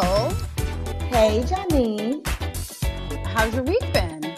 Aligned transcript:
Nicole. 0.00 0.30
Hey, 1.08 1.42
Janine. 1.44 2.26
How's 3.26 3.54
your 3.54 3.64
week 3.64 3.92
been? 3.92 4.34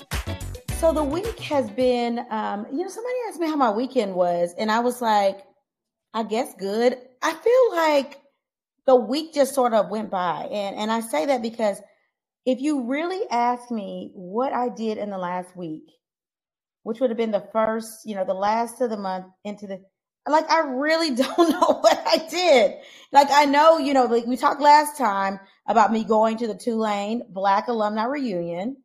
So 0.78 0.92
the 0.92 1.04
week 1.04 1.38
has 1.40 1.70
been, 1.70 2.18
um, 2.30 2.66
you 2.72 2.78
know, 2.78 2.88
somebody 2.88 3.14
asked 3.28 3.38
me 3.38 3.46
how 3.46 3.54
my 3.54 3.70
weekend 3.70 4.14
was, 4.14 4.54
and 4.58 4.72
I 4.72 4.80
was 4.80 5.00
like, 5.00 5.38
I 6.14 6.24
guess 6.24 6.52
good. 6.58 6.96
I 7.22 7.32
feel 7.32 7.76
like 7.76 8.20
the 8.86 8.96
week 8.96 9.34
just 9.34 9.54
sort 9.54 9.72
of 9.72 9.88
went 9.88 10.10
by, 10.10 10.48
and 10.50 10.76
and 10.76 10.90
I 10.90 11.00
say 11.00 11.26
that 11.26 11.42
because 11.42 11.80
if 12.44 12.60
you 12.60 12.88
really 12.88 13.24
ask 13.30 13.70
me 13.70 14.10
what 14.14 14.52
I 14.52 14.68
did 14.68 14.98
in 14.98 15.10
the 15.10 15.18
last 15.18 15.56
week, 15.56 15.84
which 16.82 16.98
would 16.98 17.10
have 17.10 17.16
been 17.16 17.30
the 17.30 17.46
first, 17.52 18.00
you 18.04 18.16
know, 18.16 18.24
the 18.24 18.34
last 18.34 18.80
of 18.80 18.90
the 18.90 18.96
month 18.96 19.26
into 19.44 19.68
the 19.68 19.80
like 20.28 20.50
I 20.50 20.60
really 20.60 21.10
don't 21.14 21.50
know 21.50 21.78
what 21.80 22.02
I 22.04 22.26
did. 22.28 22.74
Like 23.12 23.28
I 23.30 23.44
know, 23.44 23.78
you 23.78 23.94
know, 23.94 24.06
like 24.06 24.26
we 24.26 24.36
talked 24.36 24.60
last 24.60 24.98
time 24.98 25.38
about 25.66 25.92
me 25.92 26.04
going 26.04 26.38
to 26.38 26.46
the 26.46 26.54
Tulane 26.54 27.22
Black 27.28 27.68
Alumni 27.68 28.04
Reunion. 28.04 28.76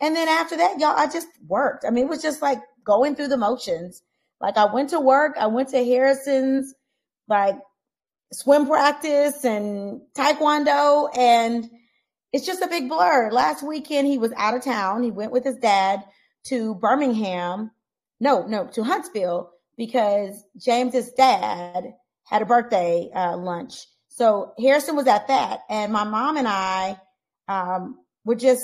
And 0.00 0.16
then 0.16 0.28
after 0.28 0.56
that, 0.56 0.78
y'all, 0.78 0.96
I 0.96 1.06
just 1.06 1.28
worked. 1.46 1.84
I 1.84 1.90
mean, 1.90 2.04
it 2.04 2.10
was 2.10 2.22
just 2.22 2.42
like 2.42 2.60
going 2.84 3.14
through 3.14 3.28
the 3.28 3.36
motions. 3.36 4.02
Like 4.40 4.56
I 4.56 4.72
went 4.72 4.90
to 4.90 5.00
work, 5.00 5.36
I 5.38 5.46
went 5.46 5.68
to 5.70 5.84
Harrison's 5.84 6.74
like 7.28 7.56
swim 8.32 8.66
practice 8.66 9.44
and 9.44 10.00
taekwondo 10.16 11.08
and 11.16 11.70
it's 12.32 12.46
just 12.46 12.62
a 12.62 12.66
big 12.66 12.88
blur. 12.88 13.30
Last 13.30 13.62
weekend 13.62 14.06
he 14.06 14.18
was 14.18 14.32
out 14.36 14.56
of 14.56 14.64
town. 14.64 15.02
He 15.02 15.10
went 15.10 15.32
with 15.32 15.44
his 15.44 15.56
dad 15.56 16.02
to 16.44 16.74
Birmingham. 16.76 17.70
No, 18.20 18.46
no, 18.46 18.66
to 18.68 18.82
Huntsville 18.82 19.50
because 19.76 20.42
James's 20.56 21.12
dad 21.12 21.94
had 22.24 22.42
a 22.42 22.46
birthday 22.46 23.10
uh, 23.14 23.36
lunch. 23.36 23.86
So 24.14 24.52
Harrison 24.58 24.94
was 24.94 25.06
at 25.06 25.28
that, 25.28 25.60
and 25.70 25.92
my 25.92 26.04
mom 26.04 26.36
and 26.36 26.46
I 26.46 27.00
um, 27.48 27.98
were 28.24 28.34
just 28.34 28.62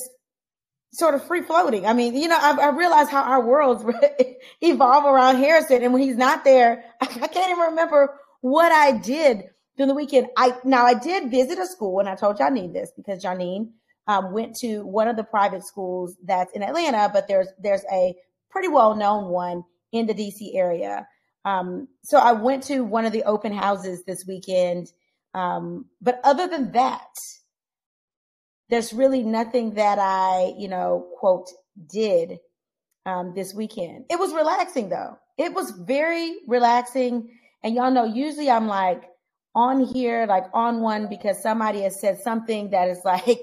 sort 0.93 1.15
of 1.15 1.27
free 1.27 1.43
floating. 1.43 1.87
I 1.87 1.95
mean, 1.95 2.15
you 2.15 2.29
know, 2.29 2.39
I, 2.39 2.57
I 2.61 2.69
realized 2.69 3.11
how 3.11 3.23
our 3.23 3.43
worlds 3.43 3.85
evolve 4.61 5.05
around 5.07 5.37
Harrison, 5.37 5.83
and 5.83 5.93
when 5.93 6.03
he's 6.03 6.17
not 6.17 6.45
there, 6.45 6.85
I, 7.01 7.05
I 7.23 7.29
can't 7.29 7.51
even 7.51 7.71
remember 7.71 8.15
what 8.43 8.72
I 8.72 8.93
did 8.93 9.45
during 9.78 9.89
the 9.89 9.95
weekend. 9.95 10.28
I 10.37 10.53
now 10.65 10.84
I 10.84 10.95
did 10.95 11.31
visit 11.31 11.59
a 11.59 11.67
school, 11.67 11.99
and 11.99 12.09
I 12.09 12.15
told 12.15 12.37
Janine 12.37 12.75
this 12.75 12.93
because 12.95 13.25
Janine 13.25 13.71
um, 14.06 14.33
went 14.33 14.55
to 14.56 14.83
one 14.83 15.09
of 15.09 15.17
the 15.17 15.25
private 15.25 15.67
schools 15.67 16.15
that's 16.25 16.53
in 16.53 16.62
Atlanta, 16.62 17.09
but 17.11 17.27
there's 17.27 17.49
there's 17.59 17.84
a 17.91 18.15
pretty 18.51 18.69
well 18.69 18.95
known 18.95 19.31
one 19.31 19.65
in 19.93 20.06
the 20.06 20.15
DC 20.15 20.55
area. 20.55 21.06
Um, 21.45 21.89
so 22.03 22.19
I 22.19 22.33
went 22.33 22.65
to 22.65 22.83
one 22.83 23.06
of 23.06 23.12
the 23.12 23.22
open 23.22 23.53
houses 23.53 24.03
this 24.05 24.25
weekend. 24.28 24.93
Um, 25.34 25.87
but 26.00 26.21
other 26.25 26.47
than 26.47 26.72
that, 26.72 27.09
there's 28.69 28.93
really 28.93 29.22
nothing 29.22 29.75
that 29.75 29.99
I, 29.99 30.55
you 30.59 30.69
know, 30.69 31.06
quote, 31.19 31.49
did 31.91 32.39
um, 33.06 33.33
this 33.34 33.55
weekend. 33.55 34.05
It 34.11 34.19
was 34.19 34.33
relaxing 34.33 34.89
though. 34.89 35.19
It 35.39 35.55
was 35.55 35.71
very 35.71 36.37
relaxing. 36.47 37.31
And 37.62 37.75
y'all 37.75 37.91
know, 37.91 38.05
usually 38.05 38.50
I'm 38.50 38.66
like 38.66 39.05
on 39.55 39.84
here, 39.84 40.27
like 40.27 40.44
on 40.53 40.81
one 40.81 41.09
because 41.09 41.43
somebody 41.43 41.83
has 41.83 42.00
said 42.00 42.19
something 42.21 42.71
that 42.71 42.89
is 42.89 43.00
like 43.05 43.43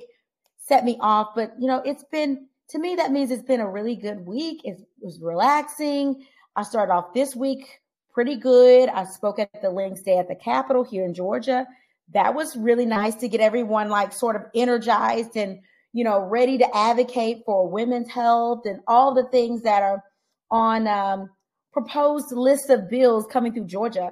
set 0.60 0.84
me 0.84 0.98
off. 1.02 1.30
But, 1.36 1.54
you 1.60 1.68
know, 1.68 1.82
it's 1.86 2.04
been, 2.12 2.48
to 2.70 2.80
me, 2.80 2.96
that 2.96 3.12
means 3.12 3.32
it's 3.32 3.44
been 3.44 3.60
a 3.60 3.70
really 3.70 3.96
good 3.96 4.26
week. 4.26 4.62
It 4.64 4.80
was 5.02 5.20
relaxing. 5.22 6.26
I 6.56 6.64
started 6.64 6.94
off 6.94 7.14
this 7.14 7.36
week 7.36 7.82
pretty 8.16 8.38
good. 8.38 8.88
I 8.88 9.04
spoke 9.04 9.40
at 9.40 9.62
the 9.62 9.70
Links 9.70 10.02
Day 10.02 10.18
at 10.18 10.30
the 10.30 10.36
Capitol 10.36 10.86
here 10.86 11.04
in 11.04 11.14
Georgia. 11.14 11.68
That 12.14 12.34
was 12.34 12.56
really 12.56 12.86
nice 12.86 13.16
to 13.16 13.28
get 13.28 13.42
everyone 13.42 13.90
like 13.90 14.14
sort 14.14 14.38
of 14.38 14.44
energized 14.56 15.36
and, 15.36 15.60
you 15.92 16.06
know, 16.06 16.22
ready 16.22 16.58
to 16.60 16.76
advocate 16.78 17.44
for 17.46 17.70
women's 17.70 18.10
health 18.10 18.62
and 18.64 18.80
all 18.88 19.14
the 19.14 19.28
things 19.28 19.64
that 19.64 19.84
are 19.84 20.02
on 20.50 20.88
um, 20.88 21.30
proposed 21.74 22.32
lists 22.32 22.70
of 22.70 22.90
bills 22.90 23.28
coming 23.30 23.54
through 23.54 23.66
Georgia. 23.66 24.12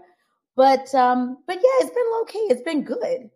But 0.58 0.94
um, 0.94 1.38
but 1.48 1.56
yeah, 1.56 1.86
it's 1.86 1.96
been 1.96 2.12
low 2.12 2.26
key. 2.26 2.48
It's 2.50 2.62
been 2.62 2.84
good. 2.84 3.30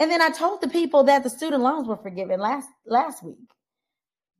And 0.00 0.10
then 0.10 0.20
I 0.20 0.30
told 0.30 0.60
the 0.60 0.68
people 0.68 1.04
that 1.04 1.22
the 1.22 1.30
student 1.30 1.62
loans 1.62 1.86
were 1.86 1.96
forgiven 1.96 2.40
last 2.40 2.68
last 2.86 3.22
week. 3.22 3.36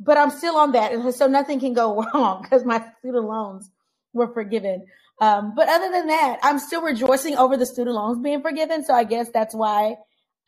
But 0.01 0.19
I'm 0.19 0.31
still 0.31 0.57
on 0.57 0.73
that, 0.73 0.93
and 0.93 1.15
so 1.15 1.29
nothing 1.29 1.61
can 1.61 1.73
go 1.73 2.05
wrong 2.15 2.43
because 2.43 2.65
my 2.65 2.85
student 2.99 3.27
loans 3.27 3.71
were 4.13 4.35
forgiven. 4.35 4.87
Um, 5.21 5.55
but 5.55 5.69
other 5.69 5.91
than 5.91 6.09
that, 6.09 6.39
I'm 6.43 6.59
still 6.59 6.83
rejoicing 6.83 7.37
over 7.37 7.57
the 7.57 7.67
student 7.67 7.95
loans 7.95 8.19
being 8.23 8.43
forgiven. 8.43 8.85
So 8.85 8.95
I 8.95 9.05
guess 9.05 9.29
that's 9.33 9.55
why 9.55 9.97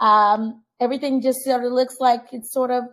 um, 0.00 0.62
everything 0.80 1.20
just 1.22 1.44
sort 1.44 1.64
of 1.64 1.72
looks 1.72 1.96
like 2.00 2.22
it's 2.32 2.52
sort 2.52 2.70
of 2.70 2.84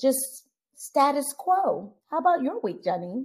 just 0.00 0.46
status 0.74 1.34
quo. 1.36 1.94
How 2.10 2.18
about 2.18 2.42
your 2.42 2.60
week, 2.60 2.82
Janine? 2.82 3.24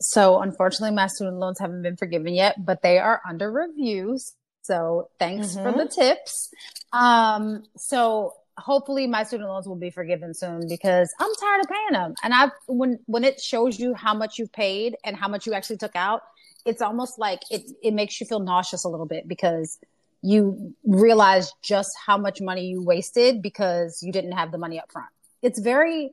So 0.00 0.40
unfortunately, 0.40 0.94
my 0.94 1.06
student 1.06 1.38
loans 1.38 1.58
haven't 1.60 1.82
been 1.82 1.96
forgiven 1.96 2.34
yet, 2.34 2.64
but 2.64 2.82
they 2.82 2.98
are 2.98 3.20
under 3.28 3.52
review. 3.52 4.18
So 4.62 5.08
thanks 5.18 5.48
mm-hmm. 5.48 5.62
for 5.62 5.78
the 5.78 5.88
tips. 5.88 6.50
Um, 6.92 7.62
so 7.76 8.32
hopefully 8.58 9.06
my 9.06 9.24
student 9.24 9.48
loans 9.48 9.66
will 9.66 9.76
be 9.76 9.90
forgiven 9.90 10.34
soon 10.34 10.68
because 10.68 11.12
I'm 11.18 11.34
tired 11.40 11.60
of 11.60 11.70
paying 11.70 11.92
them. 11.92 12.14
And 12.22 12.34
I 12.34 12.50
when 12.66 12.98
when 13.06 13.24
it 13.24 13.40
shows 13.40 13.78
you 13.78 13.94
how 13.94 14.14
much 14.14 14.38
you've 14.38 14.52
paid 14.52 14.96
and 15.04 15.16
how 15.16 15.28
much 15.28 15.46
you 15.46 15.54
actually 15.54 15.78
took 15.78 15.96
out, 15.96 16.22
it's 16.64 16.82
almost 16.82 17.18
like 17.18 17.42
it 17.50 17.70
it 17.82 17.92
makes 17.92 18.20
you 18.20 18.26
feel 18.26 18.40
nauseous 18.40 18.84
a 18.84 18.88
little 18.88 19.06
bit 19.06 19.26
because 19.28 19.78
you 20.22 20.74
realize 20.84 21.52
just 21.62 21.96
how 22.06 22.16
much 22.16 22.40
money 22.40 22.66
you 22.66 22.82
wasted 22.82 23.42
because 23.42 24.02
you 24.02 24.12
didn't 24.12 24.32
have 24.32 24.52
the 24.52 24.58
money 24.58 24.78
up 24.78 24.90
front. 24.90 25.08
It's 25.42 25.58
very 25.58 26.12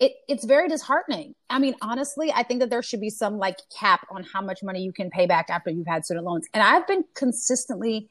it, 0.00 0.12
it's 0.28 0.44
very 0.44 0.68
disheartening. 0.68 1.34
I 1.48 1.58
mean, 1.60 1.76
honestly, 1.80 2.32
I 2.32 2.42
think 2.42 2.60
that 2.60 2.70
there 2.70 2.82
should 2.82 3.00
be 3.00 3.10
some 3.10 3.38
like 3.38 3.58
cap 3.78 4.06
on 4.10 4.24
how 4.24 4.40
much 4.40 4.62
money 4.62 4.82
you 4.82 4.92
can 4.92 5.08
pay 5.08 5.26
back 5.26 5.50
after 5.50 5.70
you've 5.70 5.86
had 5.86 6.04
student 6.04 6.26
loans. 6.26 6.46
And 6.52 6.62
I've 6.62 6.86
been 6.86 7.04
consistently 7.14 8.08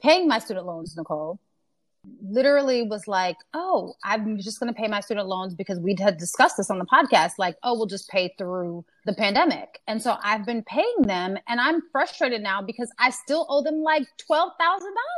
paying 0.00 0.28
my 0.28 0.38
student 0.38 0.66
loans, 0.66 0.96
Nicole 0.96 1.40
literally 2.22 2.82
was 2.82 3.06
like, 3.06 3.36
Oh, 3.52 3.94
I'm 4.04 4.38
just 4.38 4.60
going 4.60 4.72
to 4.72 4.78
pay 4.78 4.88
my 4.88 5.00
student 5.00 5.26
loans 5.26 5.54
because 5.54 5.78
we 5.78 5.96
had 5.98 6.16
discussed 6.16 6.56
this 6.56 6.70
on 6.70 6.78
the 6.78 6.86
podcast. 6.86 7.32
Like, 7.38 7.56
oh, 7.62 7.74
we'll 7.74 7.86
just 7.86 8.08
pay 8.08 8.34
through 8.38 8.84
the 9.06 9.14
pandemic. 9.14 9.80
And 9.86 10.02
so 10.02 10.16
I've 10.22 10.46
been 10.46 10.62
paying 10.62 11.02
them 11.02 11.36
and 11.48 11.60
I'm 11.60 11.82
frustrated 11.92 12.42
now 12.42 12.62
because 12.62 12.90
I 12.98 13.10
still 13.10 13.46
owe 13.48 13.62
them 13.62 13.82
like 13.82 14.02
$12,000. 14.30 14.50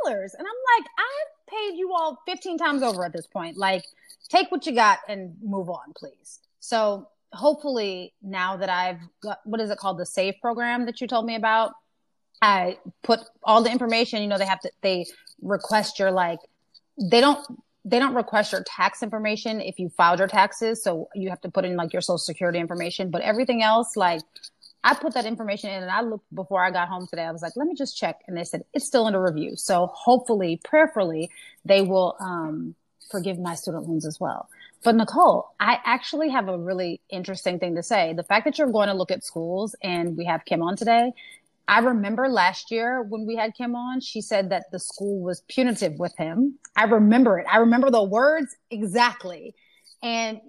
And 0.05 0.21
I'm 0.39 0.79
like, 0.79 0.89
I've 0.97 1.49
paid 1.49 1.77
you 1.77 1.93
all 1.93 2.21
15 2.25 2.57
times 2.57 2.83
over 2.83 3.05
at 3.05 3.13
this 3.13 3.27
point. 3.27 3.57
Like, 3.57 3.83
take 4.29 4.51
what 4.51 4.65
you 4.65 4.73
got 4.73 4.99
and 5.07 5.35
move 5.41 5.69
on, 5.69 5.93
please. 5.95 6.39
So 6.59 7.07
hopefully 7.33 8.13
now 8.21 8.57
that 8.57 8.69
I've 8.69 8.99
got, 9.21 9.39
what 9.45 9.61
is 9.61 9.69
it 9.69 9.77
called? 9.77 9.97
The 9.97 10.05
SAVE 10.05 10.35
program 10.41 10.85
that 10.85 11.01
you 11.01 11.07
told 11.07 11.25
me 11.25 11.35
about. 11.35 11.73
I 12.41 12.77
put 13.03 13.21
all 13.43 13.63
the 13.63 13.71
information, 13.71 14.21
you 14.21 14.27
know, 14.27 14.37
they 14.37 14.45
have 14.45 14.59
to, 14.61 14.71
they 14.81 15.07
request 15.41 15.97
your 15.97 16.11
like 16.11 16.39
they 16.97 17.21
don't 17.21 17.45
they 17.85 17.99
don't 17.99 18.15
request 18.15 18.51
your 18.51 18.63
tax 18.63 19.01
information 19.01 19.61
if 19.61 19.79
you 19.79 19.87
filed 19.89 20.19
your 20.19 20.27
taxes. 20.27 20.83
So 20.83 21.07
you 21.15 21.29
have 21.29 21.39
to 21.41 21.49
put 21.49 21.63
in 21.63 21.77
like 21.77 21.93
your 21.93 22.01
social 22.01 22.17
security 22.17 22.59
information, 22.59 23.11
but 23.11 23.21
everything 23.21 23.63
else, 23.63 23.95
like 23.95 24.19
I 24.83 24.93
put 24.93 25.13
that 25.13 25.25
information 25.25 25.69
in 25.69 25.83
and 25.83 25.91
I 25.91 26.01
looked 26.01 26.33
before 26.35 26.63
I 26.65 26.71
got 26.71 26.89
home 26.89 27.07
today. 27.07 27.23
I 27.23 27.31
was 27.31 27.41
like, 27.41 27.53
let 27.55 27.65
me 27.65 27.75
just 27.75 27.97
check. 27.97 28.19
And 28.27 28.35
they 28.37 28.43
said 28.43 28.63
it's 28.73 28.85
still 28.85 29.05
under 29.05 29.21
review. 29.21 29.55
So 29.55 29.87
hopefully, 29.93 30.59
prayerfully, 30.63 31.29
they 31.63 31.81
will, 31.81 32.17
um, 32.19 32.75
forgive 33.09 33.39
my 33.39 33.55
student 33.55 33.87
loans 33.87 34.05
as 34.05 34.19
well. 34.19 34.49
But 34.83 34.95
Nicole, 34.95 35.49
I 35.59 35.79
actually 35.85 36.29
have 36.29 36.49
a 36.49 36.57
really 36.57 37.01
interesting 37.09 37.57
thing 37.57 37.75
to 37.75 37.83
say. 37.83 38.13
The 38.13 38.23
fact 38.23 38.45
that 38.45 38.57
you're 38.57 38.71
going 38.71 38.89
to 38.89 38.93
look 38.93 39.11
at 39.11 39.23
schools 39.23 39.75
and 39.81 40.17
we 40.17 40.25
have 40.25 40.45
Kim 40.45 40.61
on 40.61 40.75
today, 40.75 41.13
I 41.67 41.79
remember 41.79 42.29
last 42.29 42.71
year 42.71 43.03
when 43.03 43.25
we 43.25 43.35
had 43.35 43.53
Kim 43.53 43.75
on, 43.75 43.99
she 43.99 44.21
said 44.21 44.49
that 44.51 44.65
the 44.71 44.79
school 44.79 45.21
was 45.21 45.41
punitive 45.49 45.99
with 45.99 46.15
him. 46.17 46.57
I 46.77 46.85
remember 46.85 47.39
it. 47.39 47.45
I 47.51 47.57
remember 47.57 47.91
the 47.91 48.03
words 48.03 48.55
exactly. 48.71 49.53
And 50.01 50.39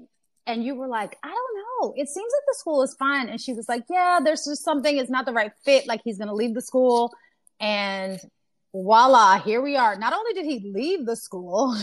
and 0.47 0.65
you 0.65 0.75
were 0.75 0.89
like, 0.89 1.19
I 1.23 1.29
don't 1.29 1.83
know. 1.83 1.95
It 1.97 2.09
seems 2.09 2.33
like 2.33 2.45
the 2.47 2.55
school 2.59 2.83
is 2.83 2.95
fine. 2.95 3.29
And 3.29 3.41
she 3.41 3.53
was 3.53 3.69
like, 3.69 3.85
Yeah, 3.91 4.21
there's 4.23 4.45
just 4.45 4.65
something, 4.65 4.97
it's 4.97 5.11
not 5.11 5.27
the 5.27 5.33
right 5.33 5.53
fit. 5.65 5.87
Like 5.87 6.01
he's 6.05 6.19
gonna 6.19 6.35
leave 6.35 6.55
the 6.55 6.63
school. 6.63 7.13
And 7.61 8.21
voila, 8.73 9.41
here 9.41 9.61
we 9.61 9.77
are. 9.77 9.97
Not 9.97 10.13
only 10.13 10.33
did 10.35 10.45
he 10.45 10.73
leave 10.73 11.05
the 11.05 11.17
school, 11.17 11.77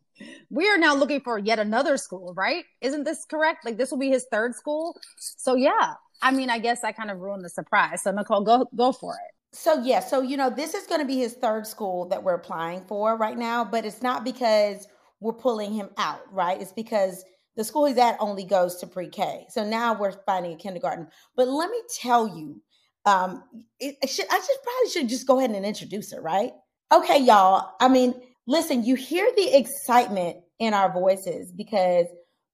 we 0.50 0.68
are 0.68 0.78
now 0.78 0.94
looking 0.96 1.20
for 1.20 1.38
yet 1.38 1.58
another 1.58 1.96
school, 1.96 2.34
right? 2.36 2.64
Isn't 2.80 3.04
this 3.04 3.24
correct? 3.24 3.64
Like 3.64 3.78
this 3.78 3.90
will 3.90 3.98
be 3.98 4.10
his 4.10 4.26
third 4.30 4.54
school. 4.54 4.98
So 5.18 5.54
yeah, 5.54 5.94
I 6.22 6.30
mean, 6.30 6.50
I 6.50 6.58
guess 6.58 6.84
I 6.84 6.92
kind 6.92 7.10
of 7.10 7.18
ruined 7.18 7.44
the 7.44 7.48
surprise. 7.48 8.02
So 8.02 8.10
Nicole, 8.10 8.42
go 8.42 8.66
go 8.76 8.92
for 8.92 9.14
it. 9.14 9.34
So 9.52 9.82
yeah, 9.82 10.00
so 10.00 10.20
you 10.20 10.36
know, 10.36 10.50
this 10.50 10.74
is 10.74 10.86
going 10.86 11.00
to 11.00 11.06
be 11.06 11.18
his 11.18 11.34
third 11.34 11.66
school 11.66 12.08
that 12.08 12.22
we're 12.22 12.34
applying 12.34 12.84
for 12.86 13.16
right 13.16 13.36
now, 13.36 13.64
but 13.64 13.84
it's 13.84 14.02
not 14.02 14.24
because 14.24 14.86
we're 15.20 15.32
pulling 15.32 15.72
him 15.72 15.90
out, 15.98 16.20
right? 16.32 16.60
It's 16.60 16.72
because 16.72 17.24
the 17.56 17.64
school 17.64 17.86
he's 17.86 17.98
at 17.98 18.16
only 18.20 18.44
goes 18.44 18.76
to 18.76 18.86
pre-K. 18.86 19.46
So 19.50 19.64
now 19.64 19.92
we're 19.98 20.12
finding 20.24 20.52
a 20.52 20.56
kindergarten. 20.56 21.08
But 21.36 21.48
let 21.48 21.68
me 21.70 21.80
tell 22.00 22.28
you, 22.28 22.62
um, 23.06 23.42
it, 23.80 23.96
it 24.02 24.08
should, 24.08 24.26
I 24.30 24.38
just 24.38 24.58
probably 24.62 24.90
should 24.90 25.08
just 25.08 25.26
go 25.26 25.38
ahead 25.38 25.50
and 25.50 25.66
introduce 25.66 26.12
her, 26.12 26.20
right? 26.20 26.52
Okay, 26.92 27.18
y'all. 27.18 27.72
I 27.80 27.88
mean, 27.88 28.14
listen, 28.46 28.84
you 28.84 28.94
hear 28.94 29.28
the 29.36 29.56
excitement 29.56 30.38
in 30.58 30.74
our 30.74 30.92
voices 30.92 31.52
because 31.52 32.06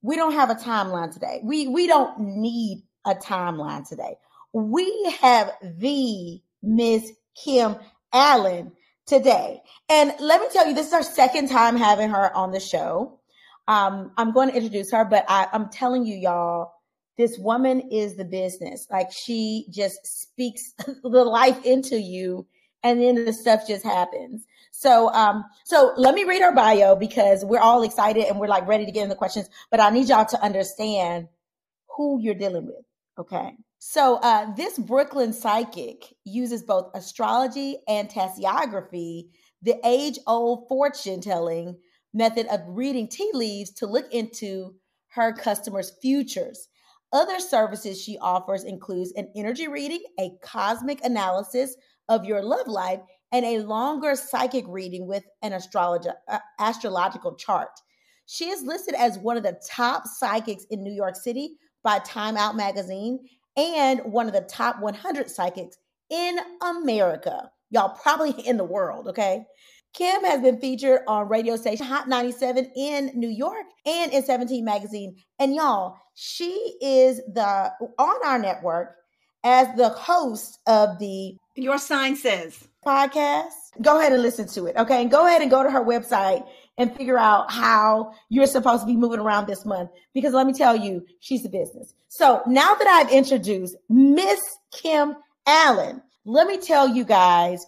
we 0.03 0.17
don't 0.17 0.33
have 0.33 0.51
a 0.51 0.55
timeline 0.55 1.13
today. 1.13 1.41
We 1.43 1.69
we 1.69 1.87
don't 1.87 2.19
need 2.19 2.85
a 3.07 3.15
timeline 3.15 3.89
today. 3.89 4.17
We 4.53 5.17
have 5.21 5.53
the 5.63 6.41
Miss 6.63 7.13
Kim 7.43 7.77
Allen 8.13 8.73
today. 9.07 9.63
And 9.89 10.13
let 10.21 10.41
me 10.41 10.49
tell 10.53 10.67
you, 10.67 10.75
this 10.75 10.89
is 10.89 10.93
our 10.93 11.03
second 11.03 11.49
time 11.49 11.77
having 11.77 12.11
her 12.11 12.35
on 12.37 12.51
the 12.51 12.61
show. 12.61 13.21
Um, 13.69 14.13
I'm 14.17 14.33
going 14.33 14.51
to 14.51 14.57
introduce 14.57 14.91
her, 14.93 15.05
but 15.05 15.25
I, 15.29 15.49
I'm 15.53 15.69
telling 15.71 16.05
you, 16.05 16.17
y'all, 16.17 16.73
this 17.17 17.39
woman 17.39 17.81
is 17.91 18.17
the 18.17 18.25
business. 18.25 18.87
Like 18.91 19.11
she 19.11 19.67
just 19.71 20.07
speaks 20.07 20.73
the 21.03 21.25
life 21.25 21.65
into 21.65 22.01
you, 22.01 22.47
and 22.83 23.01
then 23.01 23.25
the 23.25 23.33
stuff 23.33 23.67
just 23.67 23.85
happens. 23.85 24.45
So, 24.71 25.13
um, 25.13 25.45
so 25.65 25.95
let 25.97 26.15
me 26.15 26.25
read 26.25 26.43
her 26.43 26.53
bio 26.53 26.95
because 26.95 27.45
we're 27.45 27.61
all 27.61 27.83
excited 27.83 28.25
and 28.25 28.39
we're 28.39 28.47
like 28.47 28.69
ready 28.69 28.85
to 28.85 28.93
get 28.93 29.03
in 29.03 29.09
the 29.09 29.15
questions. 29.15 29.49
But 29.71 29.81
I 29.81 29.91
need 29.91 30.09
y'all 30.09 30.27
to 30.27 30.43
understand 30.43 31.29
who 31.97 32.21
you're 32.21 32.35
dealing 32.35 32.67
with. 32.67 32.86
Okay. 33.19 33.53
So, 33.79 34.17
uh, 34.17 34.55
this 34.55 34.79
Brooklyn 34.79 35.33
psychic 35.33 36.15
uses 36.25 36.63
both 36.63 36.91
astrology 36.95 37.79
and 37.89 38.09
tasseography, 38.09 39.29
the 39.63 39.77
age 39.85 40.19
old 40.27 40.69
fortune 40.69 41.21
telling 41.21 41.79
method 42.13 42.47
of 42.49 42.61
reading 42.67 43.09
tea 43.09 43.31
leaves 43.33 43.71
to 43.73 43.87
look 43.87 44.11
into 44.13 44.75
her 45.09 45.33
customers' 45.33 45.93
futures. 46.03 46.69
Other 47.13 47.39
services 47.39 48.03
she 48.03 48.19
offers 48.19 48.65
includes 48.65 49.13
an 49.17 49.31
energy 49.37 49.69
reading, 49.69 50.03
a 50.19 50.33
cosmic 50.43 51.03
analysis 51.05 51.77
of 52.09 52.25
your 52.25 52.43
love 52.43 52.67
life, 52.67 53.01
and 53.33 53.45
a 53.45 53.61
longer 53.61 54.17
psychic 54.17 54.65
reading 54.69 55.07
with 55.07 55.25
an 55.43 55.53
uh, 55.53 56.39
astrological 56.59 57.35
chart. 57.37 57.81
She 58.27 58.49
is 58.49 58.63
listed 58.63 58.95
as 58.95 59.19
one 59.19 59.37
of 59.37 59.43
the 59.43 59.61
top 59.67 60.07
psychics 60.07 60.65
in 60.71 60.83
New 60.83 60.93
York 60.93 61.17
City 61.17 61.57
by 61.87 62.01
Time 62.01 62.37
Out 62.37 62.57
magazine 62.57 63.21
and 63.57 64.01
one 64.01 64.27
of 64.27 64.33
the 64.33 64.41
top 64.41 64.81
100 64.81 65.31
psychics 65.31 65.77
in 66.11 66.37
America. 66.61 67.49
Y'all 67.71 67.97
probably 68.03 68.33
in 68.47 68.57
the 68.57 68.65
world, 68.65 69.07
okay? 69.07 69.45
Kim 69.95 70.25
has 70.25 70.43
been 70.43 70.61
featured 70.61 71.03
on 71.07 71.29
radio 71.29 71.55
station 71.55 71.87
Hot 71.87 72.09
97 72.09 72.73
in 72.77 73.13
New 73.15 73.29
York 73.29 73.67
and 73.87 74.13
in 74.13 74.25
17 74.25 74.65
magazine. 74.65 75.17
And 75.39 75.55
y'all, 75.55 75.97
she 76.15 76.75
is 76.83 77.19
the 77.33 77.71
on 77.99 78.27
our 78.27 78.39
network 78.41 78.97
as 79.45 79.69
the 79.77 79.91
host 79.91 80.59
of 80.67 80.99
the 80.99 81.37
Your 81.55 81.79
Sign 81.79 82.17
Says 82.17 82.67
podcast. 82.85 83.53
Go 83.81 84.01
ahead 84.01 84.13
and 84.13 84.23
listen 84.23 84.49
to 84.49 84.67
it. 84.67 84.77
Okay. 84.77 85.03
And 85.03 85.11
go 85.11 85.25
ahead 85.29 85.41
and 85.41 85.53
go 85.53 85.63
to 85.63 85.71
her 85.71 85.85
website 85.85 86.45
and 86.79 86.95
figure 86.95 87.19
out 87.19 87.51
how 87.51 88.13
you're 88.29 88.47
supposed 88.47 88.83
to 88.83 88.87
be 88.87 88.97
moving 88.97 89.21
around 89.21 89.47
this 89.47 89.65
month. 89.65 89.91
Because 90.13 90.35
let 90.35 90.47
me 90.47 90.53
tell 90.53 90.77
you, 90.77 91.07
she's 91.21 91.45
a 91.45 91.49
business. 91.49 91.95
So 92.09 92.43
now 92.47 92.75
that 92.75 92.87
I've 92.87 93.13
introduced 93.13 93.77
Miss 93.89 94.41
Kim 94.73 95.17
Allen, 95.47 96.03
let 96.25 96.47
me 96.47 96.59
tell 96.59 96.89
you 96.89 97.05
guys 97.05 97.67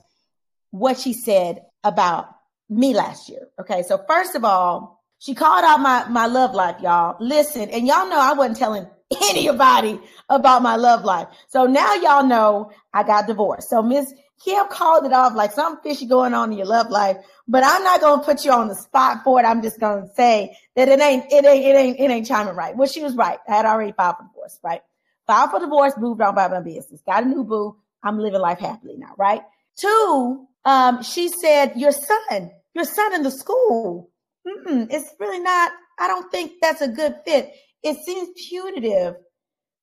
what 0.70 0.98
she 0.98 1.12
said 1.12 1.62
about 1.84 2.28
me 2.68 2.94
last 2.94 3.28
year. 3.28 3.48
Okay. 3.60 3.82
So 3.82 4.02
first 4.06 4.34
of 4.34 4.44
all, 4.44 5.02
she 5.20 5.34
called 5.34 5.64
out 5.64 5.80
my, 5.80 6.06
my 6.08 6.26
love 6.26 6.54
life, 6.54 6.76
y'all. 6.80 7.16
Listen, 7.18 7.70
and 7.70 7.86
y'all 7.86 8.08
know 8.08 8.20
I 8.20 8.34
wasn't 8.34 8.58
telling 8.58 8.86
anybody 9.22 9.98
about 10.28 10.62
my 10.62 10.76
love 10.76 11.04
life. 11.04 11.28
So 11.48 11.66
now 11.66 11.94
y'all 11.94 12.24
know 12.24 12.70
I 12.92 13.02
got 13.02 13.26
divorced. 13.26 13.70
So 13.70 13.82
Miss 13.82 14.12
Kim 14.44 14.68
called 14.68 15.04
it 15.04 15.12
off 15.12 15.34
like 15.34 15.52
something 15.52 15.82
fishy 15.82 16.06
going 16.06 16.32
on 16.32 16.52
in 16.52 16.58
your 16.58 16.66
love 16.66 16.90
life, 16.90 17.16
but 17.48 17.64
I'm 17.64 17.82
not 17.82 18.00
to 18.00 18.24
put 18.24 18.44
you 18.44 18.52
on 18.52 18.68
the 18.68 18.74
spot 18.76 19.24
for 19.24 19.40
it. 19.40 19.44
I'm 19.44 19.62
just 19.62 19.80
to 19.80 20.06
say 20.14 20.56
that 20.76 20.88
it 20.88 21.00
ain't, 21.00 21.24
it 21.32 21.44
ain't, 21.44 21.64
it 21.64 21.76
ain't, 21.76 22.00
it 22.00 22.10
ain't 22.10 22.26
chiming 22.26 22.54
right. 22.54 22.76
Well, 22.76 22.88
she 22.88 23.02
was 23.02 23.16
right. 23.16 23.38
I 23.48 23.56
had 23.56 23.66
already 23.66 23.92
filed 23.92 24.16
for 24.16 24.24
divorce, 24.24 24.58
right? 24.62 24.82
Filed 25.26 25.50
for 25.50 25.60
divorce, 25.60 25.94
moved 25.98 26.20
on 26.20 26.34
by 26.34 26.48
my 26.48 26.60
business, 26.60 27.00
got 27.04 27.24
a 27.24 27.26
new 27.26 27.44
boo. 27.44 27.76
I'm 28.02 28.18
living 28.18 28.40
life 28.40 28.60
happily 28.60 28.96
now, 28.96 29.14
right? 29.18 29.42
Two, 29.76 30.46
um, 30.64 31.02
she 31.02 31.28
said, 31.28 31.72
your 31.76 31.92
son, 31.92 32.50
your 32.74 32.84
son 32.84 33.14
in 33.14 33.22
the 33.24 33.30
school. 33.30 34.10
Mm-mm, 34.46 34.86
it's 34.90 35.12
really 35.18 35.40
not, 35.40 35.72
I 35.98 36.06
don't 36.06 36.30
think 36.30 36.52
that's 36.62 36.80
a 36.80 36.88
good 36.88 37.16
fit. 37.26 37.52
It 37.82 37.96
seems 38.04 38.28
punitive 38.48 39.16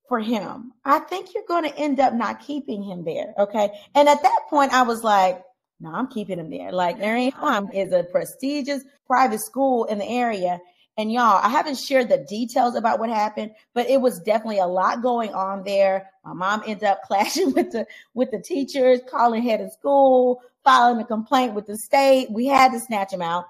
for 0.07 0.19
him. 0.19 0.71
I 0.83 0.99
think 0.99 1.33
you're 1.33 1.43
going 1.47 1.63
to 1.63 1.77
end 1.77 1.99
up 1.99 2.13
not 2.13 2.41
keeping 2.45 2.83
him 2.83 3.03
there. 3.03 3.33
Okay. 3.37 3.69
And 3.93 4.07
at 4.07 4.21
that 4.21 4.39
point, 4.49 4.73
I 4.73 4.83
was 4.83 5.03
like, 5.03 5.41
no, 5.79 5.93
I'm 5.93 6.07
keeping 6.07 6.39
him 6.39 6.49
there. 6.49 6.71
Like, 6.71 6.99
Marion 6.99 7.31
Farm 7.31 7.69
is 7.73 7.91
a 7.91 8.03
prestigious 8.03 8.83
private 9.07 9.41
school 9.41 9.85
in 9.85 9.97
the 9.97 10.07
area. 10.07 10.59
And 10.97 11.11
y'all, 11.11 11.41
I 11.43 11.49
haven't 11.49 11.75
shared 11.75 12.07
the 12.07 12.25
details 12.29 12.75
about 12.75 12.99
what 12.99 13.09
happened, 13.09 13.51
but 13.73 13.89
it 13.89 13.99
was 13.99 14.19
definitely 14.21 14.59
a 14.59 14.67
lot 14.67 15.01
going 15.01 15.33
on 15.33 15.63
there. 15.65 16.09
My 16.23 16.33
mom 16.33 16.63
ended 16.65 16.85
up 16.85 17.01
clashing 17.07 17.53
with 17.53 17.71
the 17.71 17.85
with 18.13 18.31
the 18.31 18.39
teachers, 18.39 19.01
calling 19.09 19.43
head 19.43 19.59
of 19.59 19.73
school, 19.73 20.41
filing 20.63 21.01
a 21.01 21.05
complaint 21.05 21.53
with 21.53 21.65
the 21.65 21.77
state. 21.77 22.31
We 22.31 22.47
had 22.47 22.71
to 22.71 22.79
snatch 22.79 23.11
him 23.11 23.21
out. 23.21 23.45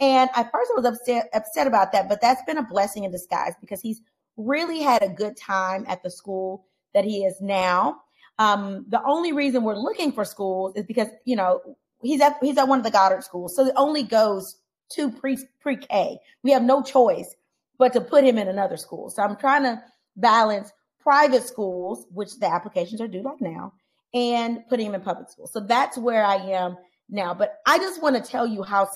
And 0.00 0.30
at 0.36 0.52
first 0.52 0.70
I 0.72 0.80
was 0.80 0.84
upset 0.84 1.28
upset 1.32 1.66
about 1.66 1.90
that, 1.92 2.08
but 2.08 2.20
that's 2.20 2.42
been 2.44 2.58
a 2.58 2.62
blessing 2.62 3.02
in 3.02 3.10
disguise 3.10 3.54
because 3.60 3.80
he's 3.80 4.00
really 4.36 4.80
had 4.80 5.02
a 5.02 5.08
good 5.08 5.36
time 5.36 5.84
at 5.88 6.02
the 6.02 6.10
school 6.10 6.66
that 6.92 7.04
he 7.04 7.24
is 7.24 7.40
now. 7.40 8.00
Um, 8.38 8.84
the 8.88 9.02
only 9.04 9.32
reason 9.32 9.62
we're 9.62 9.76
looking 9.76 10.12
for 10.12 10.24
schools 10.24 10.74
is 10.76 10.84
because, 10.84 11.08
you 11.24 11.36
know, 11.36 11.60
he's 12.02 12.20
at 12.20 12.36
he's 12.40 12.58
at 12.58 12.68
one 12.68 12.78
of 12.78 12.84
the 12.84 12.90
Goddard 12.90 13.22
schools. 13.22 13.54
So 13.54 13.66
it 13.66 13.74
only 13.76 14.02
goes 14.02 14.56
to 14.92 15.10
pre 15.10 15.38
pre 15.60 15.76
K. 15.76 16.18
We 16.42 16.50
have 16.50 16.62
no 16.62 16.82
choice 16.82 17.34
but 17.78 17.92
to 17.92 18.00
put 18.00 18.24
him 18.24 18.38
in 18.38 18.48
another 18.48 18.76
school. 18.76 19.10
So 19.10 19.22
I'm 19.22 19.36
trying 19.36 19.64
to 19.64 19.82
balance 20.16 20.72
private 21.00 21.42
schools, 21.42 22.06
which 22.10 22.38
the 22.38 22.46
applications 22.46 23.00
are 23.00 23.08
due 23.08 23.22
like 23.22 23.40
now, 23.40 23.72
and 24.12 24.66
putting 24.68 24.86
him 24.86 24.94
in 24.94 25.00
public 25.00 25.28
school. 25.28 25.46
So 25.46 25.60
that's 25.60 25.98
where 25.98 26.24
I 26.24 26.36
am 26.36 26.76
now. 27.08 27.34
But 27.34 27.56
I 27.66 27.78
just 27.78 28.02
want 28.02 28.16
to 28.16 28.30
tell 28.30 28.46
you 28.46 28.62
how 28.62 28.88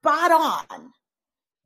spot 0.00 0.30
on 0.32 0.92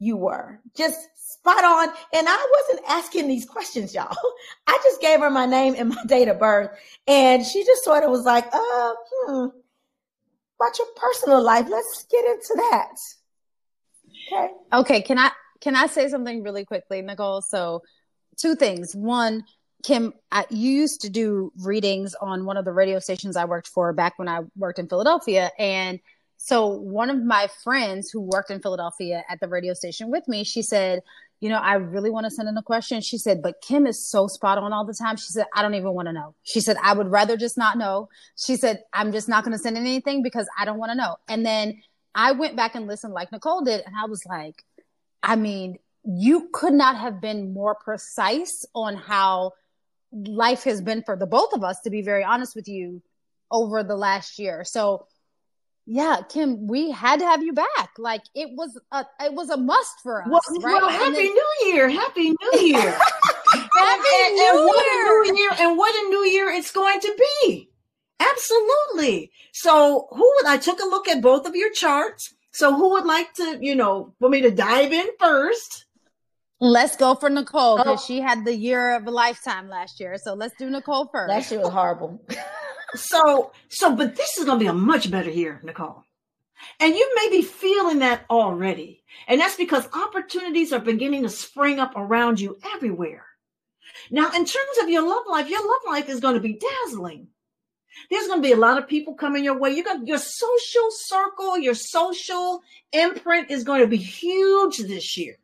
you 0.05 0.17
were. 0.17 0.61
Just 0.77 1.09
spot 1.17 1.65
on. 1.65 1.89
And 2.13 2.27
I 2.29 2.63
wasn't 2.69 2.89
asking 2.89 3.29
these 3.29 3.45
questions, 3.45 3.95
y'all. 3.95 4.17
I 4.67 4.79
just 4.83 5.01
gave 5.01 5.21
her 5.21 5.31
my 5.31 5.47
name 5.47 5.75
and 5.77 5.91
my 5.91 6.05
date 6.07 6.29
of 6.29 6.39
birth. 6.39 6.71
And 7.07 7.45
she 7.45 7.65
just 7.65 7.85
sort 7.85 8.05
of 8.05 8.11
was 8.11 8.25
like, 8.25 8.47
uh, 8.53 8.93
hmm, 9.11 9.47
about 10.61 10.79
your 10.79 10.89
personal 10.97 11.43
life. 11.43 11.67
Let's 11.69 12.05
get 12.11 12.25
into 12.25 12.55
that. 12.57 12.97
Okay. 14.33 14.53
Okay. 14.73 15.03
Can 15.03 15.19
I, 15.19 15.31
can 15.61 15.77
I 15.77 15.87
say 15.87 16.09
something 16.09 16.43
really 16.43 16.65
quickly, 16.65 17.03
Nicole? 17.03 17.43
So 17.43 17.83
two 18.37 18.55
things. 18.55 18.95
One, 18.95 19.45
Kim, 19.83 20.15
I, 20.33 20.47
you 20.51 20.71
used 20.71 21.03
to 21.03 21.11
do 21.11 21.53
readings 21.59 22.15
on 22.15 22.47
one 22.47 22.57
of 22.57 22.65
the 22.65 22.73
radio 22.73 22.99
stations 22.99 23.37
I 23.37 23.45
worked 23.45 23.69
for 23.69 23.93
back 23.93 24.19
when 24.19 24.29
I 24.29 24.41
worked 24.57 24.79
in 24.79 24.89
Philadelphia. 24.89 25.51
And 25.59 26.01
so 26.45 26.67
one 26.67 27.09
of 27.09 27.25
my 27.25 27.49
friends 27.63 28.11
who 28.11 28.21
worked 28.21 28.51
in 28.51 28.61
Philadelphia 28.61 29.25
at 29.31 29.41
the 29.41 29.49
radio 29.49 29.73
station 29.73 30.11
with 30.11 30.29
me, 30.29 30.45
she 30.45 30.61
said, 30.61 31.01
you 31.41 31.49
know, 31.49 31.57
I 31.57 31.77
really 31.77 32.11
want 32.11 32.25
to 32.25 32.31
send 32.31 32.51
in 32.51 32.57
a 32.59 32.63
question. 32.63 33.01
She 33.01 33.17
said, 33.17 33.41
but 33.41 33.63
Kim 33.63 33.87
is 33.87 34.07
so 34.07 34.27
spot 34.27 34.59
on 34.59 34.71
all 34.71 34.85
the 34.85 34.93
time. 34.93 35.17
She 35.17 35.33
said, 35.33 35.47
I 35.57 35.63
don't 35.63 35.73
even 35.73 35.95
want 35.95 36.09
to 36.09 36.13
know. 36.13 36.35
She 36.43 36.61
said, 36.61 36.77
I 36.83 36.93
would 36.93 37.11
rather 37.11 37.39
just 37.39 37.57
not 37.57 37.79
know. 37.79 38.11
She 38.37 38.57
said, 38.57 38.83
I'm 38.93 39.11
just 39.11 39.27
not 39.27 39.43
going 39.43 39.57
to 39.57 39.59
send 39.59 39.79
in 39.79 39.85
anything 39.87 40.23
because 40.23 40.47
I 40.59 40.67
don't 40.67 40.77
want 40.77 40.91
to 40.91 40.97
know. 40.97 41.17
And 41.29 41.47
then 41.47 41.81
I 42.15 42.33
went 42.33 42.57
back 42.57 42.75
and 42.75 42.87
listened 42.87 43.15
like 43.15 43.33
Nicole 43.33 43.63
did. 43.63 43.81
And 43.87 43.97
I 43.97 44.05
was 44.05 44.27
like, 44.27 44.63
I 45.23 45.37
mean, 45.37 45.79
you 46.05 46.51
could 46.53 46.75
not 46.75 46.99
have 46.99 47.23
been 47.23 47.55
more 47.55 47.75
precise 47.75 48.67
on 48.75 48.97
how 48.97 49.53
life 50.13 50.65
has 50.65 50.83
been 50.83 51.05
for 51.05 51.17
the 51.17 51.27
both 51.27 51.55
of 51.55 51.65
us, 51.65 51.81
to 51.85 51.91
be 51.91 52.03
very 52.03 52.23
honest 52.23 52.55
with 52.55 52.69
you, 52.69 53.01
over 53.51 53.83
the 53.83 53.97
last 53.97 54.39
year. 54.39 54.63
So, 54.63 55.07
yeah, 55.87 56.21
Kim, 56.29 56.67
we 56.67 56.91
had 56.91 57.21
to 57.21 57.27
have 57.27 57.43
you 57.43 57.53
back. 57.53 57.91
Like 57.99 58.23
it 58.35 58.49
was 58.53 58.79
a 58.91 59.05
it 59.21 59.35
was 59.35 59.51
a 59.51 59.57
must 59.57 60.01
for 60.03 60.23
us. 60.23 60.29
Well, 60.31 60.41
right? 60.61 60.81
well 60.81 60.89
Happy 60.89 61.13
then, 61.13 61.35
New 61.35 61.55
Year! 61.67 61.89
Happy 61.89 62.31
New 62.31 62.61
Year! 62.61 62.81
Happy 62.81 64.15
and, 64.25 64.35
New 64.35 64.51
and, 64.51 64.61
Year! 64.61 64.67
What 64.67 65.29
a 65.29 65.33
New 65.33 65.41
Year! 65.41 65.51
And 65.61 65.79
what 65.79 65.95
a 65.95 66.09
New 66.09 66.25
Year 66.25 66.49
it's 66.51 66.73
going 66.73 67.01
to 67.01 67.15
be! 67.19 67.69
Absolutely. 68.19 69.31
So, 69.53 70.09
who 70.11 70.33
would 70.37 70.47
I 70.47 70.57
took 70.57 70.81
a 70.81 70.87
look 70.87 71.09
at 71.09 71.21
both 71.21 71.47
of 71.47 71.55
your 71.55 71.71
charts? 71.71 72.35
So, 72.53 72.75
who 72.75 72.91
would 72.91 73.05
like 73.05 73.35
to, 73.35 73.59
you 73.61 73.75
know, 73.75 74.15
for 74.21 74.29
me 74.31 74.41
to 74.41 74.51
dive 74.51 74.93
in 74.93 75.07
first? 75.19 75.85
Let's 76.61 76.97
go 76.97 77.15
for 77.15 77.29
Nicole 77.29 77.77
because 77.77 78.01
oh. 78.01 78.05
she 78.07 78.21
had 78.21 78.45
the 78.45 78.57
year 78.57 78.95
of 78.95 79.07
a 79.07 79.11
lifetime 79.11 79.69
last 79.69 80.01
year. 80.01 80.17
So 80.17 80.35
let's 80.35 80.55
do 80.59 80.71
Nicole 80.71 81.09
first. 81.13 81.29
Last 81.29 81.51
year 81.51 81.61
was 81.61 81.71
horrible. 81.71 82.23
so, 82.95 83.53
so, 83.69 83.95
but 83.95 84.17
this 84.17 84.39
is 84.39 84.45
going 84.45 84.59
to 84.59 84.65
be 84.65 84.69
a 84.69 84.73
much 84.73 85.11
better 85.11 85.31
year, 85.31 85.61
Nicole. 85.63 86.05
And 86.81 86.95
you 86.95 87.13
may 87.17 87.29
be 87.31 87.43
feeling 87.43 87.99
that 88.01 88.25
already. 88.31 89.03
And 89.29 89.41
that's 89.41 89.57
because 89.57 89.89
opportunities 89.93 90.73
are 90.73 90.79
beginning 90.79 91.23
to 91.23 91.29
spring 91.29 91.79
up 91.79 91.93
around 91.97 92.41
you 92.41 92.59
everywhere. 92.75 93.27
Now, 94.11 94.27
in 94.27 94.45
terms 94.45 94.79
of 94.83 94.89
your 94.89 95.07
love 95.07 95.25
life, 95.29 95.49
your 95.49 95.67
love 95.67 95.83
life 95.87 96.09
is 96.09 96.21
going 96.21 96.35
to 96.35 96.41
be 96.41 96.59
dazzling. 96.87 97.29
There's 98.11 98.27
going 98.27 98.43
to 98.43 98.49
be 98.49 98.53
a 98.53 98.57
lot 98.57 98.79
of 98.79 98.89
people 98.89 99.15
coming 99.15 99.45
your 99.45 99.59
way. 99.59 99.71
You 99.71 99.85
got 99.85 100.07
your 100.07 100.19
social 100.19 100.89
circle, 100.91 101.59
your 101.59 101.75
social 101.75 102.61
imprint 102.93 103.51
is 103.51 103.63
going 103.63 103.83
to 103.83 103.87
be 103.87 103.97
huge 103.97 104.79
this 104.79 105.17
year 105.17 105.37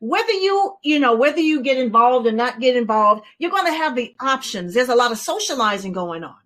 whether 0.00 0.32
you 0.32 0.76
you 0.82 0.98
know 0.98 1.14
whether 1.14 1.40
you 1.40 1.62
get 1.62 1.78
involved 1.78 2.26
or 2.26 2.32
not 2.32 2.60
get 2.60 2.76
involved 2.76 3.24
you're 3.38 3.50
going 3.50 3.66
to 3.66 3.72
have 3.72 3.96
the 3.96 4.14
options 4.20 4.74
there's 4.74 4.88
a 4.88 4.94
lot 4.94 5.12
of 5.12 5.18
socializing 5.18 5.92
going 5.92 6.22
on 6.22 6.36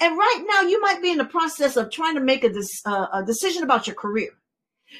and 0.00 0.18
right 0.18 0.44
now 0.46 0.62
you 0.68 0.80
might 0.80 1.02
be 1.02 1.10
in 1.10 1.18
the 1.18 1.24
process 1.24 1.76
of 1.76 1.90
trying 1.90 2.14
to 2.14 2.20
make 2.20 2.44
a, 2.44 2.52
uh, 2.86 3.06
a 3.12 3.24
decision 3.24 3.62
about 3.62 3.86
your 3.86 3.96
career 3.96 4.30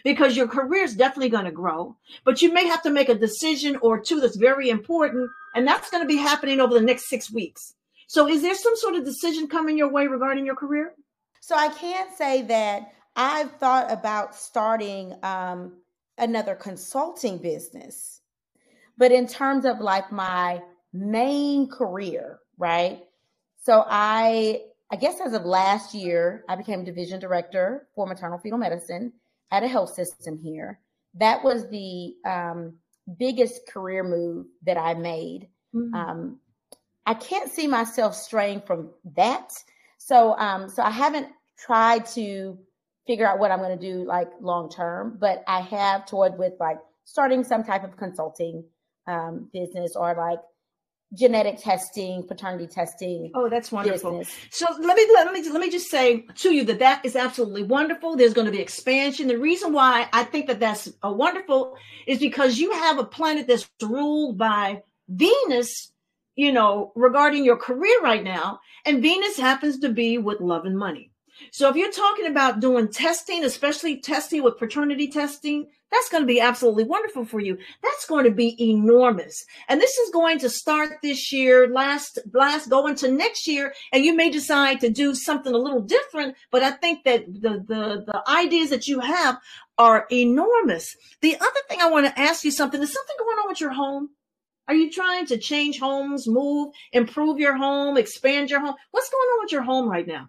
because 0.05 0.37
your 0.37 0.47
career 0.47 0.85
is 0.85 0.95
definitely 0.95 1.29
going 1.29 1.45
to 1.45 1.51
grow 1.51 1.97
but 2.25 2.43
you 2.43 2.53
may 2.53 2.67
have 2.67 2.83
to 2.83 2.91
make 2.91 3.09
a 3.09 3.15
decision 3.15 3.77
or 3.77 3.99
two 3.99 4.21
that's 4.21 4.37
very 4.37 4.71
important 4.71 5.31
and 5.55 5.67
that's 5.67 5.91
going 5.91 6.03
to 6.03 6.09
be 6.09 6.17
happening 6.17 6.61
over 6.61 6.75
the 6.75 6.81
next 6.81 7.09
six 7.09 7.33
weeks 7.33 7.75
so 8.07 8.29
is 8.29 8.43
there 8.43 8.55
some 8.55 8.77
sort 8.77 8.95
of 8.95 9.05
decision 9.05 9.49
coming 9.49 9.77
your 9.77 9.91
way 9.91 10.07
regarding 10.07 10.47
your 10.47 10.57
career 10.57 10.95
so 11.41 11.57
i 11.57 11.69
can't 11.69 12.17
say 12.17 12.43
that 12.43 12.93
i've 13.17 13.51
thought 13.57 13.91
about 13.91 14.35
starting 14.37 15.15
um, 15.23 15.73
another 16.21 16.55
consulting 16.55 17.39
business. 17.39 18.21
But 18.97 19.11
in 19.11 19.27
terms 19.27 19.65
of 19.65 19.81
like 19.81 20.13
my 20.13 20.63
main 20.93 21.69
career, 21.69 22.39
right? 22.59 23.01
So 23.65 23.85
I 23.87 24.63
I 24.91 24.97
guess 24.97 25.21
as 25.21 25.35
of 25.35 25.45
last 25.45 25.95
year, 25.95 26.45
I 26.49 26.57
became 26.57 26.85
division 26.85 27.21
director 27.21 27.87
for 27.95 28.07
maternal 28.07 28.39
fetal 28.39 28.59
medicine 28.59 29.13
at 29.51 29.63
a 29.63 29.69
health 29.69 29.95
system 29.95 30.39
here. 30.39 30.81
That 31.15 31.45
was 31.45 31.69
the 31.69 32.15
um, 32.25 32.75
biggest 33.19 33.69
career 33.69 34.03
move 34.03 34.47
that 34.65 34.77
I 34.77 34.95
made. 34.95 35.49
Mm-hmm. 35.75 35.95
Um, 35.95 36.41
I 37.07 37.15
can't 37.15 37.51
see 37.51 37.67
myself 37.67 38.15
straying 38.15 38.63
from 38.63 38.91
that. 39.17 39.53
So, 39.99 40.37
um, 40.39 40.69
so 40.69 40.83
I 40.83 40.91
haven't 40.91 41.29
tried 41.59 42.07
to 42.07 42.59
figure 43.07 43.27
out 43.27 43.39
what 43.39 43.51
I'm 43.51 43.59
going 43.59 43.79
to 43.79 43.93
do 43.93 44.05
like 44.05 44.29
long 44.41 44.71
term. 44.71 45.19
But 45.21 45.45
I 45.47 45.61
have 45.61 46.07
toyed 46.07 46.39
with 46.39 46.55
like 46.59 46.79
starting 47.05 47.45
some 47.45 47.65
type 47.65 47.85
of 47.85 47.97
consulting 47.97 48.65
um, 49.07 49.49
business 49.53 49.97
or 49.97 50.15
like 50.15 50.39
genetic 51.15 51.59
testing, 51.59 52.23
paternity 52.27 52.67
testing. 52.67 53.31
Oh, 53.35 53.49
that's 53.49 53.73
wonderful. 53.73 54.19
Business. 54.19 54.37
So 54.51 54.67
let 54.79 54.97
me 54.97 55.07
let 55.13 55.33
me 55.33 55.49
let 55.51 55.61
me 55.61 55.71
just 55.71 55.91
say 55.91 56.27
to 56.37 56.55
you 56.55 56.65
that 56.65 56.79
that 56.79 57.05
is 57.05 57.17
absolutely 57.17 57.65
wonderful. 57.65 58.17
There's 58.17 58.35
going 58.35 58.47
to 58.47 58.53
be 58.53 58.61
expansion. 58.61 59.29
The 59.29 59.39
reason 59.39 59.73
why 59.73 60.09
I 60.13 60.25
think 60.25 60.47
that 60.47 60.61
that's 60.61 60.91
a 61.03 61.13
wonderful 61.13 61.77
is 62.07 62.19
because 62.19 62.59
you 62.59 62.73
have 62.73 62.99
a 62.99 63.05
planet 63.05 63.47
that's 63.47 63.69
ruled 63.83 64.39
by 64.39 64.83
Venus. 65.09 65.93
You 66.37 66.53
know, 66.53 66.93
regarding 66.95 67.45
your 67.45 67.57
career 67.57 68.01
right 68.03 68.23
now, 68.23 68.61
and 68.87 69.03
Venus 69.03 69.37
happens 69.37 69.81
to 69.81 69.91
be 69.91 70.17
with 70.17 70.41
love 70.41 70.65
and 70.65 70.79
money. 70.79 71.10
So 71.53 71.69
if 71.69 71.77
you're 71.77 71.91
talking 71.91 72.27
about 72.27 72.61
doing 72.61 72.89
testing, 72.89 73.45
especially 73.45 74.01
testing 74.01 74.43
with 74.43 74.59
paternity 74.59 75.09
testing, 75.09 75.67
that's 75.91 76.09
going 76.09 76.23
to 76.23 76.27
be 76.27 76.41
absolutely 76.41 76.85
wonderful 76.85 77.25
for 77.25 77.41
you. 77.41 77.59
That's 77.83 78.07
going 78.07 78.25
to 78.25 78.31
be 78.31 78.57
enormous. 78.63 79.45
And 79.69 79.81
this 79.81 79.97
is 79.99 80.11
going 80.11 80.39
to 80.39 80.49
start 80.49 80.99
this 81.03 81.33
year, 81.33 81.69
last, 81.69 82.19
last, 82.33 82.71
go 82.71 82.87
into 82.87 83.11
next 83.11 83.49
year, 83.49 83.75
and 83.93 84.05
you 84.05 84.15
may 84.15 84.31
decide 84.31 84.81
to 84.81 84.91
do 84.91 85.15
something 85.15 85.53
a 85.53 85.59
little 85.59 85.81
different. 85.81 86.37
But 86.53 86.63
I 86.63 86.71
think 86.73 87.05
that 87.05 87.27
the, 87.27 87.65
the, 87.67 88.05
the 88.07 88.23
ideas 88.29 88.71
that 88.71 88.87
you 88.87 89.01
have 89.01 89.39
are 89.79 90.07
enormous. 90.13 90.95
The 91.23 91.35
other 91.35 91.61
thing 91.69 91.81
I 91.81 91.91
want 91.91 92.07
to 92.07 92.21
ask 92.21 92.45
you 92.45 92.53
something, 92.53 92.81
is 92.81 92.93
something 92.93 93.17
going 93.19 93.39
on 93.39 93.49
with 93.49 93.61
your 93.61 93.73
home? 93.73 94.11
Are 94.69 94.75
you 94.75 94.93
trying 94.93 95.27
to 95.27 95.39
change 95.39 95.81
homes, 95.81 96.29
move, 96.29 96.73
improve 96.93 97.41
your 97.41 97.57
home, 97.57 97.97
expand 97.97 98.51
your 98.51 98.61
home? 98.61 98.77
What's 98.93 99.11
going 99.11 99.29
on 99.29 99.45
with 99.45 99.51
your 99.51 99.63
home 99.63 99.89
right 99.89 100.07
now? 100.07 100.29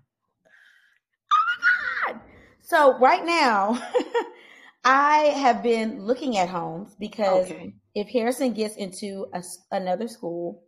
So 2.71 2.97
right 2.99 3.25
now, 3.25 3.85
I 4.85 5.33
have 5.35 5.61
been 5.61 6.05
looking 6.05 6.37
at 6.37 6.47
homes 6.47 6.95
because 6.97 7.51
okay. 7.51 7.73
if 7.93 8.07
Harrison 8.07 8.53
gets 8.53 8.77
into 8.77 9.25
a, 9.33 9.43
another 9.71 10.07
school, 10.07 10.63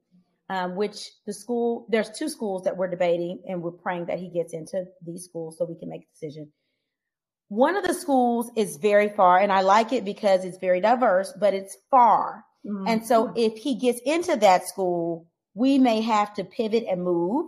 um, 0.49 0.75
which 0.75 1.09
the 1.25 1.33
school, 1.33 1.87
there's 1.87 2.09
two 2.09 2.27
schools 2.27 2.63
that 2.65 2.75
we're 2.75 2.89
debating, 2.89 3.41
and 3.47 3.61
we're 3.61 3.71
praying 3.71 4.07
that 4.07 4.19
he 4.19 4.29
gets 4.29 4.53
into 4.53 4.83
these 5.05 5.23
schools 5.23 5.55
so 5.57 5.63
we 5.63 5.79
can 5.79 5.87
make 5.87 6.01
a 6.01 6.13
decision. 6.13 6.51
One 7.47 7.77
of 7.77 7.85
the 7.85 7.93
schools 7.93 8.51
is 8.57 8.75
very 8.75 9.07
far, 9.07 9.39
and 9.39 9.49
I 9.49 9.61
like 9.61 9.93
it 9.93 10.03
because 10.03 10.43
it's 10.43 10.57
very 10.57 10.81
diverse, 10.81 11.33
but 11.39 11.53
it's 11.53 11.77
far. 11.89 12.43
Mm-hmm. 12.67 12.85
And 12.85 13.07
so 13.07 13.31
if 13.37 13.53
he 13.53 13.75
gets 13.79 14.01
into 14.05 14.35
that 14.35 14.67
school, 14.67 15.29
we 15.53 15.77
may 15.77 16.01
have 16.01 16.33
to 16.33 16.43
pivot 16.43 16.83
and 16.85 17.01
move, 17.01 17.45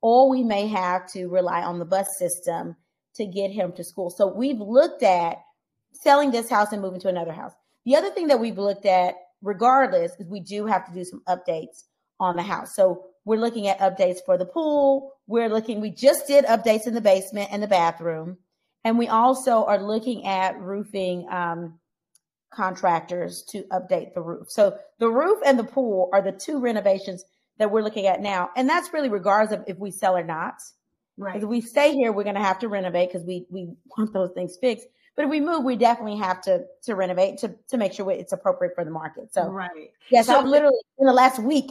or 0.00 0.30
we 0.30 0.44
may 0.44 0.66
have 0.66 1.12
to 1.12 1.26
rely 1.26 1.60
on 1.60 1.78
the 1.78 1.84
bus 1.84 2.08
system 2.18 2.74
to 3.18 3.26
get 3.26 3.50
him 3.50 3.72
to 3.72 3.84
school. 3.84 4.10
So 4.10 4.26
we've 4.26 4.60
looked 4.60 5.02
at 5.02 5.38
selling 5.92 6.30
this 6.30 6.48
house 6.48 6.72
and 6.72 6.82
moving 6.82 7.00
to 7.00 7.08
another 7.08 7.32
house. 7.32 7.52
The 7.84 7.96
other 7.96 8.10
thing 8.10 8.28
that 8.28 8.40
we've 8.40 8.58
looked 8.58 8.86
at, 8.86 9.14
regardless, 9.42 10.12
is 10.18 10.26
we 10.26 10.40
do 10.40 10.66
have 10.66 10.86
to 10.86 10.92
do 10.92 11.04
some 11.04 11.22
updates 11.28 11.84
on 12.20 12.36
the 12.36 12.42
house. 12.42 12.74
So 12.74 13.04
we're 13.24 13.40
looking 13.40 13.68
at 13.68 13.78
updates 13.78 14.18
for 14.24 14.38
the 14.38 14.44
pool. 14.44 15.12
We're 15.26 15.48
looking, 15.48 15.80
we 15.80 15.90
just 15.90 16.26
did 16.26 16.44
updates 16.46 16.86
in 16.86 16.94
the 16.94 17.00
basement 17.00 17.50
and 17.52 17.62
the 17.62 17.68
bathroom. 17.68 18.38
And 18.84 18.98
we 18.98 19.08
also 19.08 19.64
are 19.64 19.82
looking 19.82 20.26
at 20.26 20.58
roofing 20.58 21.28
um, 21.30 21.78
contractors 22.52 23.42
to 23.50 23.64
update 23.64 24.14
the 24.14 24.22
roof. 24.22 24.50
So 24.50 24.78
the 24.98 25.10
roof 25.10 25.38
and 25.44 25.58
the 25.58 25.64
pool 25.64 26.08
are 26.12 26.22
the 26.22 26.32
two 26.32 26.60
renovations 26.60 27.24
that 27.58 27.70
we're 27.70 27.82
looking 27.82 28.06
at 28.06 28.20
now. 28.20 28.50
And 28.56 28.68
that's 28.68 28.92
really 28.92 29.08
regardless 29.08 29.58
of 29.58 29.64
if 29.66 29.78
we 29.78 29.90
sell 29.90 30.16
or 30.16 30.24
not. 30.24 30.54
Right. 31.18 31.42
If 31.42 31.48
we 31.48 31.60
stay 31.60 31.94
here, 31.94 32.12
we're 32.12 32.22
going 32.22 32.36
to 32.36 32.40
have 32.40 32.60
to 32.60 32.68
renovate 32.68 33.08
because 33.10 33.26
we 33.26 33.44
we 33.50 33.70
want 33.96 34.12
those 34.12 34.30
things 34.32 34.56
fixed. 34.60 34.86
But 35.16 35.24
if 35.24 35.30
we 35.30 35.40
move, 35.40 35.64
we 35.64 35.74
definitely 35.74 36.16
have 36.18 36.40
to 36.42 36.64
to 36.84 36.94
renovate 36.94 37.38
to 37.38 37.56
to 37.70 37.76
make 37.76 37.92
sure 37.92 38.08
it's 38.12 38.32
appropriate 38.32 38.76
for 38.76 38.84
the 38.84 38.92
market. 38.92 39.34
So 39.34 39.48
right. 39.48 39.90
Yes, 40.10 40.26
so, 40.26 40.38
I've 40.38 40.46
literally 40.46 40.78
in 40.98 41.06
the 41.06 41.12
last 41.12 41.40
week 41.40 41.70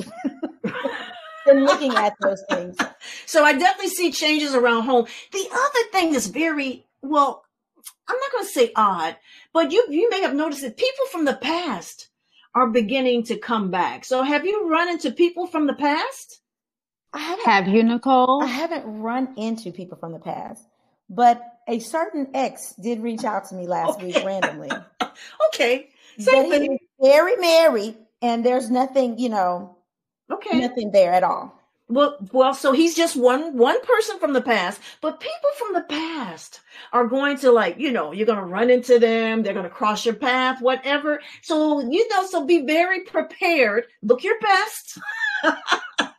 been 1.45 1.63
looking 1.63 1.95
at 1.95 2.13
those 2.21 2.43
things. 2.49 2.77
So 3.25 3.43
I 3.43 3.53
definitely 3.53 3.89
see 3.89 4.11
changes 4.11 4.53
around 4.53 4.83
home. 4.83 5.05
The 5.31 5.47
other 5.51 5.89
thing 5.91 6.13
is 6.13 6.27
very 6.27 6.85
well. 7.01 7.43
I'm 8.07 8.17
not 8.17 8.31
going 8.31 8.45
to 8.45 8.49
say 8.49 8.71
odd, 8.75 9.17
but 9.53 9.71
you 9.71 9.85
you 9.89 10.09
may 10.09 10.21
have 10.21 10.33
noticed 10.33 10.61
that 10.61 10.77
people 10.77 11.05
from 11.11 11.25
the 11.25 11.35
past 11.35 12.09
are 12.55 12.67
beginning 12.67 13.23
to 13.23 13.37
come 13.37 13.69
back. 13.69 14.03
So 14.03 14.23
have 14.23 14.45
you 14.45 14.69
run 14.69 14.89
into 14.89 15.11
people 15.11 15.45
from 15.45 15.67
the 15.67 15.73
past? 15.73 16.41
Have 17.17 17.67
you, 17.67 17.83
Nicole? 17.83 18.43
I 18.43 18.47
haven't 18.47 18.83
run 18.85 19.33
into 19.37 19.71
people 19.71 19.97
from 19.97 20.11
the 20.11 20.19
past, 20.19 20.63
but 21.09 21.41
a 21.67 21.79
certain 21.79 22.29
ex 22.33 22.73
did 22.75 23.01
reach 23.01 23.23
out 23.23 23.45
to 23.49 23.55
me 23.55 23.67
last 23.67 23.97
okay. 23.97 24.07
week 24.07 24.25
randomly. 24.25 24.69
okay. 25.47 25.89
Same 26.19 26.49
but 26.49 26.61
he's 26.61 26.79
very 27.01 27.35
married, 27.35 27.95
and 28.21 28.45
there's 28.45 28.69
nothing, 28.71 29.19
you 29.19 29.29
know, 29.29 29.77
okay, 30.31 30.59
nothing 30.59 30.91
there 30.91 31.13
at 31.13 31.23
all. 31.23 31.53
Well, 31.89 32.17
well, 32.33 32.53
so 32.53 32.73
he's 32.73 32.95
just 32.95 33.15
one 33.15 33.55
one 33.55 33.81
person 33.85 34.19
from 34.19 34.33
the 34.33 34.41
past, 34.41 34.81
but 34.99 35.21
people 35.21 35.49
from 35.57 35.73
the 35.73 35.83
past 35.83 36.59
are 36.91 37.07
going 37.07 37.37
to 37.37 37.51
like, 37.51 37.79
you 37.79 37.91
know, 37.91 38.11
you're 38.11 38.25
going 38.25 38.39
to 38.39 38.43
run 38.43 38.69
into 38.69 38.99
them, 38.99 39.41
they're 39.41 39.53
going 39.53 39.63
to 39.63 39.69
cross 39.69 40.05
your 40.05 40.15
path, 40.15 40.61
whatever. 40.61 41.21
So, 41.43 41.79
you 41.89 42.07
know, 42.09 42.25
so 42.25 42.45
be 42.45 42.65
very 42.65 43.01
prepared. 43.01 43.85
Look 44.01 44.23
your 44.23 44.39
best. 44.39 44.99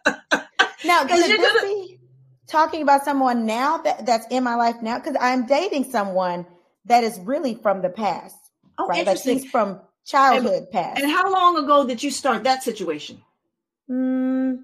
Now, 0.84 1.02
could 1.02 1.18
this 1.18 1.36
gonna... 1.36 1.66
be 1.66 1.98
talking 2.46 2.82
about 2.82 3.04
someone 3.04 3.46
now 3.46 3.78
that, 3.78 4.06
that's 4.06 4.26
in 4.30 4.44
my 4.44 4.54
life 4.54 4.76
now? 4.82 4.98
Because 4.98 5.16
I'm 5.20 5.46
dating 5.46 5.90
someone 5.90 6.46
that 6.86 7.04
is 7.04 7.18
really 7.20 7.54
from 7.54 7.82
the 7.82 7.90
past. 7.90 8.36
Oh, 8.78 8.86
right? 8.86 9.00
interesting. 9.00 9.34
Like 9.34 9.42
he's 9.42 9.50
from 9.50 9.80
childhood 10.04 10.62
and, 10.64 10.70
past. 10.70 11.02
And 11.02 11.10
how 11.10 11.32
long 11.32 11.56
ago 11.62 11.86
did 11.86 12.02
you 12.02 12.10
start 12.10 12.44
that 12.44 12.62
situation? 12.62 13.22
Mm, 13.90 14.62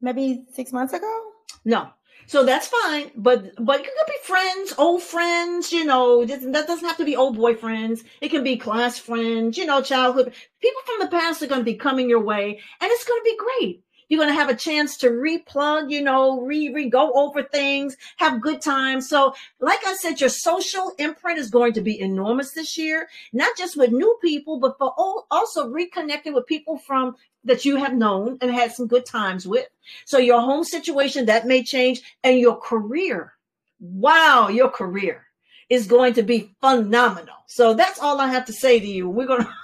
maybe 0.00 0.44
six 0.52 0.72
months 0.72 0.92
ago. 0.92 1.22
No. 1.64 1.90
So 2.26 2.44
that's 2.44 2.68
fine, 2.68 3.10
but 3.16 3.52
but 3.58 3.80
it 3.80 3.84
could 3.84 4.06
be 4.06 4.12
friends, 4.22 4.74
old 4.78 5.02
friends, 5.02 5.72
you 5.72 5.84
know. 5.84 6.24
That 6.24 6.66
doesn't 6.66 6.86
have 6.86 6.96
to 6.98 7.04
be 7.04 7.16
old 7.16 7.36
boyfriends. 7.36 8.04
It 8.20 8.30
can 8.30 8.44
be 8.44 8.56
class 8.56 8.96
friends, 8.96 9.58
you 9.58 9.66
know, 9.66 9.82
childhood 9.82 10.32
people 10.60 10.82
from 10.86 11.00
the 11.00 11.08
past 11.08 11.42
are 11.42 11.48
going 11.48 11.60
to 11.60 11.64
be 11.64 11.74
coming 11.74 12.08
your 12.08 12.22
way, 12.22 12.60
and 12.80 12.90
it's 12.90 13.04
going 13.04 13.20
to 13.20 13.24
be 13.24 13.36
great. 13.36 13.84
You're 14.12 14.18
going 14.18 14.28
to 14.28 14.38
have 14.38 14.50
a 14.50 14.54
chance 14.54 14.98
to 14.98 15.08
replug, 15.08 15.90
you 15.90 16.02
know, 16.02 16.42
re, 16.42 16.68
re 16.68 16.90
go 16.90 17.14
over 17.14 17.42
things, 17.42 17.96
have 18.18 18.42
good 18.42 18.60
times. 18.60 19.08
So, 19.08 19.34
like 19.58 19.78
I 19.86 19.94
said, 19.94 20.20
your 20.20 20.28
social 20.28 20.92
imprint 20.98 21.38
is 21.38 21.48
going 21.48 21.72
to 21.72 21.80
be 21.80 21.98
enormous 21.98 22.52
this 22.52 22.76
year, 22.76 23.08
not 23.32 23.56
just 23.56 23.74
with 23.74 23.90
new 23.90 24.18
people, 24.20 24.60
but 24.60 24.76
for 24.76 24.92
also 25.30 25.66
reconnecting 25.66 26.34
with 26.34 26.46
people 26.46 26.76
from 26.76 27.16
that 27.44 27.64
you 27.64 27.76
have 27.76 27.94
known 27.94 28.36
and 28.42 28.50
had 28.50 28.72
some 28.72 28.86
good 28.86 29.06
times 29.06 29.48
with. 29.48 29.68
So 30.04 30.18
your 30.18 30.42
home 30.42 30.64
situation 30.64 31.24
that 31.24 31.46
may 31.46 31.62
change 31.62 32.02
and 32.22 32.38
your 32.38 32.56
career. 32.56 33.32
Wow, 33.80 34.48
your 34.48 34.68
career 34.68 35.24
is 35.70 35.86
going 35.86 36.12
to 36.12 36.22
be 36.22 36.54
phenomenal. 36.60 37.36
So 37.46 37.72
that's 37.72 37.98
all 37.98 38.20
I 38.20 38.26
have 38.26 38.44
to 38.44 38.52
say 38.52 38.78
to 38.78 38.86
you. 38.86 39.08
We're 39.08 39.26
going 39.26 39.44
to 39.44 39.54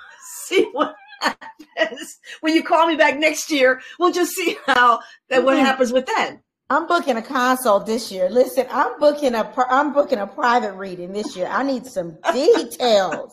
see 0.46 0.70
what 0.72 0.96
happens 1.20 2.18
when 2.40 2.54
you 2.54 2.62
call 2.62 2.86
me 2.86 2.96
back 2.96 3.18
next 3.18 3.50
year. 3.50 3.80
We'll 3.98 4.12
just 4.12 4.32
see 4.32 4.56
how 4.66 5.00
that 5.28 5.44
what 5.44 5.56
mm-hmm. 5.56 5.64
happens 5.64 5.92
with 5.92 6.06
that. 6.06 6.38
I'm 6.70 6.86
booking 6.86 7.16
a 7.16 7.22
consult 7.22 7.86
this 7.86 8.12
year. 8.12 8.28
Listen, 8.28 8.66
I'm 8.70 8.98
booking 9.00 9.34
a 9.34 9.52
I'm 9.68 9.92
booking 9.92 10.18
a 10.18 10.26
private 10.26 10.74
reading 10.74 11.12
this 11.12 11.36
year. 11.36 11.46
I 11.46 11.62
need 11.62 11.86
some 11.86 12.18
details. 12.32 13.32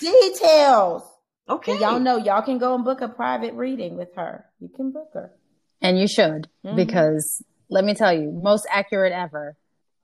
details. 0.00 1.02
Okay. 1.48 1.72
And 1.72 1.80
y'all 1.80 2.00
know 2.00 2.16
y'all 2.16 2.42
can 2.42 2.58
go 2.58 2.74
and 2.74 2.84
book 2.84 3.00
a 3.00 3.08
private 3.08 3.54
reading 3.54 3.96
with 3.96 4.14
her. 4.16 4.44
You 4.60 4.68
can 4.68 4.92
book 4.92 5.10
her. 5.14 5.32
And 5.80 5.98
you 5.98 6.06
should 6.06 6.48
mm-hmm. 6.64 6.76
because 6.76 7.42
let 7.70 7.84
me 7.84 7.94
tell 7.94 8.12
you, 8.12 8.30
most 8.30 8.66
accurate 8.70 9.12
ever. 9.12 9.56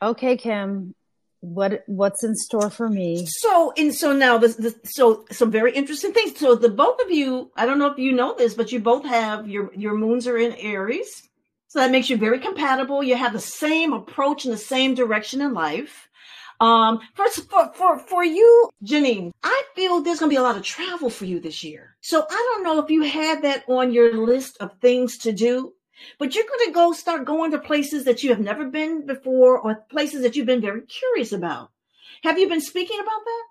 Okay, 0.03 0.37
Kim, 0.37 0.95
what 1.45 1.85
what's 1.87 2.25
in 2.25 2.35
store 2.35 2.71
for 2.71 2.89
me. 2.89 3.27
So 3.27 3.73
and 3.77 3.95
so 3.95 4.13
now 4.13 4.39
this, 4.39 4.57
this, 4.57 4.75
so 4.85 5.25
some 5.31 5.51
very 5.51 5.73
interesting 5.73 6.13
things. 6.13 6.39
So 6.39 6.55
the 6.55 6.71
both 6.71 7.01
of 7.03 7.11
you 7.11 7.51
i 7.57 7.67
don't 7.67 7.79
know 7.79 7.91
if 7.91 7.99
you 7.99 8.13
know 8.13 8.35
this 8.37 8.55
but 8.55 8.73
you 8.73 8.81
both 8.81 9.05
have 9.05 9.49
your 9.49 9.73
your 9.75 9.95
moons 9.95 10.27
are 10.27 10.39
in 10.39 10.53
aries. 10.55 11.29
So 11.69 11.81
that 11.81 11.91
makes 11.91 12.09
you 12.09 12.17
very 12.17 12.39
compatible. 12.39 13.03
You 13.03 13.17
have 13.17 13.33
the 13.33 13.41
same 13.41 13.93
approach 13.93 14.45
and 14.45 14.55
the 14.55 14.59
same 14.59 14.95
direction 14.95 15.41
in 15.41 15.55
life. 15.55 16.09
Um 16.61 17.01
first 17.15 17.51
for 17.51 17.73
for 17.75 17.99
for 17.99 18.25
you 18.25 18.71
janine 18.83 19.33
i 19.43 19.63
feel 19.75 20.01
there's 20.01 20.21
gonna 20.21 20.31
be 20.31 20.37
a 20.37 20.43
lot 20.43 20.57
of 20.57 20.63
travel 20.63 21.11
for 21.11 21.27
you 21.27 21.41
this 21.41 21.63
year. 21.63 21.97
So 22.01 22.25
i 22.29 22.51
don't 22.55 22.65
know 22.65 22.83
if 22.83 22.91
you 22.91 23.03
had 23.03 23.43
that 23.43 23.65
on 23.69 23.93
your 23.93 24.17
list 24.17 24.57
of 24.61 24.79
things 24.81 25.19
to 25.19 25.33
do 25.33 25.75
but 26.19 26.35
you're 26.35 26.45
going 26.45 26.67
to 26.67 26.73
go 26.73 26.93
start 26.93 27.25
going 27.25 27.51
to 27.53 27.59
places 27.59 28.05
that 28.05 28.23
you 28.23 28.31
have 28.31 28.41
never 28.41 28.67
been 28.67 29.07
before 29.07 29.59
or 29.59 29.75
places 29.91 30.23
that 30.23 30.37
you've 30.37 30.47
been 30.47 30.61
very 30.61 30.83
curious 30.83 31.33
about. 31.33 31.71
Have 32.23 32.39
you 32.39 32.49
been 32.49 32.61
speaking 32.61 33.01
about 33.01 33.25
that? 33.25 33.45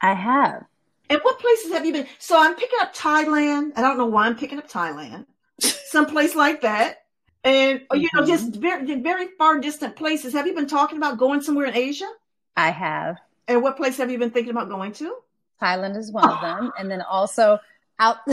I 0.00 0.14
have. 0.14 0.64
And 1.10 1.20
what 1.22 1.38
places 1.38 1.72
have 1.72 1.84
you 1.84 1.92
been? 1.92 2.06
So 2.18 2.40
I'm 2.40 2.54
picking 2.54 2.78
up 2.80 2.94
Thailand. 2.94 3.72
I 3.76 3.82
don't 3.82 3.98
know 3.98 4.06
why 4.06 4.26
I'm 4.26 4.36
picking 4.36 4.58
up 4.58 4.70
Thailand. 4.70 5.26
Someplace 5.60 6.34
like 6.34 6.62
that. 6.62 7.04
And 7.42 7.80
mm-hmm. 7.80 8.00
you 8.00 8.08
know, 8.14 8.26
just 8.26 8.52
mm-hmm. 8.52 8.60
very 8.60 9.00
very 9.00 9.28
far 9.38 9.58
distant 9.58 9.96
places. 9.96 10.32
Have 10.32 10.46
you 10.46 10.54
been 10.54 10.66
talking 10.66 10.96
about 10.96 11.18
going 11.18 11.42
somewhere 11.42 11.66
in 11.66 11.74
Asia? 11.74 12.10
I 12.56 12.70
have. 12.70 13.18
And 13.46 13.62
what 13.62 13.76
place 13.76 13.98
have 13.98 14.10
you 14.10 14.18
been 14.18 14.30
thinking 14.30 14.50
about 14.50 14.68
going 14.68 14.92
to? 14.92 15.16
Thailand 15.60 15.96
is 15.96 16.10
one 16.10 16.28
of 16.28 16.40
them. 16.40 16.72
And 16.78 16.90
then 16.90 17.02
also 17.02 17.58
out 17.98 18.18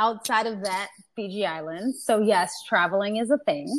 outside 0.00 0.46
of 0.46 0.64
that, 0.64 0.88
Fiji 1.14 1.46
Islands. 1.46 2.02
So 2.02 2.20
yes, 2.20 2.50
traveling 2.66 3.16
is 3.16 3.30
a 3.30 3.38
thing. 3.38 3.78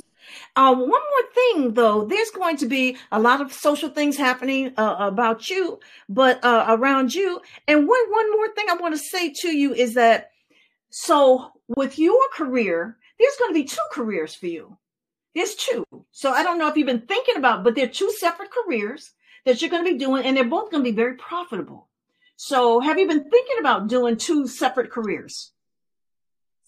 Uh, 0.56 0.76
one 0.76 0.90
more 0.90 1.32
thing, 1.34 1.74
though, 1.74 2.06
there's 2.06 2.30
going 2.30 2.56
to 2.58 2.68
be 2.68 2.96
a 3.12 3.20
lot 3.20 3.42
of 3.42 3.52
social 3.52 3.90
things 3.90 4.16
happening 4.16 4.72
uh, 4.78 4.96
about 5.00 5.50
you, 5.50 5.80
but 6.08 6.44
uh, 6.46 6.66
around 6.70 7.14
you. 7.14 7.42
And 7.68 7.88
one 7.88 8.12
one 8.12 8.32
more 8.32 8.54
thing 8.54 8.68
I 8.70 8.76
want 8.76 8.94
to 8.94 9.00
say 9.00 9.34
to 9.42 9.50
you 9.50 9.74
is 9.74 9.96
that 9.96 10.30
so 10.92 11.52
with 11.68 11.98
your 11.98 12.22
career, 12.34 12.98
there's 13.20 13.36
going 13.40 13.52
to 13.52 13.60
be 13.60 13.64
two 13.64 13.78
careers 13.92 14.36
for 14.36 14.48
you. 14.48 14.78
There's 15.34 15.56
two. 15.56 15.86
So 16.12 16.32
I 16.32 16.44
don't 16.44 16.60
know 16.60 16.68
if 16.68 16.78
you've 16.78 16.86
been 16.86 17.08
thinking 17.08 17.38
about, 17.38 17.64
but 17.64 17.74
they're 17.74 17.88
two 17.88 18.12
separate 18.20 18.52
careers 18.52 19.12
that 19.46 19.62
you're 19.62 19.72
going 19.72 19.86
to 19.86 19.92
be 19.92 19.98
doing, 19.98 20.24
and 20.24 20.38
they're 20.38 20.44
both 20.44 20.70
going 20.70 20.84
to 20.84 20.90
be 20.90 20.96
very 20.96 21.16
profitable. 21.16 21.88
So 22.36 22.80
have 22.80 23.00
you 23.00 23.08
been 23.08 23.30
thinking 23.30 23.58
about 23.60 23.88
doing 23.88 24.18
two 24.18 24.48
separate 24.48 24.92
careers? 24.92 25.52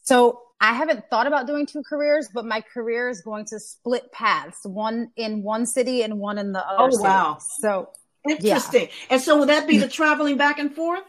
So 0.03 0.41
I 0.61 0.73
haven't 0.73 1.09
thought 1.09 1.27
about 1.27 1.47
doing 1.47 1.65
two 1.65 1.83
careers, 1.83 2.29
but 2.33 2.45
my 2.45 2.61
career 2.61 3.09
is 3.09 3.21
going 3.21 3.45
to 3.45 3.59
split 3.59 4.11
paths, 4.11 4.59
one 4.63 5.11
in 5.17 5.43
one 5.43 5.65
city 5.65 6.03
and 6.03 6.19
one 6.19 6.37
in 6.37 6.53
the 6.53 6.65
other. 6.65 6.83
Oh, 6.83 6.89
city. 6.89 7.03
wow. 7.03 7.37
So 7.39 7.89
interesting. 8.29 8.83
Yeah. 8.83 9.07
And 9.09 9.21
so 9.21 9.37
will 9.37 9.47
that 9.47 9.67
be 9.67 9.77
the 9.77 9.89
traveling 9.89 10.37
back 10.37 10.59
and 10.59 10.73
forth? 10.73 11.03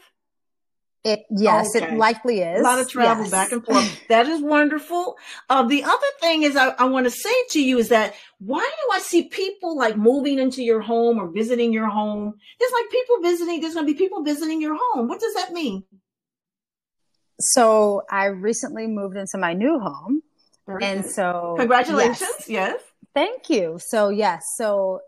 It 1.04 1.26
yes, 1.30 1.76
okay. 1.76 1.87
it 1.87 1.98
likely 1.98 2.40
is. 2.40 2.61
A 2.61 2.62
lot 2.62 2.80
of 2.80 2.88
travel 2.88 3.24
yes. 3.24 3.30
back 3.30 3.52
and 3.52 3.64
forth. 3.64 4.09
that 4.09 4.26
is 4.26 4.40
wonderful. 4.40 5.16
Uh, 5.50 5.62
the 5.62 5.85
other 5.85 6.07
thing 6.20 6.44
is 6.44 6.57
I, 6.57 6.68
I 6.70 6.85
want 6.85 7.04
to 7.04 7.11
say 7.11 7.35
to 7.50 7.62
you 7.62 7.78
is 7.78 7.90
that 7.90 8.14
why 8.38 8.61
do 8.61 8.96
I 8.96 9.00
see 9.00 9.28
people 9.28 9.76
like 9.76 9.98
moving 9.98 10.38
into 10.38 10.62
your 10.62 10.80
home 10.80 11.18
or 11.18 11.30
visiting 11.30 11.74
your 11.74 11.88
home? 11.88 12.35
There's 12.59 12.72
like 12.72 12.90
people 12.90 13.20
visiting, 13.20 13.61
there's 13.61 13.74
gonna 13.74 13.87
be 13.87 13.94
people 13.94 14.22
visiting 14.24 14.62
your 14.62 14.78
home. 14.80 15.07
What 15.07 15.20
does 15.20 15.35
that 15.35 15.52
mean? 15.52 15.85
So 17.40 18.03
I 18.11 18.27
recently 18.27 18.87
moved 18.87 19.16
into 19.16 19.38
my 19.38 19.53
new 19.53 19.79
home. 19.79 20.23
Very 20.66 20.85
and 20.85 21.03
good. 21.03 21.11
so 21.11 21.55
congratulations. 21.59 22.20
Yes. 22.20 22.49
yes. 22.49 22.81
Thank 23.14 23.51
you. 23.51 23.79
So 23.79 24.09
yes, 24.09 24.44
so 24.57 25.01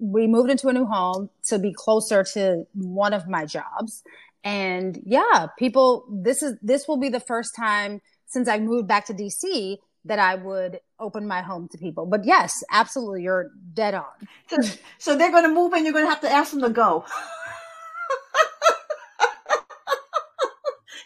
we 0.00 0.26
moved 0.26 0.50
into 0.50 0.68
a 0.68 0.72
new 0.72 0.86
home 0.86 1.30
to 1.46 1.58
be 1.58 1.72
closer 1.72 2.24
to 2.34 2.66
one 2.74 3.12
of 3.12 3.28
my 3.28 3.44
jobs. 3.44 4.02
And 4.44 5.00
yeah, 5.04 5.48
people 5.58 6.06
this 6.10 6.42
is 6.42 6.56
this 6.62 6.88
will 6.88 6.96
be 6.96 7.08
the 7.08 7.20
first 7.20 7.54
time 7.54 8.00
since 8.26 8.48
I 8.48 8.58
moved 8.58 8.88
back 8.88 9.06
to 9.06 9.14
DC 9.14 9.78
that 10.04 10.18
I 10.18 10.36
would 10.36 10.80
open 10.98 11.26
my 11.26 11.42
home 11.42 11.68
to 11.68 11.78
people. 11.78 12.06
But 12.06 12.24
yes, 12.24 12.62
absolutely, 12.70 13.22
you're 13.22 13.50
dead 13.74 13.94
on. 13.94 14.04
So, 14.48 14.56
so 14.98 15.16
they're 15.16 15.30
going 15.30 15.44
to 15.44 15.54
move 15.54 15.72
and 15.72 15.84
you're 15.84 15.92
going 15.92 16.06
to 16.06 16.10
have 16.10 16.20
to 16.22 16.30
ask 16.30 16.52
them 16.52 16.62
to 16.62 16.70
go. 16.70 17.04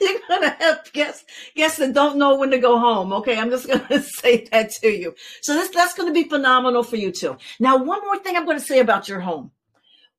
you're 0.02 0.20
gonna 0.28 0.56
have 0.60 0.92
guests 0.92 1.24
guests 1.54 1.78
that 1.78 1.94
don't 1.94 2.18
know 2.18 2.36
when 2.36 2.50
to 2.50 2.58
go 2.58 2.78
home. 2.78 3.12
Okay, 3.12 3.38
I'm 3.38 3.50
just 3.50 3.66
gonna 3.66 4.02
say 4.20 4.46
that 4.52 4.70
to 4.82 4.88
you. 4.88 5.14
So 5.40 5.54
this 5.54 5.70
that's 5.70 5.94
gonna 5.94 6.12
be 6.12 6.24
phenomenal 6.24 6.82
for 6.82 6.96
you 6.96 7.12
too. 7.12 7.36
Now, 7.60 7.76
one 7.76 8.00
more 8.02 8.18
thing 8.18 8.36
I'm 8.36 8.46
gonna 8.46 8.60
say 8.60 8.80
about 8.80 9.08
your 9.08 9.20
home. 9.20 9.50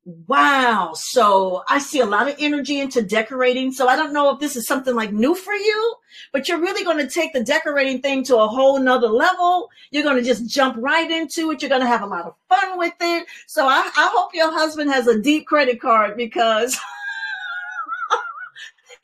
Wow. 0.05 0.91
So 0.95 1.63
I 1.69 1.79
see 1.79 2.01
a 2.01 2.05
lot 2.05 2.27
of 2.27 2.35
energy 2.37 2.81
into 2.81 3.01
decorating. 3.01 3.71
So 3.71 3.87
I 3.87 3.95
don't 3.95 4.11
know 4.11 4.31
if 4.31 4.39
this 4.39 4.57
is 4.57 4.67
something 4.67 4.93
like 4.95 5.13
new 5.13 5.33
for 5.33 5.53
you, 5.53 5.95
but 6.33 6.49
you're 6.49 6.59
really 6.59 6.83
going 6.83 6.97
to 6.97 7.07
take 7.07 7.31
the 7.31 7.41
decorating 7.41 8.01
thing 8.01 8.21
to 8.25 8.37
a 8.37 8.47
whole 8.47 8.77
nother 8.79 9.07
level. 9.07 9.69
You're 9.91 10.03
going 10.03 10.17
to 10.17 10.23
just 10.23 10.49
jump 10.49 10.75
right 10.77 11.09
into 11.09 11.51
it. 11.51 11.61
You're 11.61 11.69
going 11.69 11.81
to 11.81 11.87
have 11.87 12.01
a 12.01 12.07
lot 12.07 12.25
of 12.25 12.35
fun 12.49 12.77
with 12.77 12.95
it. 12.99 13.27
So 13.47 13.65
I, 13.65 13.89
I 13.95 14.09
hope 14.13 14.31
your 14.33 14.51
husband 14.51 14.91
has 14.91 15.07
a 15.07 15.21
deep 15.21 15.47
credit 15.47 15.79
card 15.79 16.17
because 16.17 16.77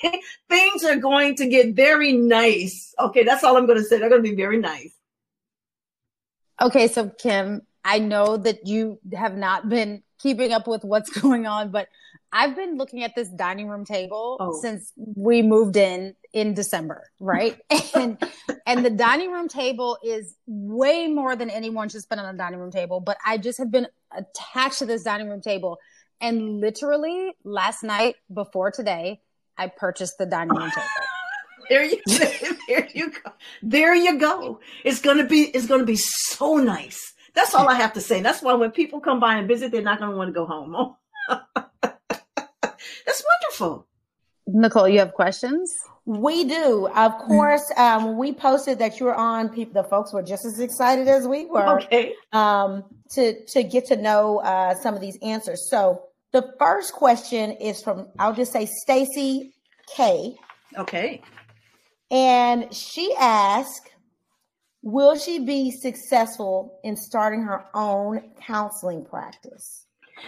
things 0.49 0.83
are 0.83 0.95
going 0.95 1.35
to 1.35 1.47
get 1.47 1.75
very 1.75 2.13
nice. 2.13 2.93
Okay, 2.99 3.23
that's 3.23 3.43
all 3.43 3.57
I'm 3.57 3.65
going 3.65 3.77
to 3.77 3.83
say. 3.83 3.97
They're 3.97 4.09
going 4.09 4.23
to 4.23 4.29
be 4.29 4.35
very 4.35 4.57
nice. 4.57 4.93
Okay, 6.61 6.87
so 6.87 7.09
Kim, 7.09 7.61
I 7.85 7.99
know 7.99 8.37
that 8.37 8.67
you 8.67 8.99
have 9.13 9.37
not 9.37 9.69
been 9.69 10.03
keeping 10.19 10.51
up 10.51 10.67
with 10.67 10.83
what's 10.83 11.09
going 11.21 11.45
on, 11.45 11.71
but 11.71 11.87
I've 12.31 12.55
been 12.55 12.77
looking 12.77 13.03
at 13.03 13.15
this 13.15 13.27
dining 13.29 13.67
room 13.67 13.85
table 13.85 14.37
oh. 14.39 14.61
since 14.61 14.91
we 14.95 15.41
moved 15.41 15.77
in 15.77 16.15
in 16.31 16.53
December, 16.53 17.09
right? 17.19 17.57
and 17.95 18.17
and 18.67 18.85
the 18.85 18.91
dining 18.91 19.31
room 19.31 19.47
table 19.47 19.97
is 20.03 20.35
way 20.45 21.07
more 21.07 21.35
than 21.35 21.49
anyone 21.49 21.89
should 21.89 22.01
spend 22.01 22.21
on 22.21 22.33
a 22.33 22.37
dining 22.37 22.59
room 22.59 22.71
table, 22.71 22.99
but 22.99 23.17
I 23.25 23.37
just 23.37 23.57
have 23.57 23.71
been 23.71 23.87
attached 24.11 24.79
to 24.79 24.85
this 24.85 25.03
dining 25.03 25.29
room 25.29 25.41
table 25.41 25.79
and 26.21 26.59
literally 26.59 27.35
last 27.43 27.83
night 27.83 28.15
before 28.33 28.71
today, 28.71 29.21
I 29.59 29.67
purchased 29.67 30.17
the 30.17 30.25
dining 30.25 30.55
room 30.55 30.71
table. 30.71 30.87
there 31.69 31.83
you 31.83 31.99
there 32.67 32.87
you 32.93 33.11
go. 33.11 33.31
There 33.61 33.93
you 33.93 34.17
go. 34.17 34.59
It's 34.83 35.01
gonna 35.01 35.25
be 35.25 35.43
it's 35.43 35.67
gonna 35.67 35.85
be 35.85 35.97
so 35.97 36.55
nice. 36.55 37.13
That's 37.35 37.53
all 37.53 37.67
I 37.67 37.75
have 37.75 37.93
to 37.93 38.01
say. 38.01 38.21
That's 38.21 38.41
why 38.41 38.53
when 38.53 38.71
people 38.71 38.99
come 39.01 39.19
by 39.19 39.35
and 39.35 39.47
visit, 39.47 39.71
they're 39.71 39.81
not 39.81 39.99
gonna 39.99 40.15
want 40.15 40.29
to 40.29 40.33
go 40.33 40.45
home. 40.45 40.95
That's 41.81 43.23
wonderful. 43.31 43.85
Nicole, 44.47 44.87
you 44.87 44.99
have 44.99 45.13
questions? 45.13 45.71
We 46.05 46.43
do. 46.43 46.87
Of 46.95 47.17
course, 47.19 47.71
um, 47.77 48.17
we 48.17 48.33
posted 48.33 48.79
that 48.79 48.99
you 48.99 49.05
were 49.05 49.15
on, 49.15 49.49
people, 49.49 49.83
the 49.83 49.87
folks 49.87 50.11
were 50.11 50.23
just 50.23 50.43
as 50.43 50.59
excited 50.59 51.07
as 51.07 51.27
we 51.27 51.45
were 51.45 51.81
okay. 51.81 52.13
um, 52.31 52.83
to, 53.11 53.45
to 53.45 53.61
get 53.61 53.85
to 53.87 53.95
know 53.95 54.39
uh, 54.39 54.73
some 54.73 54.95
of 54.95 55.01
these 55.01 55.19
answers. 55.21 55.69
So 55.69 56.08
The 56.31 56.53
first 56.59 56.93
question 56.93 57.51
is 57.53 57.81
from 57.81 58.07
I'll 58.19 58.33
just 58.33 58.53
say 58.53 58.67
Stacy 58.67 59.53
K. 59.95 60.35
Okay. 60.77 61.21
And 62.11 62.73
she 62.73 63.13
asked, 63.19 63.91
Will 64.81 65.17
she 65.17 65.39
be 65.39 65.71
successful 65.71 66.79
in 66.83 66.95
starting 66.95 67.43
her 67.43 67.65
own 67.73 68.31
counseling 68.41 69.05
practice? 69.05 69.85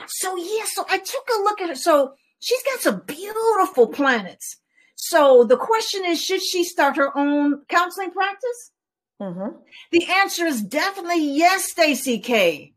So, 0.07 0.35
yeah, 0.35 0.63
so 0.65 0.85
I 0.89 0.97
took 0.97 1.29
a 1.29 1.41
look 1.43 1.61
at 1.61 1.69
her. 1.69 1.75
So, 1.75 2.13
she's 2.39 2.61
got 2.63 2.79
some 2.81 3.01
beautiful 3.05 3.87
planets. 3.87 4.57
So, 4.95 5.45
the 5.45 5.57
question 5.57 6.03
is 6.05 6.21
should 6.21 6.41
she 6.41 6.63
start 6.63 6.97
her 6.97 7.17
own 7.17 7.63
counseling 7.69 8.11
practice? 8.11 8.71
Mm-hmm. 9.21 9.57
The 9.91 10.05
answer 10.11 10.45
is 10.45 10.61
definitely 10.61 11.23
yes, 11.25 11.71
Stacy 11.71 12.19
K. 12.19 12.73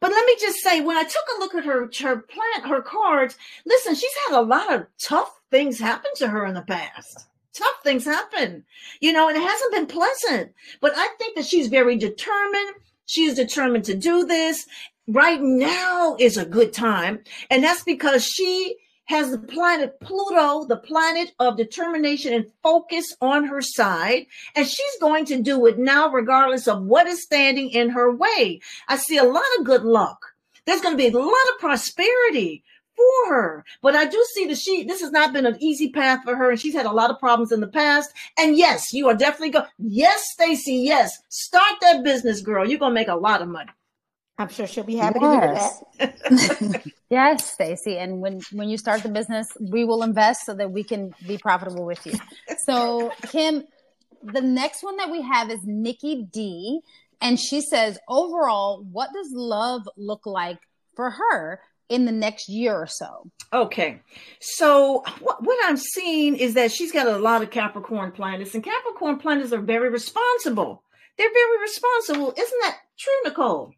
But 0.00 0.10
let 0.10 0.26
me 0.26 0.36
just 0.40 0.58
say, 0.58 0.80
when 0.80 0.96
I 0.96 1.04
took 1.04 1.24
a 1.36 1.40
look 1.40 1.54
at 1.54 1.64
her 1.64 1.90
her 2.00 2.16
plant 2.20 2.66
her 2.66 2.82
cards, 2.82 3.36
listen, 3.66 3.94
she's 3.94 4.10
had 4.28 4.38
a 4.38 4.42
lot 4.42 4.72
of 4.72 4.86
tough 5.00 5.40
things 5.50 5.78
happen 5.78 6.10
to 6.16 6.28
her 6.28 6.46
in 6.46 6.54
the 6.54 6.62
past 6.62 7.26
tough 7.52 7.82
things 7.82 8.04
happen, 8.04 8.64
you 9.00 9.12
know, 9.12 9.28
and 9.28 9.36
it 9.36 9.42
hasn't 9.42 9.72
been 9.72 9.86
pleasant. 9.86 10.52
But 10.80 10.92
I 10.96 11.08
think 11.18 11.36
that 11.36 11.46
she's 11.46 11.68
very 11.68 11.96
determined. 11.96 12.74
She 13.06 13.24
is 13.24 13.34
determined 13.34 13.84
to 13.84 13.94
do 13.94 14.24
this. 14.24 14.66
Right 15.06 15.40
now 15.40 16.16
is 16.18 16.36
a 16.36 16.46
good 16.46 16.72
time. 16.72 17.20
And 17.50 17.62
that's 17.62 17.82
because 17.82 18.24
she 18.24 18.76
has 19.06 19.30
the 19.30 19.38
planet 19.38 19.98
Pluto, 20.00 20.64
the 20.66 20.76
planet 20.76 21.32
of 21.38 21.56
determination 21.56 22.32
and 22.32 22.50
focus 22.62 23.14
on 23.20 23.44
her 23.44 23.60
side. 23.60 24.26
And 24.54 24.66
she's 24.66 24.98
going 25.00 25.24
to 25.26 25.42
do 25.42 25.66
it 25.66 25.78
now, 25.78 26.08
regardless 26.08 26.68
of 26.68 26.82
what 26.82 27.06
is 27.06 27.22
standing 27.22 27.70
in 27.70 27.90
her 27.90 28.14
way. 28.14 28.60
I 28.88 28.96
see 28.96 29.18
a 29.18 29.24
lot 29.24 29.44
of 29.58 29.64
good 29.64 29.84
luck. 29.84 30.24
There's 30.64 30.80
going 30.80 30.96
to 30.96 31.02
be 31.02 31.08
a 31.08 31.18
lot 31.18 31.32
of 31.52 31.58
prosperity 31.60 32.62
for 32.96 33.34
her. 33.34 33.64
But 33.80 33.96
I 33.96 34.06
do 34.06 34.24
see 34.34 34.46
that 34.46 34.58
she 34.58 34.84
this 34.84 35.00
has 35.00 35.10
not 35.10 35.32
been 35.32 35.46
an 35.46 35.56
easy 35.60 35.90
path 35.90 36.20
for 36.24 36.36
her, 36.36 36.50
and 36.50 36.60
she's 36.60 36.74
had 36.74 36.86
a 36.86 36.92
lot 36.92 37.10
of 37.10 37.18
problems 37.18 37.52
in 37.52 37.60
the 37.60 37.68
past. 37.68 38.12
And 38.38 38.56
yes, 38.56 38.92
you 38.92 39.08
are 39.08 39.14
definitely 39.14 39.50
going. 39.50 39.66
Yes, 39.78 40.30
Stacy. 40.32 40.74
Yes, 40.74 41.18
start 41.28 41.74
that 41.80 42.04
business, 42.04 42.40
girl. 42.40 42.68
You're 42.68 42.78
gonna 42.78 42.94
make 42.94 43.08
a 43.08 43.14
lot 43.14 43.42
of 43.42 43.48
money. 43.48 43.70
I'm 44.42 44.48
sure 44.48 44.66
she'll 44.66 44.84
be 44.84 44.96
happy 44.96 45.20
yes. 45.20 45.78
to 45.78 46.06
hear 46.06 46.14
that. 46.32 46.86
yes, 47.10 47.52
Stacy. 47.52 47.96
And 47.96 48.20
when 48.20 48.40
when 48.50 48.68
you 48.68 48.76
start 48.76 49.02
the 49.02 49.08
business, 49.08 49.46
we 49.60 49.84
will 49.84 50.02
invest 50.02 50.44
so 50.44 50.54
that 50.54 50.72
we 50.72 50.82
can 50.82 51.14
be 51.26 51.38
profitable 51.38 51.86
with 51.86 52.04
you. 52.04 52.14
So, 52.64 53.12
Kim, 53.28 53.64
the 54.22 54.40
next 54.40 54.82
one 54.82 54.96
that 54.96 55.10
we 55.10 55.22
have 55.22 55.50
is 55.50 55.60
Nikki 55.64 56.26
D, 56.30 56.80
and 57.20 57.38
she 57.38 57.60
says, 57.60 57.98
overall, 58.08 58.84
what 58.90 59.10
does 59.14 59.28
love 59.32 59.88
look 59.96 60.26
like 60.26 60.58
for 60.96 61.10
her? 61.10 61.60
in 61.88 62.06
the 62.06 62.12
next 62.12 62.48
year 62.48 62.74
or 62.74 62.86
so. 62.86 63.30
Okay. 63.52 64.00
So 64.40 65.04
what, 65.20 65.42
what, 65.42 65.58
I'm 65.64 65.76
seeing 65.76 66.36
is 66.36 66.54
that 66.54 66.72
she's 66.72 66.90
got 66.90 67.06
a 67.06 67.18
lot 67.18 67.42
of 67.42 67.50
Capricorn 67.50 68.12
planets, 68.12 68.54
and 68.54 68.64
Capricorn 68.64 69.18
planets 69.18 69.52
are 69.52 69.60
very 69.60 69.90
responsible. 69.90 70.84
They're 71.18 71.30
very 71.30 71.60
responsible. 71.60 72.32
Isn't 72.34 72.60
that 72.62 72.78
true, 72.98 73.12
Nicole? 73.24 73.74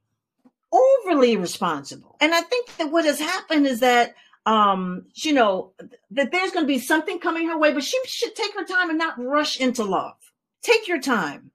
Overly 0.74 1.36
responsible. 1.36 2.16
And 2.20 2.34
I 2.34 2.40
think 2.40 2.76
that 2.76 2.90
what 2.90 3.04
has 3.04 3.20
happened 3.20 3.66
is 3.66 3.80
that 3.80 4.14
um, 4.46 5.06
you 5.14 5.32
know, 5.32 5.72
that 6.10 6.30
there's 6.30 6.50
going 6.50 6.64
to 6.64 6.72
be 6.72 6.78
something 6.78 7.18
coming 7.18 7.48
her 7.48 7.58
way, 7.58 7.72
but 7.72 7.82
she 7.82 7.98
should 8.04 8.34
take 8.34 8.54
her 8.54 8.64
time 8.64 8.90
and 8.90 8.98
not 8.98 9.18
rush 9.18 9.58
into 9.58 9.84
love. 9.84 10.16
Take 10.62 10.86
your 10.86 11.00
time. 11.00 11.50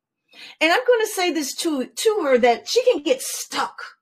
And 0.60 0.72
I'm 0.72 0.86
going 0.88 1.02
to 1.02 1.12
say 1.14 1.32
this 1.32 1.54
to 1.58 1.86
to 1.86 2.22
her 2.24 2.38
that 2.40 2.68
she 2.68 2.84
can 2.92 3.04
get 3.04 3.22
stuck 3.22 4.00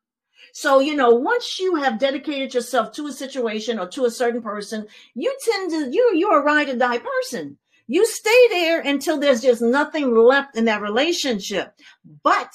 so, 0.58 0.80
you 0.80 0.96
know, 0.96 1.12
once 1.12 1.60
you 1.60 1.76
have 1.76 2.00
dedicated 2.00 2.52
yourself 2.52 2.92
to 2.94 3.06
a 3.06 3.12
situation 3.12 3.78
or 3.78 3.88
to 3.90 4.06
a 4.06 4.10
certain 4.10 4.42
person, 4.42 4.88
you 5.14 5.32
tend 5.46 5.70
to, 5.70 5.96
you, 5.96 6.14
you're 6.16 6.42
a 6.42 6.44
ride 6.44 6.68
or 6.68 6.76
die 6.76 6.98
person. 6.98 7.60
You 7.86 8.08
stay 8.08 8.48
there 8.50 8.80
until 8.82 9.20
there's 9.20 9.44
just 9.44 9.62
nothing 9.62 10.16
left 10.16 10.58
in 10.58 10.66
that 10.66 10.82
relationship. 10.82 11.76
But 12.24 12.50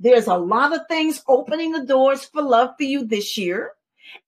there's 0.00 0.26
a 0.26 0.36
lot 0.36 0.74
of 0.74 0.80
things 0.88 1.22
opening 1.28 1.72
the 1.72 1.84
doors 1.84 2.24
for 2.24 2.42
love 2.42 2.70
for 2.76 2.84
you 2.84 3.04
this 3.04 3.38
year. 3.38 3.72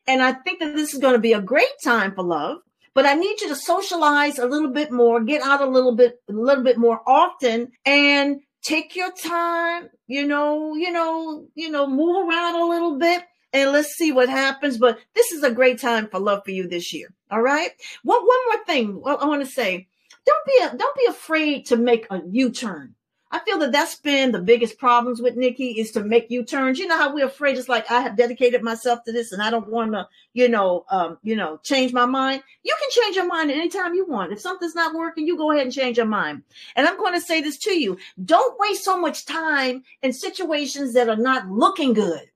And 0.06 0.22
I 0.22 0.32
think 0.32 0.60
that 0.60 0.76
this 0.76 0.94
is 0.94 1.00
going 1.00 1.14
to 1.14 1.18
be 1.18 1.32
a 1.32 1.40
great 1.40 1.72
time 1.82 2.14
for 2.14 2.22
love 2.22 2.58
but 2.94 3.06
I 3.06 3.14
need 3.14 3.40
you 3.40 3.48
to 3.48 3.56
socialize 3.56 4.38
a 4.38 4.46
little 4.46 4.70
bit 4.70 4.92
more, 4.92 5.22
get 5.22 5.42
out 5.42 5.62
a 5.62 5.66
little 5.66 5.94
bit, 5.94 6.20
a 6.28 6.32
little 6.32 6.64
bit 6.64 6.76
more 6.76 7.00
often 7.06 7.72
and 7.86 8.40
take 8.62 8.94
your 8.94 9.12
time, 9.12 9.88
you 10.06 10.26
know, 10.26 10.74
you 10.74 10.92
know, 10.92 11.46
you 11.54 11.70
know, 11.70 11.86
move 11.86 12.28
around 12.28 12.60
a 12.60 12.66
little 12.66 12.98
bit 12.98 13.24
and 13.52 13.72
let's 13.72 13.94
see 13.94 14.12
what 14.12 14.28
happens. 14.28 14.76
But 14.76 14.98
this 15.14 15.32
is 15.32 15.42
a 15.42 15.50
great 15.50 15.80
time 15.80 16.08
for 16.08 16.20
love 16.20 16.44
for 16.44 16.50
you 16.50 16.68
this 16.68 16.92
year. 16.92 17.12
All 17.30 17.42
right. 17.42 17.70
One 18.02 18.22
one 18.22 18.46
more 18.46 18.64
thing 18.66 19.00
well, 19.00 19.18
I 19.20 19.26
want 19.26 19.44
to 19.44 19.50
say. 19.50 19.88
Don't 20.24 20.46
be 20.46 20.58
a, 20.62 20.76
don't 20.76 20.96
be 20.96 21.06
afraid 21.06 21.66
to 21.66 21.76
make 21.76 22.06
a 22.08 22.20
U-turn. 22.30 22.94
I 23.32 23.38
feel 23.38 23.58
that 23.60 23.72
that's 23.72 23.94
been 23.94 24.30
the 24.30 24.42
biggest 24.42 24.78
problems 24.78 25.22
with 25.22 25.36
Nikki 25.36 25.80
is 25.80 25.90
to 25.92 26.04
make 26.04 26.30
U 26.30 26.44
turns. 26.44 26.78
You 26.78 26.86
know 26.86 26.98
how 26.98 27.14
we're 27.14 27.26
afraid. 27.26 27.56
It's 27.56 27.68
like 27.68 27.90
I 27.90 28.02
have 28.02 28.14
dedicated 28.14 28.62
myself 28.62 29.04
to 29.04 29.12
this, 29.12 29.32
and 29.32 29.42
I 29.42 29.48
don't 29.50 29.70
want 29.70 29.92
to, 29.92 30.06
you 30.34 30.50
know, 30.50 30.84
um, 30.90 31.16
you 31.22 31.34
know, 31.34 31.58
change 31.62 31.94
my 31.94 32.04
mind. 32.04 32.42
You 32.62 32.76
can 32.78 32.90
change 32.90 33.16
your 33.16 33.26
mind 33.26 33.50
at 33.50 33.56
any 33.56 33.70
time 33.70 33.94
you 33.94 34.06
want. 34.06 34.32
If 34.32 34.40
something's 34.40 34.74
not 34.74 34.94
working, 34.94 35.26
you 35.26 35.38
go 35.38 35.50
ahead 35.50 35.64
and 35.64 35.74
change 35.74 35.96
your 35.96 36.06
mind. 36.06 36.42
And 36.76 36.86
I'm 36.86 36.98
going 36.98 37.14
to 37.14 37.22
say 37.22 37.40
this 37.40 37.56
to 37.60 37.72
you: 37.72 37.96
don't 38.22 38.60
waste 38.60 38.84
so 38.84 39.00
much 39.00 39.24
time 39.24 39.82
in 40.02 40.12
situations 40.12 40.92
that 40.92 41.08
are 41.08 41.16
not 41.16 41.48
looking 41.48 41.94
good. 41.94 42.28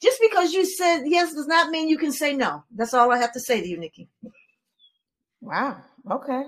Just 0.00 0.20
because 0.20 0.52
you 0.52 0.64
said 0.64 1.02
yes 1.06 1.34
does 1.34 1.48
not 1.48 1.70
mean 1.70 1.88
you 1.88 1.98
can 1.98 2.12
say 2.12 2.34
no. 2.34 2.62
That's 2.70 2.94
all 2.94 3.10
I 3.10 3.18
have 3.18 3.32
to 3.32 3.40
say 3.40 3.60
to 3.60 3.68
you, 3.68 3.78
Nikki. 3.78 4.08
Wow. 5.40 5.78
Okay. 6.08 6.44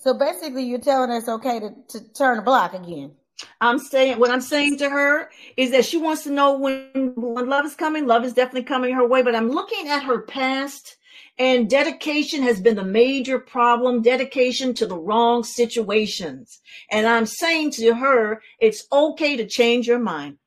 So 0.00 0.14
basically, 0.14 0.64
you're 0.64 0.78
telling 0.78 1.10
us 1.10 1.28
okay 1.28 1.60
to, 1.60 1.74
to 1.88 2.12
turn 2.12 2.36
the 2.36 2.42
block 2.42 2.74
again. 2.74 3.12
I'm 3.60 3.78
saying 3.78 4.18
what 4.18 4.30
I'm 4.30 4.40
saying 4.40 4.78
to 4.78 4.90
her 4.90 5.30
is 5.56 5.70
that 5.70 5.84
she 5.84 5.96
wants 5.96 6.24
to 6.24 6.30
know 6.30 6.58
when 6.58 7.12
when 7.14 7.48
love 7.48 7.64
is 7.64 7.74
coming. 7.74 8.06
Love 8.06 8.24
is 8.24 8.32
definitely 8.32 8.64
coming 8.64 8.94
her 8.94 9.06
way, 9.06 9.22
but 9.22 9.34
I'm 9.34 9.50
looking 9.50 9.88
at 9.88 10.02
her 10.02 10.22
past 10.22 10.96
and 11.38 11.70
dedication 11.70 12.42
has 12.42 12.60
been 12.60 12.74
the 12.74 12.84
major 12.84 13.38
problem, 13.38 14.02
dedication 14.02 14.74
to 14.74 14.86
the 14.86 14.98
wrong 14.98 15.44
situations. 15.44 16.60
And 16.90 17.06
I'm 17.06 17.26
saying 17.26 17.72
to 17.72 17.94
her, 17.94 18.42
it's 18.58 18.86
okay 18.92 19.36
to 19.36 19.46
change 19.46 19.86
your 19.86 20.00
mind. 20.00 20.38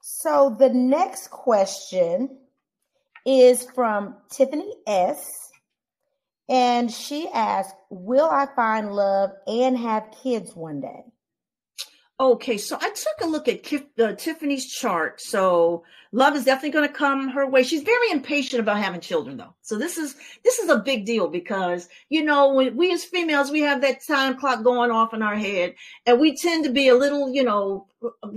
So 0.00 0.56
the 0.58 0.70
next 0.70 1.30
question 1.30 2.36
is 3.24 3.64
from 3.74 4.16
Tiffany 4.30 4.74
S. 4.88 5.51
And 6.52 6.92
she 6.92 7.28
asked, 7.32 7.74
Will 7.88 8.28
I 8.30 8.46
find 8.54 8.94
love 8.94 9.30
and 9.46 9.74
have 9.78 10.10
kids 10.22 10.54
one 10.54 10.82
day? 10.82 11.04
Okay, 12.20 12.58
so 12.58 12.76
I 12.78 12.90
took 12.90 13.22
a 13.22 13.26
look 13.26 13.48
at 13.48 13.62
Kif, 13.62 13.84
uh, 13.98 14.12
Tiffany's 14.12 14.70
chart. 14.70 15.20
So 15.22 15.82
love 16.12 16.36
is 16.36 16.44
definitely 16.44 16.70
going 16.70 16.86
to 16.86 16.94
come 16.94 17.28
her 17.28 17.48
way. 17.48 17.62
She's 17.62 17.82
very 17.82 18.10
impatient 18.10 18.60
about 18.60 18.76
having 18.76 19.00
children, 19.00 19.38
though. 19.38 19.54
So 19.62 19.78
this 19.78 19.96
is 19.96 20.14
this 20.44 20.58
is 20.58 20.68
a 20.68 20.78
big 20.78 21.06
deal 21.06 21.26
because 21.26 21.88
you 22.10 22.22
know 22.22 22.52
when 22.52 22.76
we 22.76 22.92
as 22.92 23.02
females 23.02 23.50
we 23.50 23.60
have 23.62 23.80
that 23.80 24.06
time 24.06 24.36
clock 24.36 24.62
going 24.62 24.90
off 24.90 25.14
in 25.14 25.22
our 25.22 25.36
head, 25.36 25.74
and 26.04 26.20
we 26.20 26.36
tend 26.36 26.64
to 26.64 26.70
be 26.70 26.88
a 26.88 26.94
little, 26.94 27.32
you 27.32 27.44
know, 27.44 27.86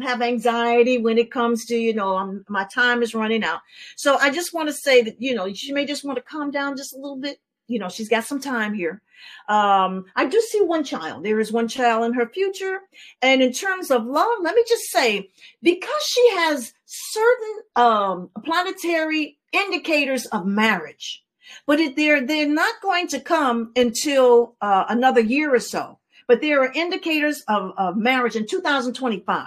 have 0.02 0.22
anxiety 0.22 0.98
when 0.98 1.18
it 1.18 1.32
comes 1.32 1.66
to 1.66 1.76
you 1.76 1.94
know 1.94 2.16
um, 2.16 2.46
my 2.48 2.66
time 2.74 3.04
is 3.04 3.14
running 3.14 3.44
out. 3.44 3.60
So 3.98 4.16
I 4.16 4.30
just 4.30 4.54
want 4.54 4.70
to 4.70 4.74
say 4.74 5.02
that 5.02 5.22
you 5.22 5.36
know 5.36 5.54
she 5.54 5.74
may 5.74 5.86
just 5.86 6.06
want 6.06 6.16
to 6.16 6.24
calm 6.24 6.50
down 6.50 6.78
just 6.78 6.96
a 6.96 6.98
little 6.98 7.20
bit 7.20 7.40
you 7.68 7.80
know 7.80 7.90
she's 7.90 8.10
got 8.10 8.24
some 8.24 8.40
time 8.40 8.74
here. 8.74 9.02
Um 9.48 10.06
i 10.16 10.26
do 10.26 10.40
see 10.42 10.62
one 10.62 10.84
child. 10.84 11.24
There 11.24 11.40
is 11.40 11.52
one 11.52 11.68
child 11.68 12.06
in 12.06 12.14
her 12.14 12.28
future. 12.28 12.80
And 13.22 13.42
in 13.42 13.52
terms 13.54 13.92
of 13.92 14.06
love 14.06 14.38
let 14.42 14.56
me 14.56 14.64
just 14.68 14.90
say 14.92 15.30
because 15.62 16.04
she 16.04 16.30
has 16.32 16.74
certain 16.86 17.56
um 17.76 18.30
planetary 18.44 19.38
indicators 19.52 20.26
of 20.28 20.46
marriage 20.46 21.24
but 21.66 21.80
it, 21.80 21.96
they're 21.96 22.26
they're 22.26 22.48
not 22.48 22.82
going 22.82 23.08
to 23.08 23.20
come 23.20 23.72
until 23.76 24.56
uh, 24.62 24.86
another 24.90 25.22
year 25.22 25.54
or 25.54 25.60
so. 25.60 26.00
But 26.28 26.42
there 26.42 26.62
are 26.64 26.72
indicators 26.74 27.44
of, 27.48 27.74
of 27.78 27.98
marriage 27.98 28.36
in 28.36 28.48
2025 28.48 29.46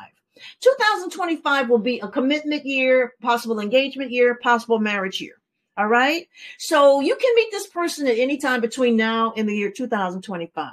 2025 0.61 1.69
will 1.69 1.79
be 1.79 1.99
a 1.99 2.07
commitment 2.07 2.65
year 2.65 3.15
possible 3.21 3.59
engagement 3.59 4.13
year 4.13 4.37
possible 4.37 4.79
marriage 4.79 5.21
year 5.21 5.35
all 5.79 5.87
right. 5.87 6.29
So 6.59 7.01
you 7.01 7.15
can 7.15 7.35
meet 7.37 7.53
this 7.53 7.69
person 7.69 8.09
at 8.09 8.19
any 8.19 8.37
time 8.37 8.61
between 8.61 8.97
now 8.97 9.33
and 9.37 9.49
the 9.49 9.57
year 9.57 9.71
2025. 9.71 10.73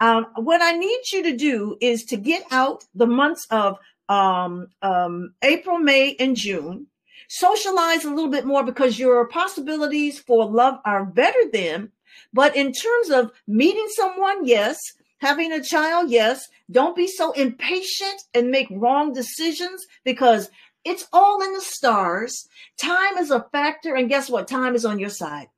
Um, 0.00 0.26
what 0.36 0.60
I 0.60 0.72
need 0.72 1.00
you 1.10 1.22
to 1.22 1.36
do 1.36 1.78
is 1.80 2.04
to 2.04 2.18
get 2.18 2.44
out 2.50 2.84
the 2.94 3.06
months 3.06 3.46
of 3.50 3.78
um, 4.10 4.68
um, 4.82 5.32
April, 5.42 5.78
May, 5.78 6.16
and 6.20 6.36
June. 6.36 6.86
Socialize 7.28 8.04
a 8.04 8.10
little 8.10 8.30
bit 8.30 8.44
more 8.44 8.62
because 8.62 8.98
your 8.98 9.26
possibilities 9.26 10.18
for 10.18 10.44
love 10.44 10.80
are 10.84 11.04
better 11.06 11.50
then. 11.50 11.90
But 12.32 12.54
in 12.54 12.72
terms 12.72 13.10
of 13.10 13.32
meeting 13.46 13.86
someone, 13.88 14.44
yes. 14.44 14.78
Having 15.18 15.52
a 15.52 15.62
child, 15.62 16.10
yes. 16.10 16.46
Don't 16.70 16.94
be 16.94 17.06
so 17.06 17.32
impatient 17.32 18.22
and 18.34 18.50
make 18.50 18.68
wrong 18.70 19.14
decisions 19.14 19.86
because 20.04 20.50
It's 20.86 21.06
all 21.12 21.42
in 21.42 21.52
the 21.52 21.60
stars. 21.60 22.48
Time 22.80 23.18
is 23.18 23.32
a 23.32 23.44
factor. 23.50 23.96
And 23.96 24.08
guess 24.08 24.30
what? 24.30 24.46
Time 24.46 24.76
is 24.76 24.84
on 24.84 25.00
your 25.00 25.10
side. 25.10 25.48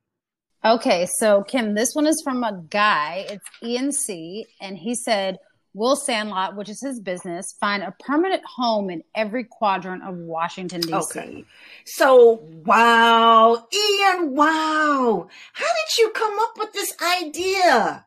Okay, 0.65 1.07
so 1.19 1.43
Kim, 1.43 1.75
this 1.75 1.93
one 1.93 2.07
is 2.07 2.19
from 2.23 2.43
a 2.43 2.63
guy. 2.69 3.27
It's 3.29 3.45
Ian 3.63 3.91
C. 3.91 4.47
And 4.59 4.75
he 4.75 4.95
said, 4.95 5.37
Will 5.75 5.95
Sandlot, 5.95 6.55
which 6.55 6.67
is 6.67 6.81
his 6.81 6.99
business, 6.99 7.55
find 7.59 7.83
a 7.83 7.93
permanent 7.99 8.41
home 8.43 8.89
in 8.89 9.03
every 9.13 9.43
quadrant 9.43 10.03
of 10.03 10.15
Washington, 10.15 10.81
D.C.? 10.81 11.19
Okay. 11.19 11.45
So, 11.85 12.41
wow, 12.65 13.67
Ian, 13.71 14.35
wow. 14.35 15.27
How 15.53 15.65
did 15.65 15.97
you 15.99 16.09
come 16.09 16.39
up 16.39 16.57
with 16.57 16.73
this 16.73 16.93
idea? 17.21 18.05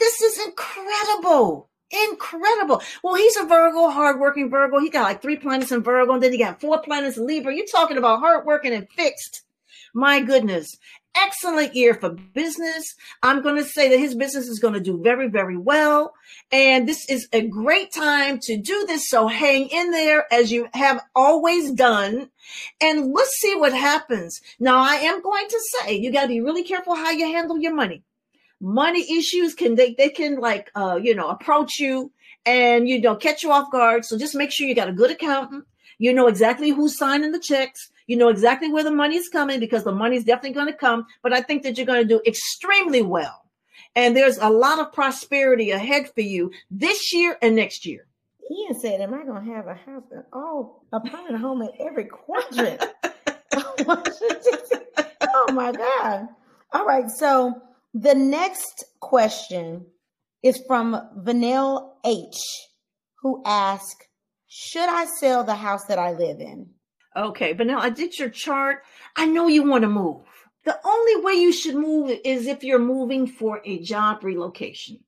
This 0.00 0.20
is 0.20 0.44
incredible. 0.46 1.70
Incredible. 1.90 2.82
Well, 3.02 3.14
he's 3.14 3.36
a 3.36 3.44
Virgo, 3.44 3.88
hardworking 3.90 4.50
Virgo. 4.50 4.78
He 4.78 4.90
got 4.90 5.04
like 5.04 5.22
three 5.22 5.36
planets 5.36 5.72
in 5.72 5.82
Virgo, 5.82 6.14
and 6.14 6.22
then 6.22 6.32
he 6.32 6.38
got 6.38 6.60
four 6.60 6.80
planets 6.80 7.16
in 7.16 7.26
Libra. 7.26 7.54
You're 7.54 7.66
talking 7.66 7.96
about 7.96 8.20
hardworking 8.20 8.72
and 8.72 8.88
fixed. 8.90 9.42
My 9.94 10.20
goodness 10.20 10.76
excellent 11.16 11.74
year 11.74 11.94
for 11.94 12.10
business. 12.10 12.94
I'm 13.22 13.42
going 13.42 13.56
to 13.56 13.64
say 13.64 13.88
that 13.88 13.98
his 13.98 14.14
business 14.14 14.48
is 14.48 14.58
going 14.58 14.74
to 14.74 14.80
do 14.80 15.00
very, 15.02 15.28
very 15.28 15.56
well. 15.56 16.14
And 16.52 16.88
this 16.88 17.08
is 17.08 17.28
a 17.32 17.46
great 17.46 17.92
time 17.92 18.38
to 18.42 18.56
do 18.56 18.84
this. 18.86 19.08
So 19.08 19.26
hang 19.26 19.68
in 19.68 19.90
there 19.90 20.32
as 20.32 20.52
you 20.52 20.68
have 20.74 21.00
always 21.14 21.72
done. 21.72 22.30
And 22.80 23.12
let's 23.12 23.36
see 23.38 23.56
what 23.56 23.72
happens. 23.72 24.40
Now, 24.60 24.78
I 24.78 24.96
am 24.96 25.22
going 25.22 25.48
to 25.48 25.60
say 25.72 25.94
you 25.94 26.12
got 26.12 26.22
to 26.22 26.28
be 26.28 26.40
really 26.40 26.64
careful 26.64 26.94
how 26.94 27.10
you 27.10 27.26
handle 27.26 27.58
your 27.58 27.74
money. 27.74 28.02
Money 28.60 29.18
issues 29.18 29.54
can, 29.54 29.74
they, 29.74 29.94
they 29.94 30.08
can 30.08 30.36
like, 30.36 30.70
uh, 30.74 30.98
you 31.02 31.14
know, 31.14 31.28
approach 31.28 31.78
you 31.78 32.10
and, 32.44 32.88
you 32.88 33.00
know, 33.00 33.16
catch 33.16 33.42
you 33.42 33.52
off 33.52 33.70
guard. 33.70 34.04
So 34.04 34.16
just 34.18 34.34
make 34.34 34.50
sure 34.50 34.66
you 34.66 34.74
got 34.74 34.88
a 34.88 34.92
good 34.92 35.10
accountant. 35.10 35.64
You 35.98 36.12
know 36.12 36.26
exactly 36.26 36.70
who's 36.70 36.98
signing 36.98 37.32
the 37.32 37.38
checks 37.38 37.90
you 38.06 38.16
know 38.16 38.28
exactly 38.28 38.70
where 38.72 38.84
the 38.84 38.90
money 38.90 39.16
is 39.16 39.28
coming 39.28 39.58
because 39.60 39.84
the 39.84 39.92
money 39.92 40.16
is 40.16 40.24
definitely 40.24 40.54
going 40.54 40.68
to 40.68 40.72
come. 40.72 41.06
But 41.22 41.32
I 41.32 41.40
think 41.40 41.62
that 41.64 41.76
you're 41.76 41.86
going 41.86 42.06
to 42.06 42.08
do 42.08 42.20
extremely 42.26 43.02
well. 43.02 43.42
And 43.94 44.16
there's 44.16 44.38
a 44.38 44.48
lot 44.48 44.78
of 44.78 44.92
prosperity 44.92 45.70
ahead 45.70 46.12
for 46.14 46.20
you 46.20 46.52
this 46.70 47.12
year 47.12 47.36
and 47.42 47.56
next 47.56 47.84
year. 47.86 48.06
Ian 48.50 48.78
said, 48.78 49.00
Am 49.00 49.12
I 49.14 49.24
going 49.24 49.44
to 49.44 49.52
have 49.52 49.66
a 49.66 49.74
house 49.74 50.04
in 50.12 50.22
all, 50.32 50.84
a 50.92 51.00
permanent 51.00 51.40
home 51.40 51.62
in 51.62 51.70
every 51.80 52.04
quadrant? 52.04 52.84
oh 55.34 55.52
my 55.52 55.72
God. 55.72 56.28
All 56.72 56.84
right. 56.86 57.10
So 57.10 57.60
the 57.98 58.14
next 58.14 58.84
question 59.00 59.86
is 60.42 60.62
from 60.66 61.00
Vanille 61.16 61.96
H, 62.04 62.36
who 63.22 63.42
asked, 63.46 64.06
Should 64.48 64.88
I 64.88 65.06
sell 65.06 65.44
the 65.44 65.54
house 65.54 65.84
that 65.86 65.98
I 65.98 66.12
live 66.12 66.40
in? 66.40 66.68
Okay, 67.16 67.54
now 67.54 67.80
I 67.80 67.88
did 67.88 68.18
your 68.18 68.28
chart. 68.28 68.82
I 69.16 69.24
know 69.24 69.48
you 69.48 69.62
want 69.62 69.82
to 69.82 69.88
move. 69.88 70.26
The 70.66 70.78
only 70.84 71.24
way 71.24 71.32
you 71.34 71.52
should 71.52 71.76
move 71.76 72.10
is 72.22 72.46
if 72.46 72.62
you're 72.62 72.78
moving 72.78 73.26
for 73.26 73.62
a 73.64 73.78
job 73.78 74.22
relocation. 74.22 74.98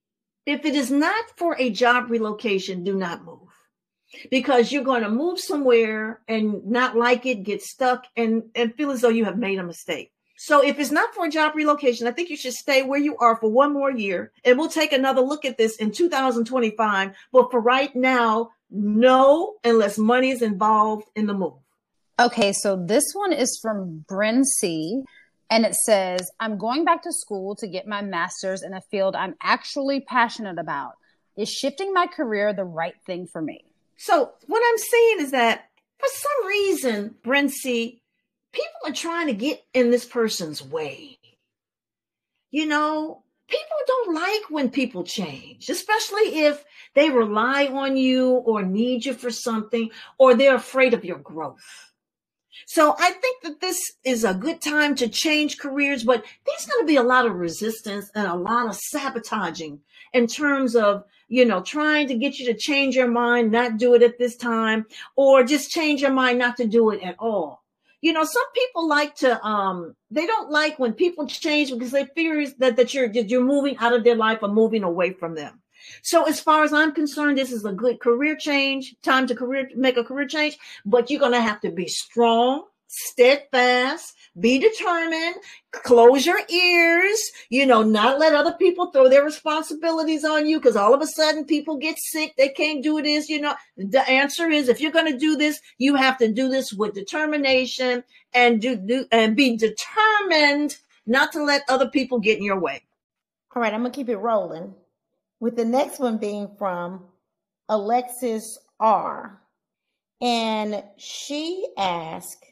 If 0.46 0.64
it 0.64 0.74
is 0.74 0.90
not 0.90 1.26
for 1.36 1.56
a 1.58 1.68
job 1.68 2.10
relocation, 2.10 2.84
do 2.84 2.96
not 2.96 3.22
move 3.22 3.48
because 4.30 4.72
you're 4.72 4.82
going 4.82 5.02
to 5.02 5.10
move 5.10 5.38
somewhere 5.38 6.22
and 6.26 6.64
not 6.64 6.96
like 6.96 7.26
it, 7.26 7.42
get 7.42 7.60
stuck, 7.60 8.06
and, 8.16 8.44
and 8.54 8.74
feel 8.74 8.90
as 8.90 9.02
though 9.02 9.10
you 9.10 9.26
have 9.26 9.36
made 9.36 9.58
a 9.58 9.62
mistake. 9.62 10.10
So 10.40 10.64
if 10.64 10.78
it's 10.78 10.92
not 10.92 11.14
for 11.14 11.26
a 11.26 11.30
job 11.30 11.56
relocation, 11.56 12.06
I 12.06 12.12
think 12.12 12.30
you 12.30 12.36
should 12.36 12.52
stay 12.52 12.82
where 12.84 13.00
you 13.00 13.16
are 13.16 13.34
for 13.36 13.50
one 13.50 13.72
more 13.72 13.90
year 13.90 14.30
and 14.44 14.56
we'll 14.56 14.68
take 14.68 14.92
another 14.92 15.20
look 15.20 15.44
at 15.44 15.58
this 15.58 15.76
in 15.76 15.90
2025. 15.90 17.10
But 17.32 17.50
for 17.50 17.60
right 17.60 17.94
now, 17.96 18.50
no, 18.70 19.54
unless 19.64 19.98
money 19.98 20.30
is 20.30 20.40
involved 20.40 21.08
in 21.16 21.26
the 21.26 21.34
move. 21.34 21.54
Okay, 22.20 22.52
so 22.52 22.76
this 22.76 23.04
one 23.14 23.32
is 23.32 23.58
from 23.60 24.04
Bryn 24.08 24.44
C. 24.44 25.02
And 25.50 25.64
it 25.66 25.74
says, 25.74 26.30
I'm 26.38 26.56
going 26.56 26.84
back 26.84 27.02
to 27.02 27.12
school 27.12 27.56
to 27.56 27.66
get 27.66 27.88
my 27.88 28.02
master's 28.02 28.62
in 28.62 28.74
a 28.74 28.82
field 28.92 29.16
I'm 29.16 29.34
actually 29.42 30.00
passionate 30.00 30.58
about. 30.58 30.92
Is 31.36 31.48
shifting 31.48 31.92
my 31.92 32.06
career 32.06 32.52
the 32.52 32.64
right 32.64 32.94
thing 33.06 33.26
for 33.26 33.42
me? 33.42 33.64
So, 33.96 34.32
what 34.46 34.62
I'm 34.64 34.78
saying 34.78 35.16
is 35.20 35.30
that 35.32 35.70
for 35.98 36.08
some 36.12 36.46
reason, 36.46 37.14
Bryn 37.24 37.48
C, 37.48 38.02
people 38.52 38.80
are 38.86 38.92
trying 38.92 39.26
to 39.28 39.34
get 39.34 39.64
in 39.74 39.90
this 39.90 40.04
person's 40.04 40.62
way. 40.62 41.18
You 42.50 42.66
know, 42.66 43.22
people 43.48 43.76
don't 43.86 44.14
like 44.14 44.50
when 44.50 44.70
people 44.70 45.04
change, 45.04 45.68
especially 45.68 46.40
if 46.40 46.64
they 46.94 47.10
rely 47.10 47.66
on 47.66 47.96
you 47.96 48.30
or 48.30 48.62
need 48.62 49.04
you 49.04 49.14
for 49.14 49.30
something 49.30 49.90
or 50.18 50.34
they're 50.34 50.54
afraid 50.54 50.94
of 50.94 51.04
your 51.04 51.18
growth. 51.18 51.88
So 52.66 52.94
I 52.98 53.12
think 53.12 53.42
that 53.44 53.60
this 53.60 53.80
is 54.04 54.24
a 54.24 54.34
good 54.34 54.60
time 54.60 54.94
to 54.96 55.08
change 55.08 55.58
careers, 55.58 56.04
but 56.04 56.24
there's 56.46 56.66
going 56.66 56.82
to 56.82 56.86
be 56.86 56.96
a 56.96 57.02
lot 57.02 57.26
of 57.26 57.34
resistance 57.34 58.10
and 58.14 58.26
a 58.26 58.34
lot 58.34 58.66
of 58.66 58.74
sabotaging 58.76 59.80
in 60.12 60.26
terms 60.26 60.74
of, 60.74 61.04
you 61.28 61.44
know, 61.44 61.62
trying 61.62 62.08
to 62.08 62.14
get 62.16 62.38
you 62.38 62.46
to 62.46 62.58
change 62.58 62.96
your 62.96 63.08
mind, 63.08 63.52
not 63.52 63.78
do 63.78 63.94
it 63.94 64.02
at 64.02 64.18
this 64.18 64.36
time, 64.36 64.86
or 65.16 65.44
just 65.44 65.70
change 65.70 66.02
your 66.02 66.12
mind 66.12 66.38
not 66.38 66.56
to 66.56 66.66
do 66.66 66.90
it 66.90 67.02
at 67.02 67.16
all. 67.18 67.62
You 68.00 68.12
know, 68.12 68.24
some 68.24 68.52
people 68.54 68.88
like 68.88 69.16
to, 69.16 69.42
um, 69.44 69.94
they 70.10 70.26
don't 70.26 70.50
like 70.50 70.78
when 70.78 70.92
people 70.92 71.26
change 71.26 71.72
because 71.72 71.90
they 71.90 72.06
fear 72.14 72.46
that, 72.58 72.76
that 72.76 72.94
you're, 72.94 73.10
you're 73.10 73.44
moving 73.44 73.76
out 73.78 73.92
of 73.92 74.04
their 74.04 74.14
life 74.14 74.38
or 74.42 74.48
moving 74.48 74.84
away 74.84 75.12
from 75.12 75.34
them. 75.34 75.60
So 76.02 76.24
as 76.24 76.40
far 76.40 76.64
as 76.64 76.72
I'm 76.72 76.92
concerned, 76.92 77.38
this 77.38 77.52
is 77.52 77.64
a 77.64 77.72
good 77.72 78.00
career 78.00 78.36
change, 78.36 78.94
time 79.02 79.26
to 79.26 79.34
career 79.34 79.68
make 79.74 79.96
a 79.96 80.04
career 80.04 80.26
change, 80.26 80.58
but 80.84 81.10
you're 81.10 81.20
going 81.20 81.32
to 81.32 81.40
have 81.40 81.60
to 81.62 81.70
be 81.70 81.88
strong, 81.88 82.64
steadfast, 82.86 84.14
be 84.40 84.58
determined, 84.58 85.36
close 85.72 86.26
your 86.26 86.40
ears, 86.48 87.20
you 87.50 87.66
know, 87.66 87.82
not 87.82 88.18
let 88.18 88.34
other 88.34 88.52
people 88.52 88.90
throw 88.90 89.08
their 89.08 89.24
responsibilities 89.24 90.24
on 90.24 90.46
you 90.46 90.58
because 90.58 90.76
all 90.76 90.94
of 90.94 91.00
a 91.00 91.06
sudden 91.06 91.44
people 91.44 91.76
get 91.76 91.98
sick, 91.98 92.34
they 92.36 92.48
can't 92.48 92.82
do 92.82 93.00
this, 93.02 93.28
you 93.28 93.40
know. 93.40 93.54
The 93.76 94.08
answer 94.08 94.48
is 94.48 94.68
if 94.68 94.80
you're 94.80 94.92
going 94.92 95.10
to 95.10 95.18
do 95.18 95.36
this, 95.36 95.60
you 95.78 95.94
have 95.94 96.18
to 96.18 96.32
do 96.32 96.48
this 96.48 96.72
with 96.72 96.94
determination 96.94 98.04
and 98.34 98.60
do, 98.60 98.76
do 98.76 99.06
and 99.10 99.36
be 99.36 99.56
determined 99.56 100.76
not 101.06 101.32
to 101.32 101.42
let 101.42 101.62
other 101.68 101.88
people 101.88 102.18
get 102.18 102.38
in 102.38 102.44
your 102.44 102.60
way. 102.60 102.82
All 103.54 103.62
right, 103.62 103.72
I'm 103.72 103.80
going 103.80 103.92
to 103.92 103.96
keep 103.96 104.08
it 104.08 104.18
rolling 104.18 104.74
with 105.40 105.56
the 105.56 105.64
next 105.64 105.98
one 105.98 106.18
being 106.18 106.50
from 106.58 107.04
Alexis 107.68 108.58
R. 108.78 109.40
And 110.20 110.82
she 110.96 111.66
asked, 111.78 112.44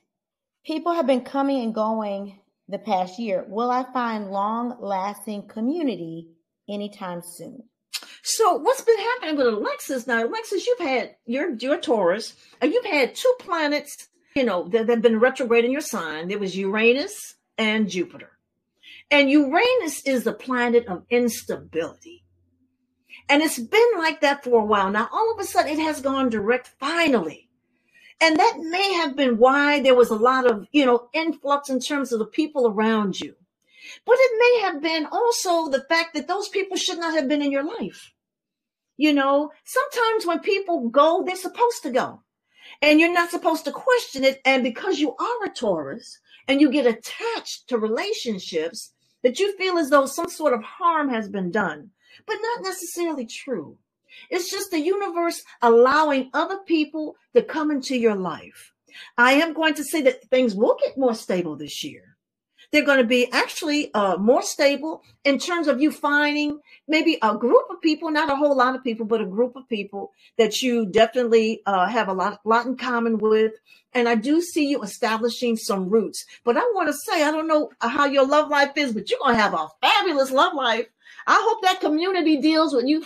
People 0.66 0.94
have 0.94 1.06
been 1.06 1.20
coming 1.20 1.62
and 1.62 1.72
going 1.72 2.40
the 2.68 2.78
past 2.78 3.20
year. 3.20 3.44
Will 3.48 3.70
I 3.70 3.84
find 3.92 4.32
long 4.32 4.76
lasting 4.80 5.46
community 5.46 6.28
anytime 6.68 7.22
soon? 7.24 7.62
So 8.24 8.56
what's 8.56 8.80
been 8.80 8.98
happening 8.98 9.36
with 9.36 9.46
Alexis 9.46 10.08
now? 10.08 10.24
Alexis, 10.24 10.66
you've 10.66 10.80
had 10.80 11.14
you're 11.24 11.54
you're 11.54 11.80
Taurus, 11.80 12.34
and 12.60 12.72
you've 12.72 12.84
had 12.84 13.14
two 13.14 13.32
planets, 13.38 14.08
you 14.34 14.42
know, 14.42 14.66
that 14.70 14.88
have 14.88 15.02
been 15.02 15.20
retrograde 15.20 15.64
in 15.64 15.70
your 15.70 15.80
sign. 15.80 16.26
There 16.26 16.38
was 16.40 16.56
Uranus 16.56 17.36
and 17.56 17.88
Jupiter. 17.88 18.32
And 19.08 19.30
Uranus 19.30 20.02
is 20.04 20.24
the 20.24 20.32
planet 20.32 20.88
of 20.88 21.04
instability. 21.10 22.24
And 23.28 23.40
it's 23.40 23.60
been 23.60 23.90
like 23.98 24.20
that 24.22 24.42
for 24.42 24.62
a 24.62 24.64
while. 24.64 24.90
Now, 24.90 25.08
all 25.12 25.32
of 25.32 25.38
a 25.38 25.44
sudden, 25.44 25.70
it 25.70 25.78
has 25.78 26.00
gone 26.00 26.28
direct 26.28 26.72
finally. 26.80 27.45
And 28.20 28.38
that 28.38 28.58
may 28.58 28.94
have 28.94 29.16
been 29.16 29.38
why 29.38 29.80
there 29.80 29.94
was 29.94 30.10
a 30.10 30.16
lot 30.16 30.50
of, 30.50 30.66
you 30.72 30.86
know, 30.86 31.08
influx 31.12 31.68
in 31.68 31.80
terms 31.80 32.12
of 32.12 32.18
the 32.18 32.26
people 32.26 32.66
around 32.66 33.20
you. 33.20 33.34
But 34.04 34.16
it 34.18 34.32
may 34.38 34.60
have 34.62 34.82
been 34.82 35.06
also 35.06 35.68
the 35.70 35.84
fact 35.88 36.14
that 36.14 36.26
those 36.26 36.48
people 36.48 36.76
should 36.76 36.98
not 36.98 37.14
have 37.14 37.28
been 37.28 37.42
in 37.42 37.52
your 37.52 37.64
life. 37.64 38.12
You 38.96 39.12
know, 39.12 39.52
sometimes 39.64 40.26
when 40.26 40.40
people 40.40 40.88
go, 40.88 41.22
they're 41.24 41.36
supposed 41.36 41.82
to 41.82 41.90
go. 41.90 42.22
And 42.82 42.98
you're 42.98 43.12
not 43.12 43.30
supposed 43.30 43.64
to 43.66 43.72
question 43.72 44.24
it. 44.24 44.40
And 44.44 44.62
because 44.62 44.98
you 44.98 45.14
are 45.16 45.44
a 45.44 45.50
Taurus 45.50 46.18
and 46.48 46.60
you 46.60 46.70
get 46.70 46.86
attached 46.86 47.68
to 47.68 47.78
relationships, 47.78 48.92
that 49.22 49.38
you 49.38 49.56
feel 49.56 49.78
as 49.78 49.90
though 49.90 50.06
some 50.06 50.28
sort 50.28 50.54
of 50.54 50.62
harm 50.62 51.08
has 51.10 51.28
been 51.28 51.50
done 51.50 51.90
but 52.24 52.36
not 52.40 52.62
necessarily 52.62 53.26
true. 53.26 53.76
It's 54.30 54.50
just 54.50 54.70
the 54.70 54.80
universe 54.80 55.42
allowing 55.62 56.30
other 56.32 56.58
people 56.66 57.16
to 57.34 57.42
come 57.42 57.70
into 57.70 57.96
your 57.96 58.16
life. 58.16 58.72
I 59.18 59.32
am 59.34 59.52
going 59.52 59.74
to 59.74 59.84
say 59.84 60.02
that 60.02 60.28
things 60.30 60.54
will 60.54 60.76
get 60.84 60.98
more 60.98 61.14
stable 61.14 61.56
this 61.56 61.84
year. 61.84 62.16
They're 62.72 62.84
going 62.84 62.98
to 62.98 63.04
be 63.04 63.30
actually 63.30 63.94
uh, 63.94 64.16
more 64.16 64.42
stable 64.42 65.02
in 65.24 65.38
terms 65.38 65.68
of 65.68 65.80
you 65.80 65.92
finding 65.92 66.58
maybe 66.88 67.16
a 67.22 67.36
group 67.36 67.64
of 67.70 67.80
people, 67.80 68.10
not 68.10 68.30
a 68.30 68.34
whole 68.34 68.56
lot 68.56 68.74
of 68.74 68.82
people, 68.82 69.06
but 69.06 69.20
a 69.20 69.26
group 69.26 69.54
of 69.54 69.68
people 69.68 70.12
that 70.36 70.62
you 70.62 70.86
definitely 70.86 71.62
uh, 71.66 71.86
have 71.86 72.08
a 72.08 72.12
lot, 72.12 72.40
lot 72.44 72.66
in 72.66 72.76
common 72.76 73.18
with. 73.18 73.52
And 73.92 74.08
I 74.08 74.16
do 74.16 74.40
see 74.40 74.68
you 74.68 74.82
establishing 74.82 75.56
some 75.56 75.88
roots. 75.88 76.24
But 76.44 76.56
I 76.56 76.62
want 76.74 76.88
to 76.88 76.92
say, 76.92 77.22
I 77.22 77.30
don't 77.30 77.46
know 77.46 77.70
how 77.80 78.06
your 78.06 78.26
love 78.26 78.50
life 78.50 78.72
is, 78.76 78.92
but 78.92 79.08
you're 79.10 79.20
going 79.20 79.36
to 79.36 79.40
have 79.40 79.54
a 79.54 79.68
fabulous 79.80 80.32
love 80.32 80.54
life 80.54 80.86
I 81.26 81.44
hope 81.48 81.62
that 81.62 81.80
community 81.80 82.36
deals 82.36 82.74
with 82.74 82.86
you. 82.86 83.04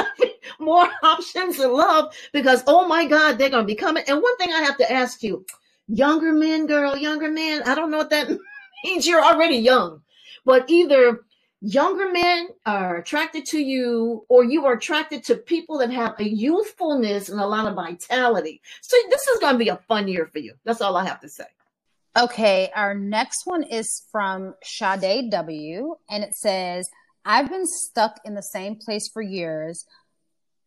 more 0.58 0.88
options 1.02 1.58
in 1.58 1.72
love 1.72 2.14
because 2.32 2.62
oh 2.66 2.86
my 2.86 3.06
God, 3.06 3.38
they're 3.38 3.50
gonna 3.50 3.64
be 3.64 3.74
coming. 3.74 4.04
And 4.06 4.22
one 4.22 4.36
thing 4.36 4.52
I 4.52 4.62
have 4.62 4.78
to 4.78 4.92
ask 4.92 5.22
you, 5.22 5.44
younger 5.88 6.32
men, 6.32 6.66
girl, 6.66 6.96
younger 6.96 7.30
men, 7.30 7.62
I 7.64 7.74
don't 7.74 7.90
know 7.90 7.98
what 7.98 8.10
that 8.10 8.30
means. 8.84 9.06
You're 9.06 9.24
already 9.24 9.56
young, 9.56 10.02
but 10.44 10.68
either 10.68 11.20
younger 11.62 12.10
men 12.10 12.48
are 12.66 12.96
attracted 12.96 13.46
to 13.46 13.58
you 13.58 14.24
or 14.28 14.44
you 14.44 14.66
are 14.66 14.74
attracted 14.74 15.22
to 15.24 15.36
people 15.36 15.78
that 15.78 15.90
have 15.90 16.14
a 16.18 16.28
youthfulness 16.28 17.28
and 17.28 17.40
a 17.40 17.46
lot 17.46 17.68
of 17.68 17.74
vitality. 17.74 18.60
So 18.80 18.96
this 19.10 19.26
is 19.28 19.38
to 19.38 19.56
be 19.56 19.68
a 19.68 19.76
fun 19.76 20.08
year 20.08 20.26
for 20.26 20.40
you. 20.40 20.54
That's 20.64 20.80
all 20.80 20.96
I 20.96 21.06
have 21.06 21.20
to 21.20 21.28
say. 21.28 21.44
Okay, 22.14 22.70
our 22.74 22.94
next 22.94 23.46
one 23.46 23.62
is 23.62 24.02
from 24.12 24.54
Sade 24.62 25.30
W, 25.30 25.96
and 26.10 26.22
it 26.22 26.34
says, 26.34 26.90
I've 27.24 27.48
been 27.48 27.66
stuck 27.66 28.20
in 28.24 28.34
the 28.34 28.42
same 28.42 28.76
place 28.76 29.08
for 29.08 29.22
years. 29.22 29.84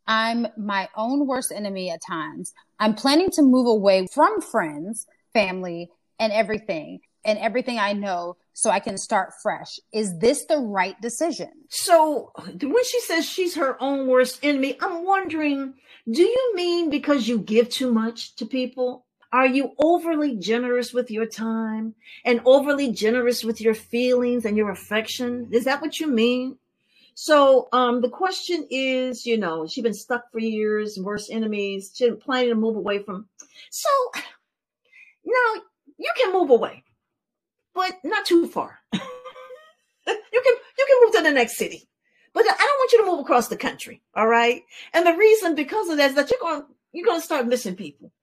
I'm 0.08 0.48
my 0.58 0.88
own 0.96 1.28
worst 1.28 1.52
enemy 1.52 1.90
at 1.90 2.02
times. 2.06 2.54
I'm 2.80 2.94
planning 2.94 3.30
to 3.32 3.42
move 3.42 3.68
away 3.68 4.08
from 4.14 4.42
friends, 4.42 5.08
family, 5.34 5.90
and 6.20 6.32
everything, 6.32 7.00
and 7.26 7.40
everything 7.40 7.80
I 7.80 7.94
know 7.94 8.38
so 8.54 8.70
I 8.70 8.80
can 8.80 8.98
start 8.98 9.34
fresh. 9.42 9.80
Is 9.92 10.18
this 10.20 10.46
the 10.46 10.60
right 10.60 11.00
decision? 11.02 11.52
So 11.70 12.32
when 12.62 12.84
she 12.86 13.00
says 13.02 13.26
she's 13.26 13.56
her 13.56 13.82
own 13.82 14.08
worst 14.08 14.40
enemy, 14.44 14.78
I'm 14.80 15.04
wondering, 15.04 15.74
do 16.10 16.22
you 16.22 16.52
mean 16.56 16.90
because 16.90 17.28
you 17.28 17.40
give 17.40 17.70
too 17.70 17.92
much 17.92 18.36
to 18.38 18.46
people? 18.46 19.05
Are 19.36 19.46
you 19.46 19.74
overly 19.80 20.38
generous 20.38 20.94
with 20.94 21.12
your 21.12 21.26
time 21.26 21.94
and 22.24 22.40
overly 22.46 22.94
generous 22.94 23.44
with 23.44 23.60
your 23.60 23.74
feelings 23.74 24.46
and 24.46 24.56
your 24.56 24.70
affection? 24.70 25.50
Is 25.52 25.66
that 25.66 25.82
what 25.82 26.00
you 26.00 26.08
mean? 26.08 26.58
So 27.16 27.68
um, 27.74 28.00
the 28.00 28.08
question 28.08 28.66
is, 28.70 29.26
you 29.26 29.38
know, 29.38 29.68
she's 29.68 29.84
been 29.84 29.94
stuck 29.94 30.32
for 30.32 30.40
years, 30.40 30.98
worst 30.98 31.30
enemies, 31.30 31.92
she's 31.94 32.16
planning 32.22 32.52
to 32.52 32.56
move 32.56 32.78
away 32.78 33.00
from. 33.00 33.28
So 33.72 33.90
now 35.26 35.62
you 35.98 36.12
can 36.16 36.32
move 36.32 36.50
away 36.50 36.86
but 37.74 37.92
not 38.06 38.26
too 38.26 38.48
far. 38.48 38.80
you 38.94 39.00
can 40.14 40.56
you 40.78 40.86
can 40.88 40.98
move 41.04 41.14
to 41.16 41.22
the 41.24 41.32
next 41.32 41.58
city, 41.58 41.90
but 42.34 42.46
I 42.46 42.56
don't 42.56 42.60
want 42.60 42.92
you 42.94 43.00
to 43.00 43.12
move 43.12 43.20
across 43.20 43.50
the 43.50 43.58
country. 43.58 44.02
All 44.16 44.28
right. 44.28 44.64
And 44.94 45.06
the 45.06 45.18
reason 45.18 45.56
because 45.56 45.90
of 45.90 45.98
that 45.98 46.12
is 46.12 46.16
that 46.16 46.32
you're 46.32 46.40
going 46.40 46.64
you're 46.94 47.06
going 47.06 47.20
to 47.20 47.26
start 47.26 47.48
missing 47.48 47.76
people. 47.76 48.14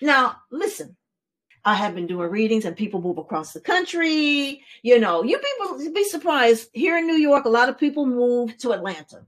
Now, 0.00 0.36
listen. 0.50 0.96
I 1.64 1.74
have 1.74 1.96
been 1.96 2.06
doing 2.06 2.30
readings 2.30 2.64
and 2.64 2.76
people 2.76 3.02
move 3.02 3.18
across 3.18 3.52
the 3.52 3.60
country. 3.60 4.62
You 4.82 5.00
know, 5.00 5.24
you 5.24 5.36
people 5.38 5.92
be 5.92 6.04
surprised. 6.04 6.70
Here 6.72 6.96
in 6.96 7.08
New 7.08 7.16
York, 7.16 7.44
a 7.44 7.48
lot 7.48 7.68
of 7.68 7.76
people 7.76 8.06
move 8.06 8.56
to 8.58 8.70
Atlanta. 8.70 9.26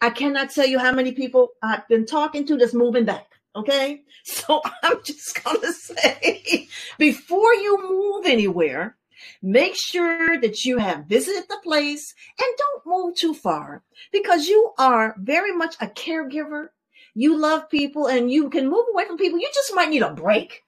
I 0.00 0.10
cannot 0.10 0.50
tell 0.50 0.66
you 0.66 0.80
how 0.80 0.90
many 0.90 1.12
people 1.12 1.50
I've 1.62 1.86
been 1.86 2.04
talking 2.04 2.44
to 2.48 2.56
that's 2.56 2.74
moving 2.74 3.04
back. 3.04 3.28
Okay. 3.54 4.02
So 4.24 4.62
I'm 4.84 5.02
just 5.02 5.42
going 5.42 5.60
to 5.60 5.72
say 5.72 6.68
before 6.96 7.54
you 7.54 7.76
move 7.90 8.24
anywhere, 8.24 8.96
make 9.42 9.74
sure 9.74 10.40
that 10.40 10.64
you 10.64 10.78
have 10.78 11.06
visited 11.06 11.48
the 11.48 11.58
place 11.64 12.14
and 12.38 12.48
don't 12.56 12.86
move 12.86 13.16
too 13.16 13.34
far 13.34 13.82
because 14.12 14.46
you 14.46 14.72
are 14.78 15.16
very 15.18 15.52
much 15.56 15.74
a 15.80 15.88
caregiver. 15.88 16.68
You 17.14 17.38
love 17.38 17.68
people 17.68 18.06
and 18.06 18.30
you 18.30 18.50
can 18.50 18.68
move 18.68 18.86
away 18.92 19.06
from 19.06 19.18
people. 19.18 19.38
You 19.38 19.50
just 19.54 19.74
might 19.74 19.90
need 19.90 20.02
a 20.02 20.12
break. 20.12 20.62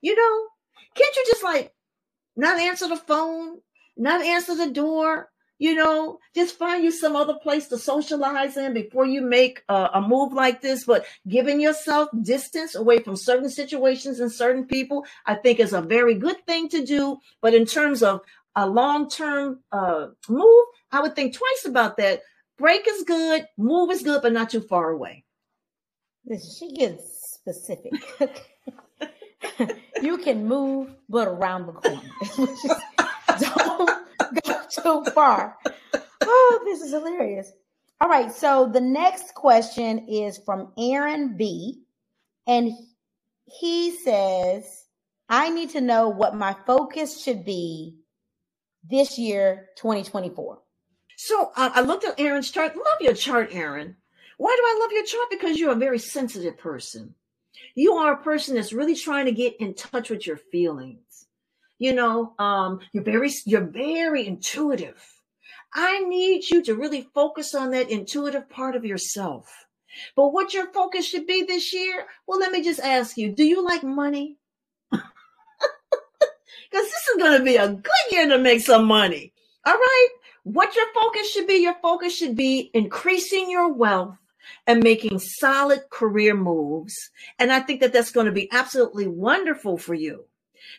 You 0.00 0.14
know, 0.14 0.46
can't 0.94 1.16
you 1.16 1.24
just 1.26 1.44
like 1.44 1.72
not 2.36 2.58
answer 2.58 2.88
the 2.88 2.96
phone, 2.96 3.58
not 3.96 4.22
answer 4.22 4.54
the 4.54 4.70
door, 4.70 5.30
you 5.58 5.74
know, 5.74 6.18
just 6.34 6.58
find 6.58 6.82
you 6.82 6.90
some 6.90 7.14
other 7.14 7.34
place 7.34 7.68
to 7.68 7.78
socialize 7.78 8.56
in 8.56 8.74
before 8.74 9.06
you 9.06 9.22
make 9.22 9.62
a, 9.68 9.90
a, 9.94 10.00
move 10.00 10.32
like 10.32 10.60
this. 10.60 10.84
But 10.84 11.06
giving 11.28 11.60
yourself 11.60 12.08
distance 12.22 12.74
away 12.74 12.98
from 12.98 13.16
certain 13.16 13.48
situations 13.48 14.18
and 14.20 14.32
certain 14.32 14.66
people, 14.66 15.06
I 15.26 15.36
think 15.36 15.60
is 15.60 15.72
a 15.72 15.80
very 15.80 16.14
good 16.14 16.44
thing 16.46 16.68
to 16.70 16.84
do. 16.84 17.18
But 17.40 17.54
in 17.54 17.66
terms 17.66 18.02
of 18.02 18.20
a 18.56 18.68
long 18.68 19.08
term 19.08 19.60
uh, 19.70 20.08
move, 20.28 20.66
I 20.90 21.00
would 21.00 21.14
think 21.14 21.34
twice 21.34 21.64
about 21.66 21.96
that. 21.98 22.22
Break 22.58 22.86
is 22.88 23.02
good, 23.04 23.46
move 23.56 23.90
is 23.90 24.02
good, 24.02 24.22
but 24.22 24.32
not 24.32 24.50
too 24.50 24.60
far 24.60 24.90
away. 24.90 25.23
She 26.26 26.72
gets 26.72 27.34
specific. 27.34 27.92
you 30.02 30.18
can 30.18 30.46
move, 30.46 30.94
but 31.08 31.28
around 31.28 31.66
the 31.66 31.72
corner. 31.72 32.00
Don't 33.38 34.06
go 34.42 34.60
too 34.70 35.10
far. 35.12 35.58
Oh, 36.22 36.62
this 36.64 36.80
is 36.80 36.92
hilarious. 36.92 37.52
All 38.00 38.08
right. 38.08 38.32
So 38.32 38.70
the 38.72 38.80
next 38.80 39.34
question 39.34 40.06
is 40.08 40.38
from 40.38 40.72
Aaron 40.78 41.36
B. 41.36 41.82
And 42.46 42.72
he 43.44 43.96
says, 43.96 44.86
I 45.28 45.50
need 45.50 45.70
to 45.70 45.80
know 45.80 46.08
what 46.08 46.34
my 46.34 46.56
focus 46.66 47.22
should 47.22 47.44
be 47.44 47.96
this 48.88 49.18
year, 49.18 49.68
2024. 49.76 50.58
So 51.16 51.52
uh, 51.56 51.70
I 51.74 51.80
looked 51.82 52.04
at 52.04 52.18
Aaron's 52.18 52.50
chart. 52.50 52.76
Love 52.76 53.00
your 53.00 53.14
chart, 53.14 53.50
Aaron. 53.52 53.96
Why 54.38 54.54
do 54.56 54.62
I 54.62 54.78
love 54.80 54.92
your 54.92 55.04
chart? 55.04 55.28
Because 55.30 55.58
you're 55.58 55.72
a 55.72 55.76
very 55.76 55.98
sensitive 55.98 56.58
person. 56.58 57.14
You 57.74 57.94
are 57.94 58.12
a 58.12 58.22
person 58.22 58.54
that's 58.54 58.72
really 58.72 58.94
trying 58.94 59.26
to 59.26 59.32
get 59.32 59.56
in 59.60 59.74
touch 59.74 60.10
with 60.10 60.26
your 60.26 60.36
feelings. 60.36 61.26
You 61.78 61.92
know 61.92 62.34
um, 62.38 62.80
you're 62.92 63.02
very 63.02 63.30
you're 63.46 63.66
very 63.66 64.26
intuitive. 64.26 65.02
I 65.74 66.00
need 66.00 66.48
you 66.48 66.62
to 66.62 66.76
really 66.76 67.08
focus 67.14 67.54
on 67.54 67.72
that 67.72 67.90
intuitive 67.90 68.48
part 68.48 68.76
of 68.76 68.84
yourself. 68.84 69.66
But 70.14 70.28
what 70.28 70.54
your 70.54 70.72
focus 70.72 71.06
should 71.06 71.26
be 71.26 71.42
this 71.42 71.72
year 71.72 72.06
well 72.26 72.38
let 72.38 72.52
me 72.52 72.62
just 72.62 72.80
ask 72.80 73.16
you 73.16 73.32
do 73.32 73.44
you 73.44 73.64
like 73.64 73.82
money? 73.82 74.36
Because 76.70 76.86
this 76.86 77.08
is 77.14 77.22
going 77.22 77.38
to 77.38 77.44
be 77.44 77.54
a 77.56 77.68
good 77.68 78.06
year 78.10 78.28
to 78.28 78.38
make 78.38 78.60
some 78.60 78.86
money. 78.86 79.32
All 79.64 79.74
right? 79.74 80.08
What 80.42 80.74
your 80.74 80.86
focus 80.92 81.30
should 81.30 81.46
be 81.46 81.62
your 81.62 81.76
focus 81.80 82.16
should 82.16 82.34
be 82.34 82.70
increasing 82.74 83.48
your 83.48 83.72
wealth 83.72 84.16
and 84.66 84.82
making 84.82 85.18
solid 85.18 85.80
career 85.90 86.34
moves 86.34 87.10
and 87.38 87.52
i 87.52 87.60
think 87.60 87.80
that 87.80 87.92
that's 87.92 88.12
going 88.12 88.26
to 88.26 88.32
be 88.32 88.50
absolutely 88.52 89.06
wonderful 89.06 89.76
for 89.76 89.94
you 89.94 90.24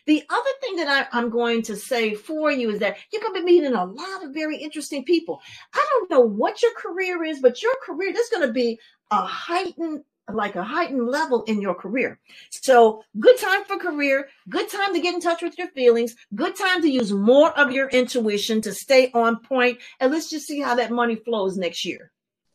the 0.06 0.22
other 0.28 0.50
thing 0.60 0.76
that 0.76 1.08
I, 1.12 1.18
am 1.18 1.30
going 1.30 1.62
to 1.62 1.76
say 1.76 2.14
for 2.14 2.50
you 2.50 2.70
is 2.70 2.80
that 2.80 2.96
you're 3.12 3.22
going 3.22 3.34
to 3.34 3.40
be 3.40 3.46
meeting 3.46 3.74
a 3.74 3.84
lot 3.84 4.24
of 4.24 4.34
very 4.34 4.56
interesting 4.56 5.04
people. 5.04 5.40
I 5.74 5.86
don't 5.90 6.10
know 6.10 6.20
what 6.20 6.60
your 6.62 6.72
career 6.74 7.22
is, 7.24 7.40
but 7.40 7.62
your 7.62 7.74
career, 7.84 8.12
there's 8.12 8.28
going 8.28 8.46
to 8.46 8.52
be 8.52 8.80
a 9.10 9.24
heightened 9.24 10.02
like 10.32 10.56
a 10.56 10.62
heightened 10.62 11.06
level 11.06 11.44
in 11.44 11.60
your 11.60 11.74
career. 11.74 12.18
So, 12.50 13.04
good 13.20 13.38
time 13.38 13.64
for 13.64 13.76
career, 13.76 14.28
good 14.48 14.68
time 14.68 14.92
to 14.92 15.00
get 15.00 15.14
in 15.14 15.20
touch 15.20 15.42
with 15.42 15.56
your 15.56 15.68
feelings, 15.68 16.16
good 16.34 16.56
time 16.56 16.82
to 16.82 16.88
use 16.88 17.12
more 17.12 17.56
of 17.56 17.70
your 17.70 17.88
intuition 17.88 18.60
to 18.62 18.74
stay 18.74 19.10
on 19.14 19.38
point, 19.38 19.78
and 20.00 20.10
let's 20.10 20.28
just 20.28 20.46
see 20.46 20.60
how 20.60 20.74
that 20.74 20.90
money 20.90 21.14
flows 21.14 21.56
next 21.56 21.84
year. 21.84 22.10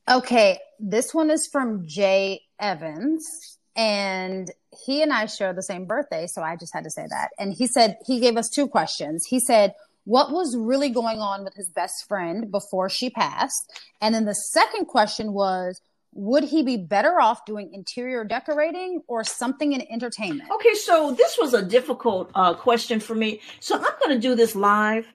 Okay, 0.09 0.59
this 0.81 1.13
one 1.13 1.29
is 1.29 1.47
from 1.47 1.85
Jay 1.85 2.41
Evans 2.59 3.57
and 3.75 4.51
he 4.85 5.01
and 5.01 5.13
I 5.13 5.27
share 5.27 5.53
the 5.53 5.63
same 5.63 5.85
birthday, 5.85 6.27
so 6.27 6.41
I 6.41 6.55
just 6.55 6.73
had 6.73 6.83
to 6.83 6.89
say 6.89 7.05
that. 7.09 7.29
And 7.39 7.53
he 7.53 7.67
said 7.67 7.97
he 8.05 8.19
gave 8.19 8.35
us 8.35 8.49
two 8.49 8.67
questions. 8.67 9.25
He 9.25 9.39
said, 9.39 9.73
"What 10.03 10.31
was 10.31 10.57
really 10.57 10.89
going 10.89 11.19
on 11.19 11.43
with 11.43 11.53
his 11.53 11.69
best 11.69 12.05
friend 12.07 12.51
before 12.51 12.89
she 12.89 13.09
passed?" 13.09 13.71
And 14.01 14.13
then 14.13 14.25
the 14.25 14.35
second 14.35 14.85
question 14.85 15.33
was, 15.33 15.79
would 16.13 16.43
he 16.43 16.63
be 16.63 16.77
better 16.77 17.21
off 17.21 17.45
doing 17.45 17.71
interior 17.73 18.23
decorating 18.25 19.01
or 19.07 19.23
something 19.23 19.71
in 19.71 19.81
entertainment? 19.89 20.49
Okay, 20.51 20.73
so 20.73 21.13
this 21.13 21.37
was 21.39 21.53
a 21.53 21.61
difficult 21.61 22.29
uh, 22.35 22.53
question 22.53 22.99
for 22.99 23.15
me. 23.15 23.39
So 23.61 23.77
I'm 23.77 23.99
going 23.99 24.15
to 24.15 24.19
do 24.19 24.35
this 24.35 24.55
live 24.55 25.05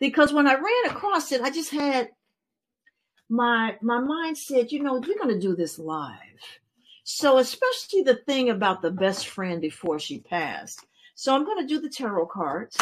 because 0.00 0.32
when 0.32 0.48
I 0.48 0.54
ran 0.54 0.86
across 0.86 1.30
it, 1.30 1.40
I 1.40 1.50
just 1.50 1.70
had 1.70 2.08
my 3.32 3.78
my 3.80 3.98
mind 3.98 4.36
said, 4.36 4.70
you 4.70 4.82
know, 4.82 4.92
we're 4.92 5.18
going 5.18 5.28
to 5.34 5.40
do 5.40 5.56
this 5.56 5.78
live. 5.78 6.18
So, 7.02 7.38
especially 7.38 8.02
the 8.02 8.16
thing 8.26 8.50
about 8.50 8.82
the 8.82 8.90
best 8.90 9.26
friend 9.26 9.60
before 9.60 9.98
she 9.98 10.20
passed. 10.20 10.84
So, 11.14 11.34
I'm 11.34 11.46
going 11.46 11.66
to 11.66 11.74
do 11.74 11.80
the 11.80 11.88
tarot 11.88 12.26
cards. 12.26 12.76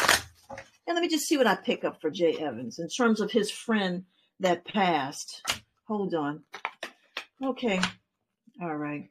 And 0.85 0.95
let 0.95 1.01
me 1.01 1.07
just 1.07 1.25
see 1.25 1.37
what 1.37 1.47
I 1.47 1.55
pick 1.55 1.85
up 1.85 2.01
for 2.01 2.09
Jay 2.09 2.35
Evans 2.37 2.79
in 2.79 2.89
terms 2.89 3.21
of 3.21 3.31
his 3.31 3.49
friend 3.49 4.03
that 4.41 4.65
passed. 4.65 5.41
Hold 5.87 6.13
on. 6.13 6.43
Okay. 7.41 7.79
All 8.61 8.75
right. 8.75 9.09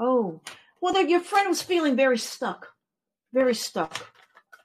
Oh, 0.00 0.40
well, 0.80 1.00
your 1.06 1.20
friend 1.20 1.48
was 1.48 1.62
feeling 1.62 1.94
very 1.94 2.18
stuck, 2.18 2.66
very 3.32 3.54
stuck. 3.54 4.12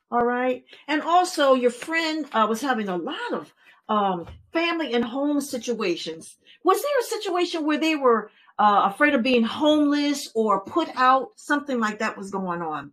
All 0.09 0.25
right. 0.25 0.63
And 0.87 1.03
also, 1.03 1.53
your 1.53 1.71
friend 1.71 2.25
uh, 2.33 2.47
was 2.49 2.61
having 2.61 2.89
a 2.89 2.97
lot 2.97 3.33
of 3.33 3.53
um, 3.89 4.25
family 4.51 4.93
and 4.93 5.05
home 5.05 5.41
situations. 5.41 6.37
Was 6.63 6.81
there 6.81 6.99
a 6.99 7.21
situation 7.21 7.65
where 7.65 7.79
they 7.79 7.95
were 7.95 8.31
uh, 8.59 8.89
afraid 8.93 9.15
of 9.15 9.23
being 9.23 9.43
homeless 9.43 10.29
or 10.35 10.61
put 10.61 10.89
out, 10.95 11.29
something 11.35 11.79
like 11.79 11.99
that 11.99 12.17
was 12.17 12.31
going 12.31 12.61
on. 12.61 12.91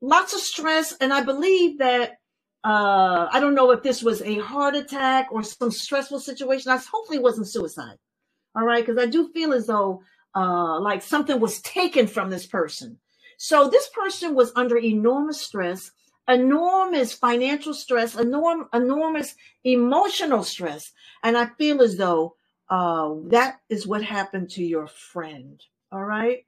Lots 0.00 0.34
of 0.34 0.40
stress. 0.40 0.94
And 1.00 1.12
I 1.12 1.22
believe 1.22 1.78
that, 1.78 2.18
uh, 2.64 3.26
I 3.30 3.40
don't 3.40 3.54
know 3.54 3.72
if 3.72 3.82
this 3.82 4.02
was 4.02 4.22
a 4.22 4.38
heart 4.38 4.76
attack 4.76 5.28
or 5.32 5.42
some 5.42 5.70
stressful 5.70 6.20
situation. 6.20 6.70
I 6.70 6.76
hopefully 6.76 7.18
it 7.18 7.22
wasn't 7.22 7.48
suicide. 7.48 7.96
All 8.54 8.64
right, 8.64 8.84
because 8.84 9.02
I 9.02 9.06
do 9.06 9.30
feel 9.32 9.52
as 9.52 9.66
though 9.66 10.02
uh, 10.36 10.78
like 10.80 11.02
something 11.02 11.40
was 11.40 11.60
taken 11.62 12.06
from 12.06 12.30
this 12.30 12.46
person. 12.46 12.98
So 13.38 13.68
this 13.68 13.88
person 13.88 14.34
was 14.34 14.52
under 14.54 14.78
enormous 14.78 15.40
stress, 15.40 15.90
enormous 16.28 17.12
financial 17.12 17.74
stress, 17.74 18.14
enorm- 18.16 18.68
enormous 18.72 19.34
emotional 19.64 20.44
stress, 20.44 20.92
and 21.22 21.36
I 21.36 21.46
feel 21.58 21.82
as 21.82 21.96
though 21.96 22.36
uh, 22.70 23.14
that 23.26 23.60
is 23.68 23.86
what 23.86 24.02
happened 24.02 24.50
to 24.50 24.64
your 24.64 24.86
friend. 24.86 25.60
All 25.90 26.04
right, 26.04 26.46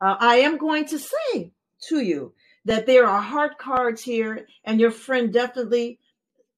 uh, 0.00 0.16
I 0.18 0.36
am 0.36 0.58
going 0.58 0.86
to 0.86 0.98
say 0.98 1.52
to 1.88 2.00
you 2.00 2.34
that 2.64 2.86
there 2.86 3.06
are 3.06 3.20
heart 3.20 3.58
cards 3.58 4.02
here, 4.02 4.46
and 4.64 4.80
your 4.80 4.90
friend 4.90 5.32
definitely 5.32 5.98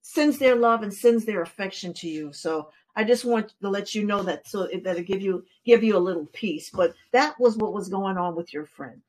sends 0.03 0.39
their 0.39 0.55
love 0.57 0.83
and 0.83 0.93
sends 0.93 1.25
their 1.25 1.43
affection 1.43 1.93
to 1.95 2.09
you. 2.09 2.33
So 2.33 2.71
I 2.97 3.05
just 3.05 3.25
want 3.25 3.55
to 3.61 3.69
let 3.69 3.95
you 3.95 4.05
know 4.05 4.23
that 4.23 4.47
so 4.47 4.69
that'll 4.85 5.03
give 5.03 5.23
you 5.23 5.45
give 5.65 5.83
you 5.83 5.97
a 5.97 5.99
little 5.99 6.27
peace. 6.33 6.71
But 6.71 6.95
that 7.13 7.39
was 7.41 7.57
what 7.57 7.73
was 7.73 7.89
going 7.89 8.19
on 8.19 8.37
with 8.37 8.53
your 8.53 8.67
friend. 8.67 9.03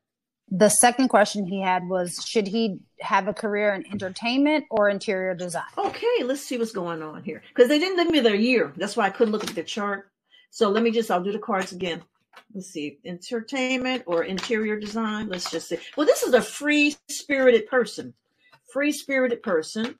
The 0.50 0.68
second 0.68 1.08
question 1.08 1.44
he 1.44 1.60
had 1.60 1.88
was 1.88 2.24
Should 2.24 2.46
he 2.46 2.78
have 3.00 3.26
a 3.26 3.34
career 3.34 3.74
in 3.74 3.84
entertainment 3.90 4.64
or 4.70 4.88
interior 4.88 5.34
design? 5.34 5.64
Okay, 5.76 6.22
let's 6.22 6.42
see 6.42 6.56
what's 6.56 6.72
going 6.72 7.02
on 7.02 7.24
here. 7.24 7.42
Because 7.48 7.68
they 7.68 7.78
didn't 7.78 7.96
give 7.96 8.10
me 8.10 8.20
their 8.20 8.36
year. 8.36 8.72
That's 8.76 8.96
why 8.96 9.06
I 9.06 9.10
couldn't 9.10 9.32
look 9.32 9.48
at 9.48 9.54
the 9.54 9.64
chart. 9.64 10.08
So 10.50 10.70
let 10.70 10.82
me 10.82 10.90
just, 10.90 11.10
I'll 11.10 11.22
do 11.22 11.32
the 11.32 11.38
cards 11.38 11.72
again. 11.72 12.02
Let's 12.54 12.68
see, 12.68 12.98
entertainment 13.04 14.04
or 14.06 14.24
interior 14.24 14.78
design. 14.78 15.28
Let's 15.28 15.50
just 15.50 15.68
see. 15.68 15.78
Well, 15.96 16.06
this 16.06 16.22
is 16.22 16.32
a 16.32 16.40
free 16.40 16.94
spirited 17.08 17.66
person. 17.66 18.14
Free 18.72 18.92
spirited 18.92 19.42
person. 19.42 19.96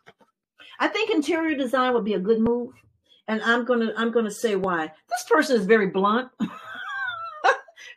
I 0.78 0.88
think 0.88 1.10
interior 1.10 1.56
design 1.56 1.92
would 1.94 2.04
be 2.04 2.14
a 2.14 2.20
good 2.20 2.40
move. 2.40 2.72
And 3.28 3.42
I'm 3.42 3.64
gonna 3.64 3.92
I'm 3.96 4.12
gonna 4.12 4.30
say 4.30 4.54
why. 4.54 4.92
This 5.08 5.24
person 5.28 5.56
is 5.56 5.66
very 5.66 5.88
blunt. 5.88 6.30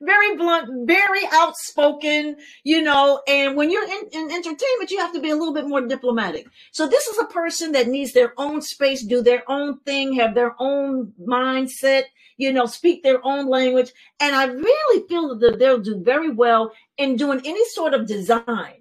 very 0.01 0.35
blunt, 0.35 0.87
very 0.87 1.21
outspoken, 1.31 2.37
you 2.63 2.81
know. 2.81 3.21
And 3.27 3.55
when 3.55 3.71
you're 3.71 3.83
in, 3.83 4.07
in, 4.11 4.31
entertainment, 4.31 4.91
you 4.91 4.99
have 4.99 5.13
to 5.13 5.21
be 5.21 5.29
a 5.29 5.35
little 5.35 5.53
bit 5.53 5.67
more 5.67 5.81
diplomatic. 5.81 6.47
So 6.71 6.87
this 6.87 7.07
is 7.07 7.17
a 7.17 7.25
person 7.25 7.71
that 7.73 7.87
needs 7.87 8.13
their 8.13 8.33
own 8.37 8.61
space, 8.61 9.03
do 9.03 9.21
their 9.21 9.49
own 9.49 9.79
thing, 9.79 10.13
have 10.13 10.35
their 10.35 10.55
own 10.59 11.13
mindset, 11.21 12.03
you 12.37 12.53
know, 12.53 12.65
speak 12.65 13.03
their 13.03 13.25
own 13.25 13.47
language. 13.47 13.91
And 14.19 14.35
I 14.35 14.45
really 14.45 15.07
feel 15.07 15.37
that 15.37 15.59
they'll 15.59 15.79
do 15.79 16.01
very 16.01 16.31
well 16.31 16.71
in 16.97 17.15
doing 17.15 17.41
any 17.45 17.65
sort 17.69 17.93
of 17.93 18.07
design. 18.07 18.78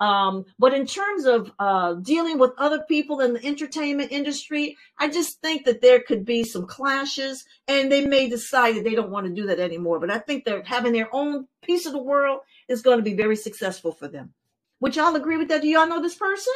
Um, 0.00 0.46
but 0.58 0.72
in 0.72 0.86
terms 0.86 1.26
of 1.26 1.52
uh, 1.58 1.94
dealing 1.94 2.38
with 2.38 2.52
other 2.56 2.82
people 2.88 3.20
in 3.20 3.34
the 3.34 3.44
entertainment 3.44 4.12
industry, 4.12 4.76
I 4.98 5.08
just 5.08 5.40
think 5.42 5.66
that 5.66 5.82
there 5.82 6.00
could 6.00 6.24
be 6.24 6.42
some 6.42 6.66
clashes 6.66 7.44
and 7.68 7.92
they 7.92 8.06
may 8.06 8.28
decide 8.28 8.76
that 8.76 8.84
they 8.84 8.94
don't 8.94 9.10
want 9.10 9.26
to 9.26 9.34
do 9.34 9.46
that 9.46 9.60
anymore. 9.60 10.00
But 10.00 10.10
I 10.10 10.18
think 10.18 10.44
they're 10.44 10.62
having 10.62 10.92
their 10.92 11.14
own 11.14 11.46
piece 11.62 11.84
of 11.84 11.92
the 11.92 12.02
world 12.02 12.40
is 12.68 12.82
going 12.82 12.98
to 12.98 13.04
be 13.04 13.14
very 13.14 13.36
successful 13.36 13.92
for 13.92 14.08
them. 14.08 14.32
Would 14.80 14.96
y'all 14.96 15.14
agree 15.16 15.36
with 15.36 15.48
that? 15.48 15.60
Do 15.60 15.68
y'all 15.68 15.86
know 15.86 16.00
this 16.00 16.14
person? 16.16 16.54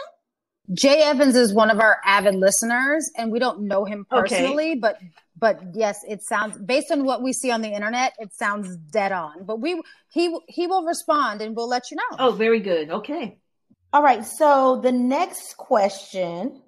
Jay 0.73 1.03
Evans 1.03 1.37
is 1.37 1.53
one 1.53 1.71
of 1.71 1.79
our 1.79 1.99
avid 2.05 2.35
listeners, 2.35 3.11
and 3.17 3.31
we 3.31 3.39
don't 3.39 3.63
know 3.63 3.85
him 3.85 4.07
personally, 4.09 4.71
okay. 4.71 4.79
but 4.79 4.99
but 5.37 5.61
yes, 5.75 5.99
it 6.09 6.23
sounds 6.23 6.57
based 6.57 6.91
on 6.91 7.05
what 7.05 7.23
we 7.23 7.33
see 7.33 7.51
on 7.51 7.61
the 7.61 7.69
internet, 7.69 8.15
it 8.19 8.33
sounds 8.33 8.77
dead 8.77 9.13
on. 9.13 9.45
But 9.45 9.61
we 9.61 9.83
he 10.11 10.35
he 10.49 10.67
will 10.67 10.85
respond, 10.85 11.43
and 11.43 11.55
we'll 11.55 11.69
let 11.69 11.91
you 11.91 11.99
know. 11.99 12.17
Oh, 12.19 12.33
very 12.33 12.61
good. 12.61 12.91
Okay. 12.91 13.39
All 13.93 14.03
right. 14.03 14.25
So 14.25 14.81
the 14.81 14.93
next 14.93 15.57
question 15.57 16.63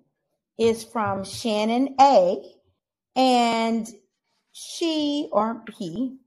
is 0.59 0.85
from 0.85 1.25
Shannon 1.25 1.97
A, 1.99 2.43
and 3.15 3.89
she 4.53 5.29
or 5.33 5.65
he 5.79 6.19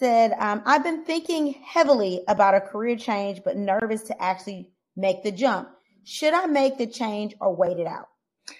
said, 0.00 0.32
um, 0.40 0.62
"I've 0.66 0.82
been 0.82 1.04
thinking 1.04 1.52
heavily 1.64 2.24
about 2.26 2.56
a 2.56 2.60
career 2.60 2.96
change, 2.96 3.42
but 3.44 3.56
nervous 3.56 4.02
to 4.04 4.20
actually 4.20 4.72
make 4.96 5.22
the 5.22 5.30
jump." 5.30 5.68
Should 6.04 6.34
I 6.34 6.46
make 6.46 6.78
the 6.78 6.86
change 6.86 7.34
or 7.40 7.54
wait 7.54 7.78
it 7.78 7.86
out? 7.86 8.08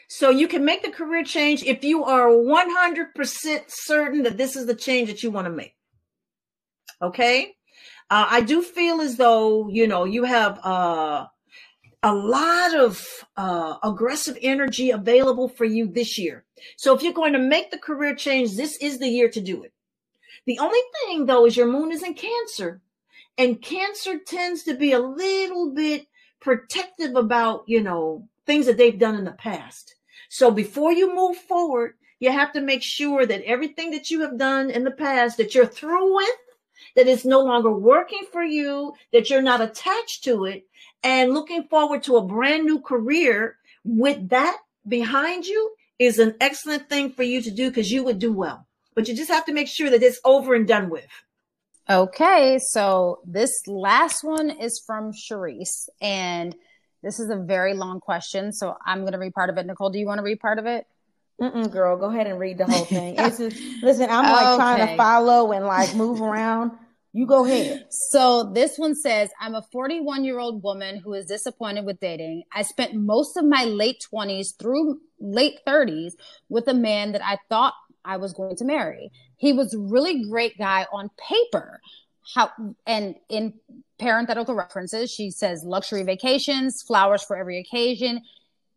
So 0.08 0.30
you 0.30 0.46
can 0.48 0.64
make 0.64 0.82
the 0.82 0.90
career 0.90 1.24
change 1.24 1.62
if 1.64 1.82
you 1.84 2.04
are 2.04 2.28
100% 2.28 3.62
certain 3.68 4.22
that 4.22 4.36
this 4.36 4.56
is 4.56 4.66
the 4.66 4.74
change 4.74 5.08
that 5.08 5.22
you 5.22 5.30
want 5.30 5.46
to 5.46 5.52
make. 5.52 5.74
Okay. 7.00 7.54
Uh, 8.10 8.26
I 8.30 8.40
do 8.42 8.62
feel 8.62 9.00
as 9.00 9.16
though, 9.16 9.68
you 9.68 9.88
know, 9.88 10.04
you 10.04 10.24
have 10.24 10.60
uh, 10.64 11.26
a 12.02 12.14
lot 12.14 12.74
of 12.74 13.06
uh, 13.36 13.76
aggressive 13.82 14.38
energy 14.42 14.90
available 14.90 15.48
for 15.48 15.64
you 15.64 15.88
this 15.88 16.18
year. 16.18 16.44
So 16.76 16.94
if 16.94 17.02
you're 17.02 17.12
going 17.12 17.32
to 17.32 17.38
make 17.38 17.70
the 17.70 17.78
career 17.78 18.14
change, 18.14 18.54
this 18.54 18.76
is 18.80 18.98
the 18.98 19.08
year 19.08 19.28
to 19.30 19.40
do 19.40 19.62
it. 19.62 19.72
The 20.46 20.58
only 20.58 20.80
thing 21.00 21.26
though 21.26 21.46
is 21.46 21.56
your 21.56 21.70
moon 21.70 21.92
is 21.92 22.02
in 22.02 22.14
Cancer, 22.14 22.82
and 23.38 23.62
Cancer 23.62 24.18
tends 24.18 24.64
to 24.64 24.74
be 24.74 24.92
a 24.92 24.98
little 24.98 25.72
bit 25.72 26.06
protective 26.42 27.16
about, 27.16 27.64
you 27.66 27.80
know, 27.80 28.28
things 28.46 28.66
that 28.66 28.76
they've 28.76 28.98
done 28.98 29.14
in 29.14 29.24
the 29.24 29.32
past. 29.32 29.94
So 30.28 30.50
before 30.50 30.92
you 30.92 31.14
move 31.14 31.36
forward, 31.36 31.94
you 32.18 32.30
have 32.30 32.52
to 32.52 32.60
make 32.60 32.82
sure 32.82 33.24
that 33.24 33.42
everything 33.44 33.90
that 33.92 34.10
you 34.10 34.20
have 34.20 34.38
done 34.38 34.70
in 34.70 34.84
the 34.84 34.90
past 34.90 35.36
that 35.38 35.54
you're 35.54 35.66
through 35.66 36.14
with, 36.14 36.36
that 36.96 37.08
it's 37.08 37.24
no 37.24 37.40
longer 37.40 37.70
working 37.70 38.26
for 38.32 38.42
you, 38.42 38.92
that 39.12 39.30
you're 39.30 39.42
not 39.42 39.60
attached 39.60 40.24
to 40.24 40.44
it, 40.44 40.66
and 41.02 41.32
looking 41.32 41.64
forward 41.64 42.02
to 42.04 42.16
a 42.16 42.26
brand 42.26 42.64
new 42.64 42.80
career 42.80 43.56
with 43.84 44.28
that 44.28 44.58
behind 44.86 45.46
you 45.46 45.74
is 45.98 46.18
an 46.18 46.34
excellent 46.40 46.88
thing 46.88 47.10
for 47.10 47.22
you 47.22 47.42
to 47.42 47.50
do 47.50 47.68
because 47.68 47.90
you 47.90 48.04
would 48.04 48.18
do 48.18 48.32
well. 48.32 48.66
But 48.94 49.08
you 49.08 49.14
just 49.14 49.30
have 49.30 49.46
to 49.46 49.52
make 49.52 49.68
sure 49.68 49.90
that 49.90 50.02
it's 50.02 50.20
over 50.24 50.54
and 50.54 50.66
done 50.66 50.90
with. 50.90 51.06
Okay, 51.92 52.58
so 52.58 53.20
this 53.26 53.66
last 53.66 54.24
one 54.24 54.48
is 54.48 54.80
from 54.80 55.12
Charisse, 55.12 55.90
and 56.00 56.56
this 57.02 57.20
is 57.20 57.28
a 57.28 57.36
very 57.36 57.74
long 57.74 58.00
question. 58.00 58.50
So 58.50 58.74
I'm 58.86 59.00
going 59.00 59.12
to 59.12 59.18
read 59.18 59.34
part 59.34 59.50
of 59.50 59.58
it. 59.58 59.66
Nicole, 59.66 59.90
do 59.90 59.98
you 59.98 60.06
want 60.06 60.16
to 60.16 60.22
read 60.22 60.40
part 60.40 60.58
of 60.58 60.64
it? 60.64 60.86
Mm-mm, 61.38 61.70
girl, 61.70 61.98
go 61.98 62.06
ahead 62.06 62.26
and 62.26 62.38
read 62.38 62.56
the 62.56 62.64
whole 62.64 62.86
thing. 62.86 63.16
It's 63.18 63.36
just, 63.36 63.60
listen, 63.82 64.08
I'm 64.08 64.24
like 64.24 64.46
okay. 64.46 64.56
trying 64.56 64.88
to 64.88 64.96
follow 64.96 65.52
and 65.52 65.66
like 65.66 65.94
move 65.94 66.22
around. 66.22 66.72
You 67.12 67.26
go 67.26 67.44
ahead. 67.44 67.88
So 67.90 68.50
this 68.54 68.78
one 68.78 68.94
says, 68.94 69.28
I'm 69.38 69.54
a 69.54 69.60
41 69.70 70.24
year 70.24 70.38
old 70.38 70.62
woman 70.62 70.96
who 70.96 71.12
is 71.12 71.26
disappointed 71.26 71.84
with 71.84 72.00
dating. 72.00 72.44
I 72.50 72.62
spent 72.62 72.94
most 72.94 73.36
of 73.36 73.44
my 73.44 73.64
late 73.64 74.06
20s 74.10 74.56
through 74.58 74.98
late 75.20 75.60
30s 75.66 76.12
with 76.48 76.68
a 76.68 76.74
man 76.74 77.12
that 77.12 77.22
I 77.22 77.36
thought 77.50 77.74
I 78.04 78.16
was 78.16 78.32
going 78.32 78.56
to 78.56 78.64
marry. 78.64 79.10
He 79.36 79.52
was 79.52 79.74
really 79.76 80.24
great 80.28 80.58
guy 80.58 80.86
on 80.92 81.10
paper. 81.28 81.80
How 82.34 82.50
and 82.86 83.16
in 83.28 83.54
parenthetical 83.98 84.54
references, 84.54 85.10
she 85.10 85.30
says 85.30 85.64
luxury 85.64 86.02
vacations, 86.02 86.82
flowers 86.82 87.22
for 87.24 87.36
every 87.36 87.58
occasion, 87.58 88.22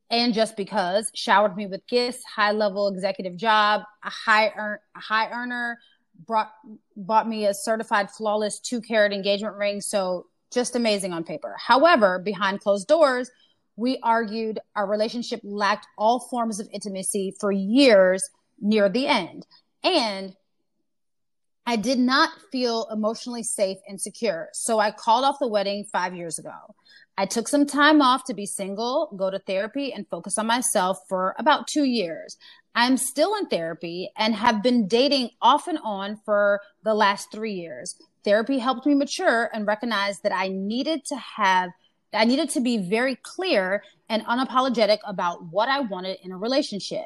and 0.09 0.33
just 0.33 0.55
because 0.55 1.11
showered 1.13 1.55
me 1.55 1.67
with 1.67 1.85
gifts, 1.87 2.23
high 2.23 2.51
level 2.51 2.87
executive 2.87 3.37
job, 3.37 3.81
a 4.03 4.09
high 4.09 4.51
earn, 4.55 4.79
a 4.95 4.99
high 4.99 5.29
earner, 5.31 5.79
brought 6.25 6.51
bought 6.95 7.27
me 7.27 7.45
a 7.45 7.53
certified 7.53 8.09
flawless 8.09 8.59
two 8.59 8.81
carat 8.81 9.13
engagement 9.13 9.55
ring. 9.55 9.81
So 9.81 10.27
just 10.51 10.75
amazing 10.75 11.13
on 11.13 11.23
paper. 11.23 11.55
However, 11.59 12.19
behind 12.19 12.61
closed 12.61 12.87
doors, 12.87 13.29
we 13.75 13.99
argued 14.03 14.59
our 14.75 14.87
relationship 14.87 15.41
lacked 15.43 15.87
all 15.97 16.19
forms 16.19 16.59
of 16.59 16.69
intimacy 16.71 17.35
for 17.39 17.51
years 17.51 18.29
near 18.59 18.89
the 18.89 19.07
end. 19.07 19.45
And 19.83 20.35
I 21.67 21.77
did 21.77 21.97
not 21.97 22.29
feel 22.51 22.87
emotionally 22.91 23.43
safe 23.43 23.77
and 23.87 23.99
secure. 23.99 24.49
So 24.53 24.77
I 24.79 24.91
called 24.91 25.25
off 25.25 25.39
the 25.39 25.47
wedding 25.47 25.85
five 25.91 26.15
years 26.15 26.37
ago. 26.37 26.75
I 27.17 27.25
took 27.25 27.47
some 27.47 27.65
time 27.65 28.01
off 28.01 28.25
to 28.25 28.33
be 28.33 28.45
single, 28.45 29.09
go 29.17 29.31
to 29.31 29.39
therapy, 29.39 29.91
and 29.91 30.07
focus 30.07 30.37
on 30.37 30.45
myself 30.45 30.99
for 31.09 31.33
about 31.39 31.67
two 31.67 31.85
years. 31.85 32.37
I'm 32.75 32.97
still 32.97 33.35
in 33.35 33.47
therapy 33.47 34.11
and 34.17 34.35
have 34.35 34.61
been 34.61 34.87
dating 34.87 35.29
off 35.41 35.67
and 35.67 35.79
on 35.83 36.19
for 36.25 36.61
the 36.83 36.93
last 36.93 37.31
three 37.31 37.53
years. 37.53 37.95
Therapy 38.23 38.59
helped 38.59 38.85
me 38.85 38.93
mature 38.93 39.49
and 39.53 39.65
recognize 39.65 40.19
that 40.19 40.33
I 40.33 40.49
needed 40.49 41.05
to 41.05 41.15
have, 41.15 41.69
I 42.13 42.25
needed 42.25 42.49
to 42.51 42.59
be 42.59 42.77
very 42.77 43.15
clear 43.15 43.81
and 44.09 44.25
unapologetic 44.25 44.99
about 45.05 45.45
what 45.51 45.69
I 45.69 45.79
wanted 45.79 46.17
in 46.21 46.31
a 46.31 46.37
relationship. 46.37 47.05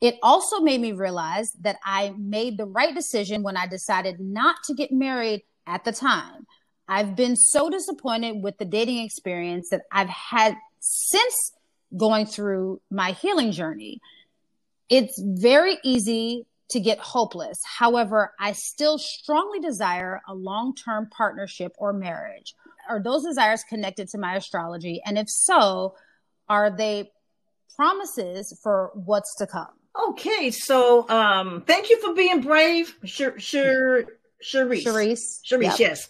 It 0.00 0.16
also 0.22 0.60
made 0.60 0.80
me 0.80 0.92
realize 0.92 1.52
that 1.60 1.76
I 1.84 2.14
made 2.16 2.56
the 2.56 2.66
right 2.66 2.94
decision 2.94 3.42
when 3.42 3.56
I 3.56 3.66
decided 3.66 4.20
not 4.20 4.56
to 4.66 4.74
get 4.74 4.92
married 4.92 5.42
at 5.66 5.84
the 5.84 5.92
time. 5.92 6.46
I've 6.86 7.16
been 7.16 7.36
so 7.36 7.68
disappointed 7.68 8.42
with 8.42 8.58
the 8.58 8.64
dating 8.64 8.98
experience 9.04 9.70
that 9.70 9.82
I've 9.92 10.08
had 10.08 10.56
since 10.80 11.52
going 11.96 12.26
through 12.26 12.80
my 12.90 13.12
healing 13.12 13.52
journey. 13.52 14.00
It's 14.88 15.20
very 15.20 15.78
easy 15.82 16.46
to 16.70 16.80
get 16.80 16.98
hopeless. 16.98 17.60
However, 17.64 18.34
I 18.38 18.52
still 18.52 18.98
strongly 18.98 19.58
desire 19.58 20.20
a 20.28 20.34
long 20.34 20.74
term 20.74 21.08
partnership 21.10 21.72
or 21.78 21.92
marriage. 21.92 22.54
Are 22.88 23.02
those 23.02 23.24
desires 23.24 23.64
connected 23.68 24.08
to 24.08 24.18
my 24.18 24.36
astrology? 24.36 25.00
And 25.04 25.18
if 25.18 25.28
so, 25.28 25.94
are 26.48 26.74
they 26.74 27.10
promises 27.76 28.58
for 28.62 28.92
what's 28.94 29.34
to 29.36 29.46
come? 29.46 29.68
Okay, 29.98 30.50
so 30.50 31.08
um, 31.08 31.62
thank 31.66 31.90
you 31.90 32.00
for 32.00 32.14
being 32.14 32.40
brave, 32.40 32.96
sure, 33.04 33.38
sure, 33.38 34.04
Sharice. 34.42 34.84
Sharice. 34.84 35.40
Sharice, 35.44 35.62
yep. 35.62 35.78
yes. 35.78 36.08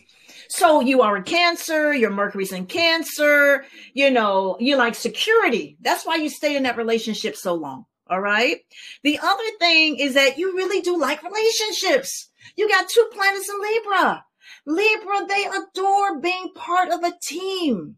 So 0.51 0.80
you 0.80 1.03
are 1.03 1.16
a 1.16 1.22
Cancer, 1.22 1.95
your 1.95 2.11
Mercury's 2.11 2.53
in 2.53 2.66
Cancer, 2.66 3.64
you 3.95 4.11
know, 4.11 4.57
you 4.61 4.76
like 4.76 4.95
security. 4.95 5.76
That's 5.80 6.07
why 6.07 6.16
you 6.16 6.28
stay 6.30 6.57
in 6.57 6.62
that 6.62 6.76
relationship 6.76 7.36
so 7.36 7.55
long. 7.55 7.84
All 8.11 8.20
right. 8.20 8.59
The 9.03 9.18
other 9.18 9.45
thing 9.59 9.97
is 9.99 10.14
that 10.14 10.39
you 10.39 10.57
really 10.57 10.80
do 10.80 10.99
like 10.99 11.22
relationships. 11.22 12.30
You 12.57 12.68
got 12.68 12.89
two 12.89 13.09
planets 13.12 13.49
in 13.49 13.61
Libra. 13.61 14.24
Libra, 14.66 15.26
they 15.26 15.45
adore 15.45 16.18
being 16.20 16.51
part 16.55 16.91
of 16.91 17.03
a 17.03 17.12
team. 17.22 17.97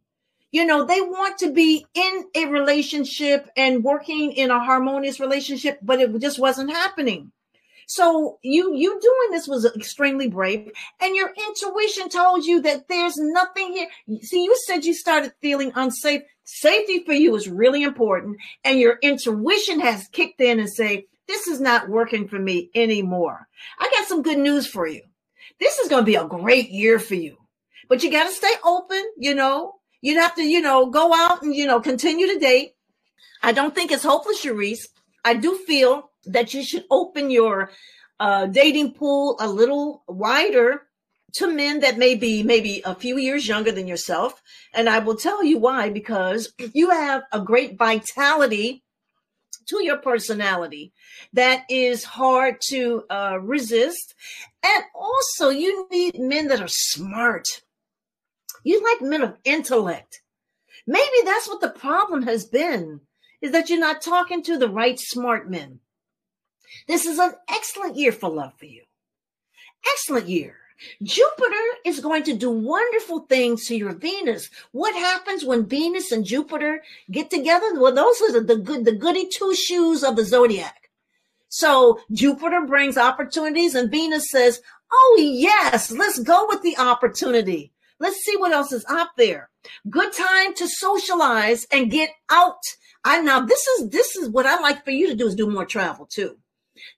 You 0.52 0.66
know, 0.66 0.84
they 0.84 1.00
want 1.00 1.38
to 1.38 1.52
be 1.52 1.86
in 1.94 2.24
a 2.34 2.46
relationship 2.46 3.48
and 3.56 3.84
working 3.84 4.32
in 4.32 4.50
a 4.50 4.58
harmonious 4.58 5.20
relationship, 5.20 5.78
but 5.80 6.00
it 6.00 6.18
just 6.18 6.40
wasn't 6.40 6.70
happening. 6.70 7.32
So 7.90 8.38
you 8.42 8.72
you 8.76 9.00
doing 9.00 9.30
this 9.32 9.48
was 9.48 9.64
extremely 9.64 10.28
brave, 10.28 10.70
and 11.00 11.16
your 11.16 11.32
intuition 11.48 12.08
told 12.08 12.44
you 12.44 12.62
that 12.62 12.86
there's 12.86 13.16
nothing 13.16 13.72
here. 13.72 13.88
See, 14.22 14.44
you 14.44 14.56
said 14.64 14.84
you 14.84 14.94
started 14.94 15.32
feeling 15.40 15.72
unsafe. 15.74 16.22
Safety 16.44 17.02
for 17.04 17.14
you 17.14 17.34
is 17.34 17.48
really 17.48 17.82
important, 17.82 18.36
and 18.62 18.78
your 18.78 18.98
intuition 19.02 19.80
has 19.80 20.06
kicked 20.06 20.40
in 20.40 20.60
and 20.60 20.70
say, 20.70 21.06
"This 21.26 21.48
is 21.48 21.60
not 21.60 21.88
working 21.88 22.28
for 22.28 22.38
me 22.38 22.70
anymore." 22.76 23.48
I 23.80 23.90
got 23.90 24.06
some 24.06 24.22
good 24.22 24.38
news 24.38 24.68
for 24.68 24.86
you. 24.86 25.02
This 25.58 25.80
is 25.80 25.88
going 25.88 26.02
to 26.02 26.12
be 26.12 26.14
a 26.14 26.24
great 26.24 26.70
year 26.70 27.00
for 27.00 27.16
you, 27.16 27.38
but 27.88 28.04
you 28.04 28.10
got 28.12 28.28
to 28.28 28.32
stay 28.32 28.54
open. 28.64 29.02
You 29.16 29.34
know, 29.34 29.79
you 30.00 30.18
have 30.18 30.34
to, 30.36 30.42
you 30.42 30.60
know, 30.60 30.86
go 30.86 31.14
out 31.14 31.42
and 31.42 31.54
you 31.54 31.66
know 31.66 31.80
continue 31.80 32.26
to 32.32 32.38
date. 32.38 32.74
I 33.42 33.52
don't 33.52 33.74
think 33.74 33.90
it's 33.90 34.04
hopeless, 34.04 34.44
Sharice. 34.44 34.86
I 35.24 35.34
do 35.34 35.56
feel 35.56 36.10
that 36.26 36.54
you 36.54 36.62
should 36.62 36.84
open 36.90 37.30
your 37.30 37.70
uh, 38.18 38.46
dating 38.46 38.92
pool 38.92 39.36
a 39.40 39.48
little 39.48 40.04
wider 40.06 40.82
to 41.32 41.52
men 41.52 41.80
that 41.80 41.98
may 41.98 42.14
be 42.14 42.42
maybe 42.42 42.82
a 42.84 42.94
few 42.94 43.16
years 43.16 43.46
younger 43.46 43.72
than 43.72 43.86
yourself. 43.86 44.42
And 44.74 44.88
I 44.88 44.98
will 44.98 45.16
tell 45.16 45.44
you 45.44 45.58
why, 45.58 45.90
because 45.90 46.52
you 46.74 46.90
have 46.90 47.22
a 47.32 47.40
great 47.40 47.78
vitality 47.78 48.82
to 49.66 49.82
your 49.82 49.98
personality 49.98 50.92
that 51.32 51.64
is 51.70 52.02
hard 52.04 52.60
to 52.60 53.04
uh, 53.08 53.38
resist. 53.40 54.14
And 54.62 54.84
also, 54.94 55.50
you 55.50 55.86
need 55.90 56.18
men 56.18 56.48
that 56.48 56.60
are 56.60 56.68
smart. 56.68 57.46
You 58.64 58.82
like 58.82 59.02
men 59.02 59.22
of 59.22 59.36
intellect. 59.44 60.22
Maybe 60.86 61.16
that's 61.24 61.48
what 61.48 61.60
the 61.60 61.70
problem 61.70 62.22
has 62.22 62.44
been, 62.44 63.00
is 63.40 63.52
that 63.52 63.70
you're 63.70 63.78
not 63.78 64.02
talking 64.02 64.42
to 64.44 64.58
the 64.58 64.68
right 64.68 64.98
smart 64.98 65.50
men. 65.50 65.80
This 66.86 67.06
is 67.06 67.18
an 67.18 67.32
excellent 67.48 67.96
year 67.96 68.12
for 68.12 68.30
love 68.30 68.54
for 68.58 68.66
you. 68.66 68.82
Excellent 69.92 70.28
year. 70.28 70.56
Jupiter 71.02 71.54
is 71.84 72.00
going 72.00 72.22
to 72.24 72.36
do 72.36 72.50
wonderful 72.50 73.20
things 73.20 73.66
to 73.66 73.76
your 73.76 73.92
Venus. 73.92 74.48
What 74.72 74.94
happens 74.94 75.44
when 75.44 75.66
Venus 75.66 76.10
and 76.10 76.24
Jupiter 76.24 76.82
get 77.10 77.30
together? 77.30 77.78
Well, 77.78 77.94
those 77.94 78.20
are 78.22 78.40
the, 78.40 78.56
good, 78.56 78.84
the 78.84 78.92
goody 78.92 79.28
two 79.28 79.54
shoes 79.54 80.02
of 80.02 80.16
the 80.16 80.24
zodiac. 80.24 80.90
So 81.48 82.00
Jupiter 82.12 82.64
brings 82.66 82.96
opportunities 82.96 83.74
and 83.74 83.90
Venus 83.90 84.30
says, 84.30 84.62
Oh, 84.92 85.18
yes, 85.20 85.90
let's 85.90 86.18
go 86.18 86.46
with 86.48 86.62
the 86.62 86.78
opportunity. 86.78 87.72
Let's 88.00 88.24
see 88.24 88.36
what 88.36 88.52
else 88.52 88.72
is 88.72 88.84
out 88.88 89.08
there. 89.16 89.50
Good 89.88 90.12
time 90.12 90.54
to 90.54 90.66
socialize 90.66 91.66
and 91.70 91.90
get 91.90 92.10
out. 92.30 92.58
I 93.04 93.20
now 93.20 93.40
this 93.40 93.66
is 93.66 93.90
this 93.90 94.16
is 94.16 94.28
what 94.28 94.46
I 94.46 94.60
like 94.60 94.84
for 94.84 94.90
you 94.90 95.06
to 95.08 95.14
do 95.14 95.26
is 95.26 95.34
do 95.34 95.48
more 95.48 95.64
travel 95.64 96.06
too 96.06 96.36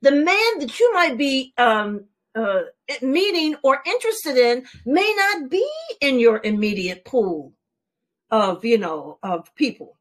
the 0.01 0.13
man 0.13 0.59
that 0.59 0.79
you 0.79 0.93
might 0.93 1.17
be 1.17 1.53
um, 1.59 2.05
uh, 2.35 2.63
meeting 3.01 3.57
or 3.63 3.81
interested 3.87 4.37
in 4.37 4.65
may 4.87 5.15
not 5.17 5.51
be 5.51 5.69
in 6.01 6.19
your 6.19 6.41
immediate 6.43 7.05
pool 7.05 7.53
of 8.31 8.65
you 8.65 8.79
know 8.79 9.19
of 9.23 9.55
people 9.55 9.99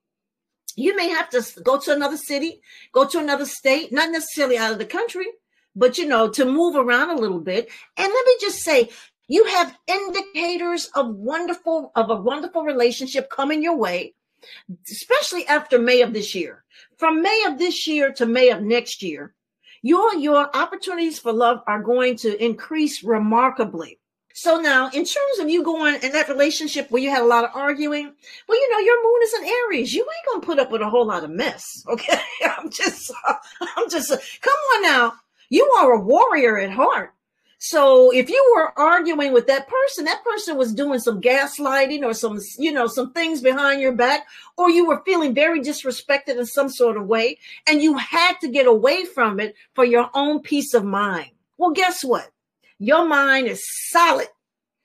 you 0.76 0.96
may 0.96 1.10
have 1.10 1.30
to 1.30 1.44
go 1.64 1.78
to 1.78 1.92
another 1.94 2.16
city 2.16 2.62
go 2.94 3.06
to 3.06 3.20
another 3.20 3.46
state 3.46 3.92
not 3.92 4.10
necessarily 4.10 4.58
out 4.58 4.72
of 4.72 4.78
the 4.78 4.86
country 4.86 5.28
but 5.76 5.98
you 5.98 6.06
know 6.06 6.30
to 6.30 6.46
move 6.46 6.76
around 6.76 7.10
a 7.10 7.22
little 7.22 7.42
bit 7.42 7.70
and 7.98 8.08
let 8.14 8.26
me 8.26 8.36
just 8.40 8.60
say 8.60 8.90
you 9.32 9.46
have 9.46 9.78
indicators 9.88 10.90
of 10.96 11.16
wonderful 11.16 11.92
of 11.96 12.10
a 12.10 12.16
wonderful 12.16 12.64
relationship 12.64 13.30
coming 13.30 13.62
your 13.64 13.78
way 13.78 14.14
especially 14.90 15.46
after 15.48 15.78
may 15.80 16.02
of 16.02 16.14
this 16.14 16.34
year 16.34 16.64
from 16.98 17.22
may 17.22 17.44
of 17.48 17.58
this 17.58 17.88
year 17.88 18.12
to 18.12 18.26
may 18.26 18.50
of 18.50 18.62
next 18.62 19.04
year 19.04 19.34
your 19.82 20.16
your 20.16 20.56
opportunities 20.56 21.20
for 21.20 21.34
love 21.34 21.62
are 21.68 21.82
going 21.82 22.16
to 22.18 22.44
increase 22.44 23.04
remarkably. 23.04 24.00
So 24.34 24.62
now, 24.62 24.88
in 24.88 25.04
terms 25.04 25.40
of 25.40 25.50
you 25.50 25.64
going 25.64 25.96
in 26.02 26.14
that 26.14 26.30
relationship 26.30 26.90
where 26.90 27.02
you 27.02 27.10
had 27.10 27.22
a 27.22 27.26
lot 27.26 27.44
of 27.44 27.50
arguing, 27.54 28.14
well, 28.48 28.60
you 28.60 28.72
know, 28.72 28.80
your 28.80 29.04
moon 29.04 29.22
is 29.24 29.34
in 29.34 29.46
Aries. 29.46 29.94
You 29.94 30.02
ain't 30.04 30.34
gonna 30.34 30.46
put 30.46 30.60
up 30.60 30.72
with 30.72 30.82
a 30.82 30.90
whole 30.90 31.06
lot 31.06 31.24
of 31.24 31.32
mess. 31.32 31.84
Okay, 31.88 32.20
I'm 32.58 32.70
just, 32.70 33.12
I'm 33.62 33.90
just. 33.90 34.10
Come 34.42 34.54
on 34.76 34.84
now, 34.84 35.14
you 35.50 35.66
are 35.80 35.94
a 35.94 36.00
warrior 36.00 36.60
at 36.60 36.72
heart. 36.72 37.14
So 37.64 38.10
if 38.10 38.28
you 38.28 38.54
were 38.56 38.74
arguing 38.76 39.34
with 39.34 39.46
that 39.46 39.68
person, 39.68 40.06
that 40.06 40.24
person 40.24 40.58
was 40.58 40.74
doing 40.74 40.98
some 40.98 41.22
gaslighting 41.22 42.04
or 42.04 42.12
some, 42.12 42.40
you 42.58 42.72
know, 42.72 42.88
some 42.88 43.14
things 43.14 43.40
behind 43.40 43.82
your 43.82 43.92
back, 43.92 44.26
or 44.58 44.72
you 44.72 44.88
were 44.88 45.04
feeling 45.06 45.36
very 45.36 45.62
disrespected 45.62 46.40
in 46.40 46.48
some 46.48 46.70
sort 46.70 46.98
of 46.98 47.06
way, 47.06 47.38
and 47.68 47.80
you 47.80 47.96
had 48.00 48.34
to 48.42 48.48
get 48.48 48.66
away 48.66 49.06
from 49.06 49.40
it 49.40 49.54
for 49.76 49.86
your 49.86 50.10
own 50.16 50.40
peace 50.40 50.74
of 50.74 50.84
mind. 50.84 51.30
Well, 51.60 51.70
guess 51.70 52.04
what? 52.04 52.32
Your 52.80 53.08
mind 53.08 53.46
is 53.46 53.64
solid 53.92 54.28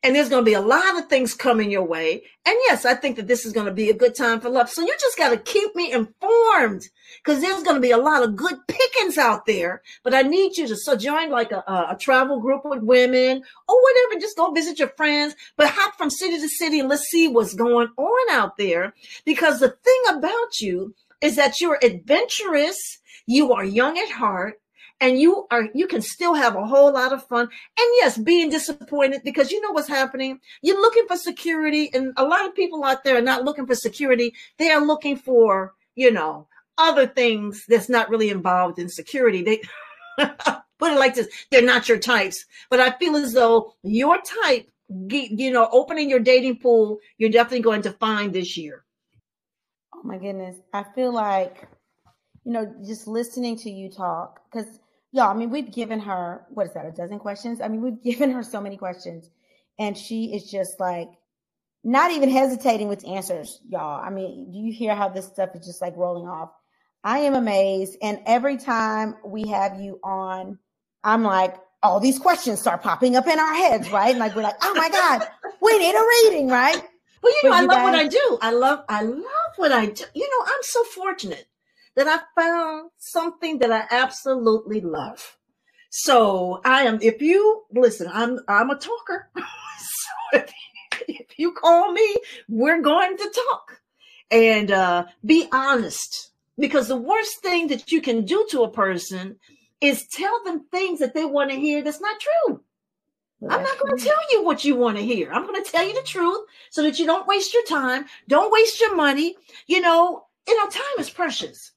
and 0.06 0.14
there's 0.14 0.28
going 0.28 0.44
to 0.44 0.48
be 0.48 0.54
a 0.54 0.60
lot 0.60 0.96
of 0.96 1.08
things 1.08 1.34
coming 1.34 1.68
your 1.68 1.82
way. 1.82 2.22
And 2.46 2.54
yes, 2.68 2.84
I 2.84 2.94
think 2.94 3.16
that 3.16 3.26
this 3.26 3.44
is 3.44 3.52
going 3.52 3.66
to 3.66 3.72
be 3.72 3.90
a 3.90 3.94
good 3.94 4.14
time 4.14 4.40
for 4.40 4.48
love. 4.48 4.70
So 4.70 4.82
you 4.82 4.94
just 5.00 5.18
got 5.18 5.30
to 5.30 5.36
keep 5.36 5.74
me 5.74 5.90
informed 5.90 6.88
because 7.24 7.40
there's 7.40 7.64
going 7.64 7.74
to 7.74 7.80
be 7.80 7.90
a 7.90 7.98
lot 7.98 8.22
of 8.22 8.36
good 8.36 8.54
pickings 8.68 9.18
out 9.18 9.46
there. 9.46 9.82
But 10.04 10.14
I 10.14 10.22
need 10.22 10.56
you 10.56 10.68
to 10.68 10.76
so 10.76 10.96
join 10.96 11.30
like 11.30 11.50
a, 11.50 11.58
a, 11.90 11.96
travel 11.98 12.38
group 12.38 12.64
with 12.64 12.84
women 12.84 13.42
or 13.68 13.82
whatever. 13.82 14.20
Just 14.20 14.36
go 14.36 14.52
visit 14.52 14.78
your 14.78 14.90
friends, 14.90 15.34
but 15.56 15.70
hop 15.70 15.96
from 15.96 16.10
city 16.10 16.38
to 16.38 16.48
city 16.48 16.78
and 16.78 16.88
let's 16.88 17.08
see 17.08 17.26
what's 17.26 17.54
going 17.54 17.88
on 17.96 18.30
out 18.30 18.56
there. 18.58 18.94
Because 19.24 19.58
the 19.58 19.70
thing 19.70 20.02
about 20.16 20.60
you 20.60 20.94
is 21.20 21.34
that 21.34 21.60
you're 21.60 21.80
adventurous. 21.82 22.78
You 23.26 23.54
are 23.54 23.64
young 23.64 23.98
at 23.98 24.10
heart 24.10 24.60
and 25.00 25.18
you 25.18 25.46
are 25.50 25.68
you 25.74 25.86
can 25.86 26.00
still 26.00 26.34
have 26.34 26.56
a 26.56 26.66
whole 26.66 26.92
lot 26.92 27.12
of 27.12 27.26
fun. 27.26 27.42
And 27.42 27.88
yes 27.96 28.16
being 28.18 28.50
disappointed 28.50 29.22
because 29.24 29.50
you 29.50 29.60
know 29.60 29.72
what's 29.72 29.88
happening. 29.88 30.40
You're 30.62 30.80
looking 30.80 31.06
for 31.06 31.16
security 31.16 31.90
and 31.92 32.12
a 32.16 32.24
lot 32.24 32.46
of 32.46 32.54
people 32.54 32.84
out 32.84 33.04
there 33.04 33.16
are 33.16 33.22
not 33.22 33.44
looking 33.44 33.66
for 33.66 33.74
security. 33.74 34.34
They 34.58 34.70
are 34.70 34.84
looking 34.84 35.16
for 35.16 35.74
you 35.94 36.10
know 36.10 36.48
other 36.78 37.06
things 37.06 37.64
that's 37.68 37.88
not 37.88 38.10
really 38.10 38.30
involved 38.30 38.78
in 38.78 38.88
security. 38.88 39.42
They 39.42 39.60
put 40.78 40.92
it 40.92 40.98
like 40.98 41.14
this 41.14 41.28
they're 41.50 41.62
not 41.62 41.88
your 41.88 41.98
types. 41.98 42.44
But 42.70 42.80
i 42.80 42.90
feel 42.98 43.16
as 43.16 43.32
though 43.32 43.74
your 43.82 44.18
type 44.44 44.68
you 44.88 45.50
know 45.50 45.68
opening 45.72 46.08
your 46.08 46.20
dating 46.20 46.58
pool 46.58 46.98
you're 47.18 47.30
definitely 47.30 47.60
going 47.60 47.82
to 47.82 47.92
find 47.92 48.32
this 48.32 48.56
year. 48.56 48.84
Oh 49.94 50.02
my 50.04 50.16
goodness. 50.16 50.56
I 50.72 50.84
feel 50.94 51.12
like 51.12 51.68
you 52.44 52.52
know 52.52 52.74
just 52.86 53.06
listening 53.06 53.58
to 53.58 53.70
you 53.70 53.90
talk 53.90 54.40
because 54.50 54.78
yeah, 55.12 55.28
I 55.28 55.34
mean, 55.34 55.50
we've 55.50 55.70
given 55.70 56.00
her, 56.00 56.44
what 56.50 56.66
is 56.66 56.74
that, 56.74 56.86
a 56.86 56.92
dozen 56.92 57.18
questions? 57.18 57.60
I 57.60 57.68
mean, 57.68 57.82
we've 57.82 58.02
given 58.18 58.30
her 58.32 58.42
so 58.42 58.60
many 58.60 58.76
questions. 58.76 59.28
And 59.78 59.96
she 59.96 60.34
is 60.34 60.50
just 60.50 60.80
like, 60.80 61.08
not 61.84 62.10
even 62.10 62.28
hesitating 62.28 62.88
with 62.88 63.06
answers, 63.06 63.60
y'all. 63.68 64.02
I 64.02 64.10
mean, 64.10 64.50
do 64.50 64.58
you 64.58 64.72
hear 64.72 64.94
how 64.94 65.08
this 65.08 65.26
stuff 65.26 65.50
is 65.54 65.66
just 65.66 65.80
like 65.80 65.96
rolling 65.96 66.28
off? 66.28 66.50
I 67.04 67.20
am 67.20 67.34
amazed. 67.34 67.96
And 68.02 68.20
every 68.26 68.56
time 68.56 69.14
we 69.24 69.48
have 69.48 69.80
you 69.80 70.00
on, 70.02 70.58
I'm 71.04 71.22
like, 71.22 71.54
all 71.82 72.00
these 72.00 72.18
questions 72.18 72.58
start 72.60 72.82
popping 72.82 73.14
up 73.14 73.28
in 73.28 73.38
our 73.38 73.54
heads, 73.54 73.92
right? 73.92 74.10
And 74.10 74.18
like, 74.18 74.34
we're 74.34 74.42
like, 74.42 74.56
oh 74.62 74.74
my 74.74 74.88
God, 74.88 75.28
we 75.62 75.78
need 75.78 75.94
a 75.94 76.04
reading, 76.24 76.48
right? 76.48 76.82
Well, 77.22 77.32
you 77.42 77.50
know, 77.50 77.56
I 77.56 77.60
love 77.60 77.70
guys- 77.70 77.84
what 77.84 77.94
I 77.94 78.08
do. 78.08 78.38
I 78.42 78.50
love, 78.50 78.84
I 78.88 79.02
love 79.02 79.52
what 79.56 79.70
I 79.70 79.86
do. 79.86 80.04
You 80.14 80.28
know, 80.28 80.44
I'm 80.46 80.62
so 80.62 80.82
fortunate 80.84 81.46
that 81.96 82.06
I 82.06 82.40
found 82.40 82.90
something 82.98 83.58
that 83.58 83.72
I 83.72 83.84
absolutely 83.90 84.80
love. 84.80 85.36
So 85.90 86.60
I 86.64 86.82
am, 86.82 86.98
if 87.00 87.22
you 87.22 87.64
listen, 87.72 88.08
I'm, 88.12 88.38
I'm 88.48 88.70
a 88.70 88.76
talker. 88.76 89.30
so 89.36 90.38
if, 90.38 90.52
if 91.08 91.38
you 91.38 91.52
call 91.52 91.92
me, 91.92 92.16
we're 92.48 92.82
going 92.82 93.16
to 93.16 93.42
talk 93.50 93.80
and 94.30 94.70
uh, 94.70 95.06
be 95.24 95.48
honest 95.52 96.32
because 96.58 96.88
the 96.88 96.96
worst 96.96 97.40
thing 97.42 97.68
that 97.68 97.90
you 97.92 98.00
can 98.00 98.24
do 98.24 98.46
to 98.50 98.62
a 98.62 98.70
person 98.70 99.36
is 99.80 100.06
tell 100.08 100.42
them 100.44 100.64
things 100.70 100.98
that 101.00 101.14
they 101.14 101.24
want 101.24 101.50
to 101.50 101.56
hear 101.56 101.82
that's 101.82 102.00
not 102.00 102.20
true. 102.20 102.60
I'm 103.48 103.62
not 103.62 103.78
going 103.78 103.96
to 103.96 104.04
tell 104.04 104.18
you 104.30 104.42
what 104.42 104.64
you 104.64 104.76
want 104.76 104.96
to 104.96 105.04
hear. 105.04 105.30
I'm 105.30 105.46
going 105.46 105.62
to 105.62 105.70
tell 105.70 105.86
you 105.86 105.94
the 105.94 106.06
truth 106.06 106.46
so 106.70 106.82
that 106.82 106.98
you 106.98 107.06
don't 107.06 107.26
waste 107.26 107.52
your 107.52 107.64
time, 107.64 108.06
don't 108.28 108.50
waste 108.50 108.80
your 108.80 108.96
money. 108.96 109.36
You 109.66 109.82
know, 109.82 110.26
you 110.48 110.56
know, 110.56 110.70
time 110.70 110.82
is 110.98 111.10
precious. 111.10 111.72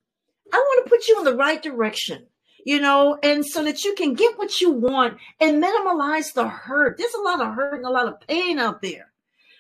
I 0.52 0.58
want 0.58 0.86
to 0.86 0.90
put 0.90 1.08
you 1.08 1.20
in 1.20 1.26
the 1.26 1.36
right 1.36 1.62
direction, 1.62 2.26
you 2.66 2.80
know, 2.80 3.18
and 3.22 3.46
so 3.46 3.64
that 3.64 3.84
you 3.84 3.94
can 3.96 4.14
get 4.14 4.38
what 4.38 4.62
you 4.62 4.72
want 4.72 5.18
and 5.40 5.60
minimize 5.60 6.32
the 6.32 6.48
hurt. 6.48 6.98
There's 6.98 7.14
a 7.14 7.22
lot 7.22 7.42
of 7.42 7.54
hurt 7.54 7.76
and 7.76 7.86
a 7.86 7.90
lot 7.90 8.08
of 8.08 8.20
pain 8.22 8.60
out 8.60 8.82
there. 8.82 9.12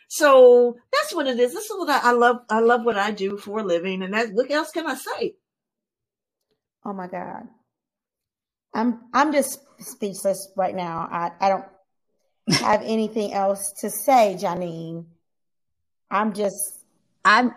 So 0.07 0.77
that's 0.91 1.13
what 1.13 1.27
it 1.27 1.39
is. 1.39 1.53
This 1.53 1.65
is 1.65 1.77
what 1.77 1.89
I, 1.89 2.09
I 2.09 2.11
love. 2.13 2.41
I 2.49 2.59
love 2.59 2.83
what 2.83 2.97
I 2.97 3.11
do 3.11 3.37
for 3.37 3.59
a 3.59 3.63
living. 3.63 4.01
And 4.01 4.13
that, 4.13 4.33
what 4.33 4.49
else 4.49 4.71
can 4.71 4.87
I 4.87 4.95
say? 4.95 5.35
Oh 6.83 6.93
my 6.93 7.07
God. 7.07 7.47
I'm, 8.73 9.01
I'm 9.13 9.31
just 9.31 9.59
speechless 9.79 10.51
right 10.55 10.75
now. 10.75 11.07
I, 11.11 11.31
I 11.39 11.49
don't 11.49 11.65
have 12.59 12.81
anything 12.83 13.33
else 13.33 13.71
to 13.81 13.89
say, 13.89 14.37
Janine. 14.39 15.05
I'm 16.09 16.33
just. 16.33 16.83
I'm. 17.23 17.53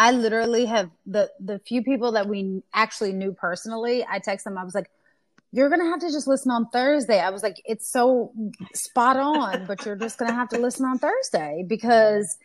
I 0.00 0.12
literally 0.12 0.64
have 0.64 0.90
the 1.04 1.30
the 1.40 1.58
few 1.58 1.82
people 1.82 2.12
that 2.12 2.26
we 2.26 2.62
actually 2.72 3.12
knew 3.12 3.32
personally. 3.32 4.02
I 4.08 4.18
text 4.18 4.44
them. 4.46 4.56
I 4.56 4.64
was 4.64 4.74
like, 4.74 4.90
"You're 5.52 5.68
gonna 5.68 5.90
have 5.90 6.00
to 6.00 6.10
just 6.10 6.26
listen 6.26 6.50
on 6.50 6.70
Thursday." 6.70 7.20
I 7.20 7.28
was 7.28 7.42
like, 7.42 7.60
"It's 7.66 7.86
so 7.86 8.32
spot 8.72 9.18
on, 9.18 9.66
but 9.66 9.84
you're 9.84 9.96
just 9.96 10.18
gonna 10.18 10.32
have 10.32 10.48
to 10.48 10.58
listen 10.58 10.86
on 10.86 10.98
Thursday 10.98 11.64
because." 11.66 12.38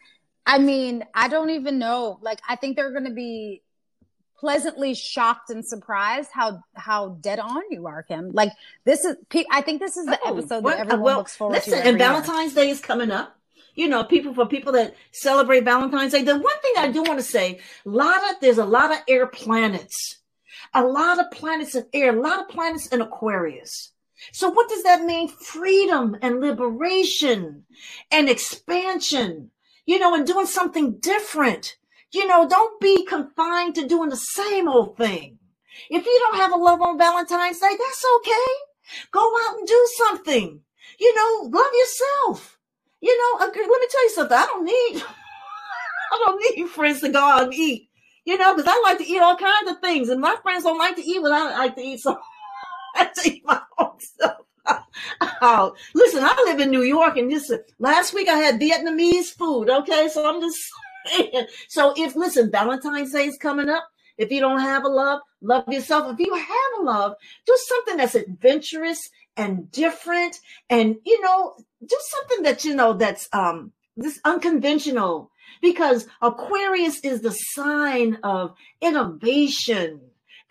I 0.48 0.60
mean, 0.60 1.04
I 1.16 1.28
don't 1.28 1.50
even 1.50 1.80
know. 1.80 2.20
Like, 2.22 2.40
I 2.48 2.56
think 2.56 2.76
they're 2.76 2.92
going 2.92 3.06
to 3.06 3.10
be 3.10 3.64
pleasantly 4.38 4.94
shocked 4.94 5.50
and 5.50 5.66
surprised 5.66 6.30
how 6.32 6.62
how 6.76 7.18
dead 7.22 7.40
on 7.40 7.64
you 7.72 7.88
are, 7.88 8.04
Kim. 8.04 8.32
Like 8.32 8.52
this 8.84 9.06
is, 9.06 9.16
I 9.50 9.62
think 9.62 9.82
this 9.82 9.98
is 9.98 10.06
the 10.06 10.20
oh, 10.24 10.38
episode 10.38 10.64
that 10.66 10.78
everyone 10.82 11.02
well, 11.02 11.18
looks 11.18 11.36
forward 11.36 11.56
listen, 11.56 11.80
to. 11.80 11.88
And 11.88 11.98
Valentine's 11.98 12.54
Day 12.54 12.70
is 12.70 12.80
coming 12.80 13.10
up. 13.10 13.36
You 13.76 13.90
know, 13.90 14.04
people 14.06 14.34
for 14.34 14.48
people 14.48 14.72
that 14.74 14.96
celebrate 15.12 15.66
Valentine's 15.66 16.14
Day. 16.14 16.24
The 16.24 16.38
one 16.38 16.60
thing 16.62 16.74
I 16.78 16.92
do 16.92 17.04
want 17.04 17.20
to 17.20 17.26
say, 17.26 17.60
a 17.86 17.90
lot 17.90 18.18
of 18.32 18.40
there's 18.42 18.58
a 18.58 18.66
lot 18.66 18.92
of 18.92 19.00
air 19.08 19.28
planets, 19.28 20.20
a 20.74 20.84
lot 20.84 21.20
of 21.20 21.30
planets 21.32 21.76
in 21.76 21.86
air, 21.94 22.18
a 22.18 22.22
lot 22.22 22.40
of 22.40 22.50
planets 22.50 22.88
in 22.88 23.02
Aquarius. 23.02 23.92
So 24.32 24.50
what 24.50 24.70
does 24.70 24.84
that 24.84 25.04
mean? 25.04 25.28
Freedom 25.28 26.16
and 26.22 26.40
liberation 26.40 27.66
and 28.12 28.30
expansion, 28.30 29.52
you 29.86 30.00
know, 30.00 30.16
and 30.16 30.26
doing 30.26 30.46
something 30.46 30.98
different. 31.00 31.76
You 32.12 32.28
know, 32.28 32.48
don't 32.48 32.80
be 32.80 33.06
confined 33.06 33.76
to 33.76 33.88
doing 33.88 34.10
the 34.10 34.16
same 34.16 34.70
old 34.70 34.96
thing. 34.96 35.38
If 35.90 36.06
you 36.06 36.20
don't 36.24 36.38
have 36.40 36.54
a 36.54 36.58
love 36.58 36.82
on 36.82 36.98
Valentine's 36.98 37.60
Day, 37.60 37.76
that's 37.78 38.06
okay. 38.18 39.10
Go 39.12 39.20
out 39.20 39.58
and 39.58 39.68
do 39.68 39.88
something. 39.98 40.62
You 40.98 41.16
know, 41.16 41.50
love 41.50 41.72
yourself. 41.74 42.55
You 43.02 43.18
know, 43.18 43.46
let 43.46 43.56
me 43.56 43.88
tell 43.90 44.04
you 44.04 44.10
something. 44.10 44.38
I 44.38 44.46
don't 44.46 44.66
need, 44.66 45.04
I 46.12 46.24
don't 46.26 46.58
need 46.58 46.68
friends 46.70 47.02
to 47.02 47.10
go 47.10 47.20
out 47.20 47.44
and 47.44 47.54
eat. 47.54 47.90
You 48.26 48.38
know, 48.40 48.56
because 48.56 48.72
I 48.72 48.82
like 48.82 48.98
to 48.98 49.06
eat 49.06 49.20
all 49.20 49.38
kinds 49.38 49.70
of 49.70 49.80
things, 49.80 50.10
and 50.10 50.20
my 50.20 50.36
friends 50.42 50.64
don't 50.64 50.80
like 50.80 50.96
to 50.96 51.04
eat 51.04 51.22
what 51.22 51.32
I 51.32 51.58
like 51.58 51.76
to 51.76 51.82
eat. 51.82 52.02
So 52.06 52.18
I 52.96 53.00
have 53.00 53.14
to 53.14 53.30
eat 53.32 53.44
my 53.46 53.62
own 53.78 54.00
stuff. 54.00 54.38
oh, 55.42 55.76
listen, 55.94 56.24
I 56.24 56.44
live 56.46 56.60
in 56.60 56.72
New 56.72 56.82
York, 56.84 57.18
and 57.18 57.30
this 57.30 57.52
last 57.78 58.14
week 58.14 58.30
I 58.30 58.38
had 58.38 58.60
Vietnamese 58.60 59.28
food. 59.28 59.70
Okay, 59.70 60.08
so 60.12 60.28
I'm 60.28 60.42
just 60.42 60.72
so 61.68 61.94
if 61.98 62.16
listen, 62.16 62.52
Valentine's 62.52 63.12
Day 63.12 63.26
is 63.28 63.38
coming 63.38 63.70
up. 63.70 63.88
If 64.18 64.32
you 64.32 64.40
don't 64.40 64.62
have 64.62 64.86
a 64.86 64.88
love, 64.88 65.20
love 65.42 65.68
yourself. 65.68 66.14
If 66.14 66.26
you 66.26 66.34
have 66.34 66.80
a 66.80 66.84
love, 66.84 67.16
do 67.46 67.58
something 67.68 67.98
that's 67.98 68.16
adventurous 68.16 69.10
and 69.38 69.72
different, 69.72 70.40
and 70.70 70.98
you 71.06 71.22
know, 71.22 71.56
do 71.86 71.98
something 72.10 72.44
that 72.44 72.66
you 72.66 72.76
know 72.76 72.94
that's 72.94 73.28
um 73.34 73.72
this 73.98 74.20
unconventional. 74.26 75.32
Because 75.62 76.08
Aquarius 76.22 77.00
is 77.04 77.22
the 77.22 77.32
sign 77.32 78.18
of 78.24 78.56
innovation 78.82 80.02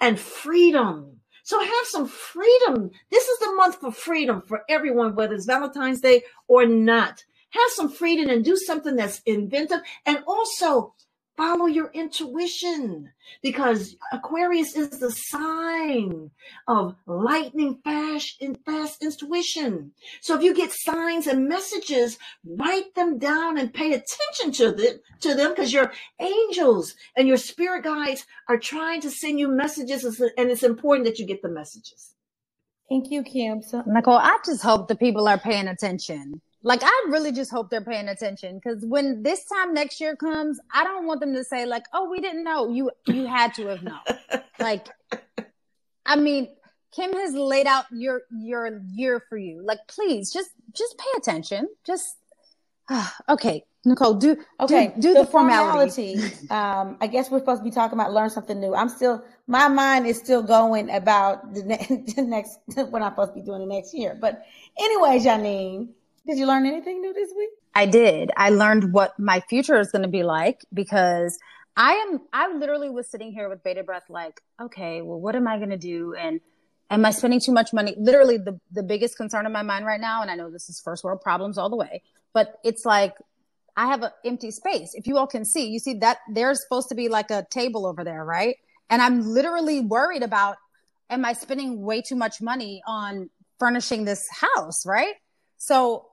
and 0.01 0.19
freedom. 0.19 1.21
So 1.43 1.61
have 1.61 1.87
some 1.87 2.07
freedom. 2.09 2.91
This 3.11 3.29
is 3.29 3.39
the 3.41 3.53
month 3.53 3.81
for 3.81 3.93
freedom 3.93 4.41
for 4.41 4.63
everyone, 4.69 5.15
whether 5.15 5.35
it's 5.35 5.47
Valentine's 5.47 6.01
Day 6.01 6.23
or 6.49 6.67
not 6.67 7.25
have 7.55 7.71
some 7.71 7.89
freedom 7.91 8.29
and 8.29 8.45
do 8.45 8.57
something 8.57 8.97
that's 8.97 9.21
inventive 9.27 9.81
and 10.07 10.19
also 10.27 10.95
follow 11.37 11.67
your 11.67 11.91
intuition 11.93 13.11
because 13.43 13.97
Aquarius 14.13 14.77
is 14.77 14.91
the 14.99 15.11
sign 15.11 16.31
of 16.69 16.95
lightning 17.07 17.79
fast 17.85 18.41
and 18.41 18.59
fast 18.65 19.03
intuition. 19.03 19.93
So 20.21 20.37
if 20.37 20.43
you 20.43 20.55
get 20.55 20.73
signs 20.73 21.27
and 21.27 21.49
messages, 21.49 22.19
write 22.45 22.95
them 22.95 23.19
down 23.19 23.59
and 23.59 23.73
pay 23.73 23.93
attention 23.93 24.53
to 24.53 24.73
them 24.73 25.01
to 25.21 25.35
them 25.35 25.51
because 25.51 25.73
your 25.73 25.93
angels 26.21 26.95
and 27.17 27.27
your 27.27 27.37
spirit 27.37 27.85
guides 27.85 28.27
are 28.49 28.59
trying 28.59 29.01
to 29.03 29.11
send 29.11 29.39
you 29.39 29.49
messages 29.49 30.05
and 30.05 30.51
it's 30.51 30.63
important 30.63 31.07
that 31.07 31.19
you 31.19 31.27
get 31.27 31.43
the 31.43 31.49
messages. 31.49 32.15
Thank 32.89 33.11
you, 33.11 33.23
Kim. 33.23 33.63
So- 33.63 33.83
Nicole, 33.87 34.19
I 34.19 34.39
just 34.45 34.63
hope 34.63 34.89
the 34.89 34.97
people 34.97 35.27
are 35.27 35.39
paying 35.39 35.69
attention 35.69 36.41
like 36.65 36.81
I 36.83 37.07
really 37.09 37.31
just 37.31 37.51
hope 37.51 37.69
they're 37.69 37.85
paying 37.85 38.09
attention 38.09 38.59
because 38.59 38.85
when 38.87 39.23
this 39.23 39.45
time 39.45 39.75
next 39.75 40.01
year 40.01 40.17
comes, 40.17 40.59
I 40.73 40.83
don't 40.83 41.07
want 41.07 41.21
them 41.21 41.35
to 41.35 41.45
say 41.45 41.67
like, 41.67 41.85
"Oh, 41.93 42.09
we 42.11 42.21
didn't 42.21 42.43
know." 42.43 42.71
You 42.71 42.91
you 43.07 43.27
had 43.27 43.53
to 43.55 43.67
have 43.67 43.83
known. 43.83 44.01
like, 44.59 44.89
I 46.07 46.17
mean, 46.17 46.49
Kim 46.97 47.13
has 47.13 47.35
laid 47.35 47.67
out 47.67 47.85
your 47.93 48.23
your 48.31 48.81
year 48.95 49.23
for 49.29 49.37
you. 49.37 49.63
Like, 49.63 49.81
please 49.89 50.33
just 50.33 50.51
just 50.73 50.97
pay 50.97 51.19
attention. 51.19 51.69
Just 51.87 52.17
uh, 52.89 53.09
okay, 53.29 53.65
Nicole, 53.85 54.15
do 54.15 54.39
okay. 54.59 54.95
Do, 54.97 55.03
do 55.03 55.15
the, 55.15 55.21
the, 55.21 55.27
formality. 55.27 56.17
formality 56.17 56.49
um, 56.49 56.97
I 57.03 57.09
guess 57.09 57.31
we're 57.31 57.41
supposed 57.41 57.61
to 57.61 57.65
be 57.65 57.73
talking 57.73 57.99
about 57.99 58.15
learn 58.15 58.31
something 58.31 58.59
new. 58.59 58.75
I'm 58.75 58.89
still 58.89 59.23
my 59.47 59.69
mind 59.69 60.07
is 60.07 60.17
still 60.17 60.43
going 60.43 60.89
about 60.89 61.53
the, 61.53 61.63
ne- 61.63 62.05
the 62.17 62.23
next 62.23 62.59
what 62.75 63.03
I'm 63.03 63.13
supposed 63.13 63.33
to 63.33 63.35
be 63.35 63.43
doing 63.43 63.61
the 63.61 63.67
next 63.67 63.93
year. 63.93 64.17
But 64.19 64.47
anyway, 64.79 65.19
Janine 65.19 65.89
did 66.27 66.39
you 66.39 66.47
learn 66.47 66.67
anything 66.67 67.01
new 67.01 67.13
this 67.13 67.31
week? 67.37 67.51
I 67.75 67.87
did. 67.87 68.31
I 68.37 68.51
learned 68.51 68.93
what 68.93 69.19
my 69.19 69.41
future 69.41 69.79
is 69.79 69.91
going 69.91 70.03
to 70.03 70.09
be 70.09 70.23
like 70.23 70.61
because 70.73 71.39
I 71.77 71.93
am, 71.95 72.21
I 72.33 72.53
literally 72.53 72.89
was 72.89 73.11
sitting 73.11 73.33
here 73.33 73.49
with 73.49 73.63
bated 73.63 73.87
breath, 73.87 74.05
like, 74.09 74.41
okay, 74.61 75.03
well, 75.03 75.21
what 75.21 75.35
am 75.35 75.49
I 75.49 75.59
going 75.59 75.71
to 75.71 75.77
do? 75.77 76.15
And 76.15 76.41
am 76.91 77.05
I 77.05 77.11
spending 77.11 77.41
too 77.41 77.53
much 77.53 77.73
money? 77.73 77.95
Literally 77.99 78.39
the, 78.39 78.59
the 78.73 78.83
biggest 78.83 79.17
concern 79.17 79.45
in 79.45 79.53
my 79.53 79.63
mind 79.63 79.85
right 79.85 80.01
now. 80.01 80.23
And 80.23 80.31
I 80.31 80.37
know 80.37 80.51
this 80.51 80.69
is 80.69 80.81
first 80.81 81.03
world 81.03 81.21
problems 81.21 81.59
all 81.59 81.69
the 81.69 81.77
way, 81.77 82.03
but 82.33 82.55
it's 82.65 82.85
like, 82.85 83.15
I 83.77 83.87
have 83.89 84.05
an 84.05 84.11
empty 84.25 84.53
space. 84.53 84.95
If 84.95 85.09
you 85.09 85.19
all 85.19 85.27
can 85.27 85.45
see, 85.45 85.67
you 85.67 85.81
see 85.81 85.95
that 85.95 86.19
there's 86.33 86.63
supposed 86.63 86.89
to 86.91 86.95
be 86.95 87.09
like 87.09 87.33
a 87.33 87.45
table 87.51 87.87
over 87.87 88.05
there, 88.05 88.25
right? 88.25 88.57
And 88.89 89.03
I'm 89.03 89.23
literally 89.23 89.81
worried 89.81 90.23
about, 90.23 90.57
am 91.11 91.25
I 91.25 91.33
spending 91.33 91.83
way 91.83 92.01
too 92.01 92.15
much 92.15 92.41
money 92.41 92.83
on 92.87 93.31
furnishing 93.59 94.05
this 94.05 94.29
house, 94.31 94.87
right? 94.87 95.15
So 95.57 96.07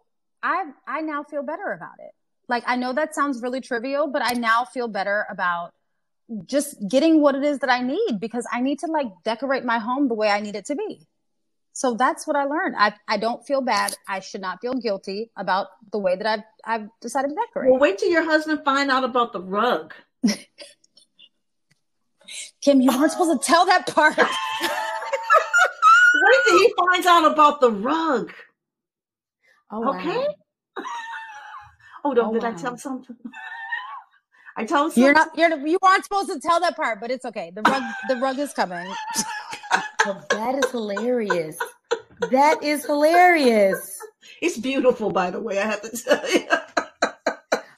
I 0.43 0.65
I 0.87 1.01
now 1.01 1.23
feel 1.23 1.43
better 1.43 1.71
about 1.71 1.99
it. 1.99 2.11
Like 2.47 2.63
I 2.67 2.75
know 2.75 2.93
that 2.93 3.15
sounds 3.15 3.41
really 3.41 3.61
trivial, 3.61 4.07
but 4.07 4.21
I 4.23 4.33
now 4.33 4.65
feel 4.65 4.87
better 4.87 5.25
about 5.29 5.71
just 6.45 6.75
getting 6.87 7.21
what 7.21 7.35
it 7.35 7.43
is 7.43 7.59
that 7.59 7.69
I 7.69 7.81
need 7.81 8.19
because 8.19 8.47
I 8.51 8.61
need 8.61 8.79
to 8.79 8.87
like 8.87 9.07
decorate 9.23 9.65
my 9.65 9.79
home 9.79 10.07
the 10.07 10.13
way 10.15 10.29
I 10.29 10.39
need 10.39 10.55
it 10.55 10.65
to 10.65 10.75
be. 10.75 11.07
So 11.73 11.93
that's 11.93 12.27
what 12.27 12.35
I 12.35 12.43
learned. 12.43 12.75
I, 12.77 12.93
I 13.07 13.17
don't 13.17 13.45
feel 13.45 13.61
bad. 13.61 13.95
I 14.07 14.19
should 14.19 14.41
not 14.41 14.59
feel 14.61 14.73
guilty 14.73 15.31
about 15.37 15.67
the 15.91 15.99
way 15.99 16.15
that 16.15 16.27
I've 16.27 16.43
I've 16.65 16.89
decided 16.99 17.29
to 17.29 17.35
decorate. 17.35 17.71
Well, 17.71 17.79
wait 17.79 17.97
till 17.97 18.09
your 18.09 18.23
husband 18.23 18.61
find 18.65 18.91
out 18.91 19.03
about 19.03 19.33
the 19.33 19.41
rug. 19.41 19.93
Kim, 22.61 22.81
you 22.81 22.89
weren't 22.89 23.03
oh. 23.03 23.07
supposed 23.07 23.41
to 23.41 23.45
tell 23.45 23.65
that 23.65 23.87
part. 23.87 24.17
wait 24.17 24.27
till 26.47 26.57
he 26.59 26.73
finds 26.77 27.07
out 27.07 27.31
about 27.31 27.61
the 27.61 27.71
rug. 27.71 28.31
Oh, 29.71 29.95
okay. 29.95 30.27
Wow. 30.77 30.83
oh, 32.05 32.11
no, 32.11 32.29
oh, 32.29 32.33
did 32.33 32.43
wow. 32.43 32.49
I 32.49 32.53
tell 32.53 32.77
something? 32.77 33.15
I 34.57 34.65
told 34.65 34.97
you're 34.97 35.13
not 35.13 35.29
you're 35.37 35.65
you 35.65 35.77
aren't 35.81 36.03
supposed 36.03 36.29
to 36.29 36.39
tell 36.39 36.59
that 36.59 36.75
part, 36.75 36.99
but 36.99 37.09
it's 37.09 37.23
okay. 37.23 37.51
The 37.55 37.61
rug 37.61 37.83
the 38.09 38.17
rug 38.17 38.37
is 38.37 38.53
coming. 38.53 38.93
oh, 40.05 40.21
that 40.29 40.55
is 40.55 40.69
hilarious. 40.71 41.57
That 42.31 42.61
is 42.61 42.85
hilarious. 42.85 43.97
It's 44.41 44.57
beautiful, 44.57 45.09
by 45.09 45.31
the 45.31 45.39
way. 45.39 45.57
I 45.57 45.65
have 45.65 45.81
to 45.81 45.89
tell 45.89 46.29
you. 46.29 46.47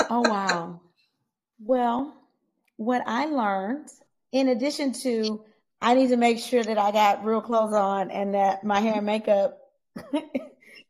oh 0.09 0.21
wow. 0.21 0.81
Well, 1.59 2.15
what 2.77 3.03
I 3.05 3.25
learned, 3.25 3.89
in 4.31 4.47
addition 4.47 4.93
to 5.03 5.45
I 5.79 5.93
need 5.93 6.07
to 6.07 6.17
make 6.17 6.39
sure 6.39 6.63
that 6.63 6.77
I 6.77 6.91
got 6.91 7.23
real 7.23 7.41
clothes 7.41 7.73
on 7.73 8.09
and 8.09 8.33
that 8.33 8.63
my 8.63 8.79
hair 8.79 8.95
and 8.95 9.05
makeup 9.05 9.59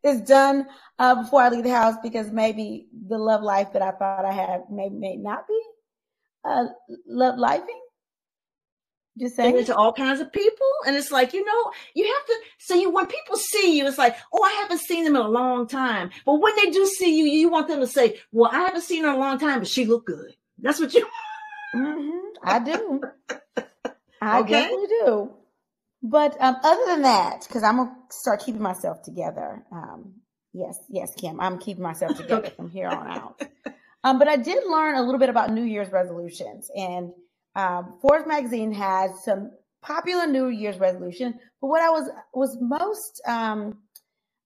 is 0.03 0.21
done 0.21 0.67
uh, 0.99 1.15
before 1.23 1.41
I 1.41 1.49
leave 1.49 1.63
the 1.63 1.71
house 1.71 1.95
because 2.03 2.31
maybe 2.31 2.87
the 3.07 3.17
love 3.17 3.41
life 3.41 3.73
that 3.73 3.81
I 3.81 3.91
thought 3.91 4.25
I 4.25 4.31
had 4.33 4.63
may 4.69 4.89
may 4.89 5.15
not 5.15 5.47
be 5.47 5.59
uh, 6.45 6.65
love 7.07 7.35
lifing. 7.35 7.79
Just 9.17 9.35
saying 9.35 9.55
it 9.57 9.67
to 9.67 9.75
all 9.75 9.93
kinds 9.93 10.19
of 10.21 10.33
people, 10.33 10.67
and 10.87 10.95
it's 10.95 11.11
like 11.11 11.33
you 11.33 11.45
know 11.45 11.71
you 11.93 12.05
have 12.05 12.25
to. 12.25 12.35
So 12.59 12.73
you 12.73 12.89
when 12.89 13.05
people 13.05 13.37
see 13.37 13.77
you, 13.77 13.87
it's 13.87 13.97
like 13.99 14.15
oh 14.33 14.43
I 14.43 14.51
haven't 14.61 14.79
seen 14.81 15.03
them 15.03 15.15
in 15.15 15.21
a 15.21 15.27
long 15.27 15.67
time. 15.67 16.09
But 16.25 16.41
when 16.41 16.55
they 16.55 16.71
do 16.71 16.85
see 16.87 17.15
you, 17.17 17.25
you 17.25 17.49
want 17.49 17.67
them 17.67 17.79
to 17.79 17.87
say, 17.87 18.19
well 18.31 18.49
I 18.51 18.59
haven't 18.63 18.81
seen 18.81 19.03
her 19.03 19.09
in 19.09 19.15
a 19.15 19.19
long 19.19 19.37
time, 19.37 19.59
but 19.59 19.67
she 19.67 19.85
look 19.85 20.07
good. 20.07 20.35
That's 20.59 20.79
what 20.79 20.93
you. 20.93 21.07
Mm-hmm. 21.75 22.19
I 22.43 22.59
do. 22.59 23.01
I 24.21 24.41
Okay. 24.41 24.49
definitely 24.51 24.87
do. 24.87 25.31
But 26.03 26.35
um, 26.41 26.57
other 26.61 26.85
than 26.87 27.03
that, 27.03 27.45
because 27.47 27.63
I'm 27.63 27.77
gonna 27.77 27.95
start 28.11 28.41
keeping 28.41 28.61
myself 28.61 29.01
together. 29.03 29.63
Um, 29.71 30.15
yes, 30.53 30.77
yes, 30.89 31.13
Kim, 31.15 31.39
I'm 31.39 31.57
keeping 31.57 31.81
myself 31.83 32.17
together 32.17 32.49
from 32.49 32.69
here 32.69 32.89
on 32.89 33.07
out. 33.07 33.41
Um, 34.05 34.19
but 34.19 34.27
I 34.27 34.35
did 34.35 34.65
learn 34.69 34.95
a 34.95 35.01
little 35.01 35.17
bit 35.17 35.29
about 35.29 35.53
New 35.53 35.63
Year's 35.63 35.89
resolutions, 35.89 36.69
and 36.75 37.13
um, 37.55 37.99
Forbes 38.01 38.27
magazine 38.27 38.73
has 38.73 39.11
some 39.23 39.51
popular 39.81 40.27
New 40.27 40.49
Year's 40.49 40.77
resolution. 40.77 41.39
But 41.61 41.67
what 41.67 41.81
I 41.81 41.89
was 41.89 42.09
was 42.33 42.57
most 42.59 43.21
um, 43.25 43.77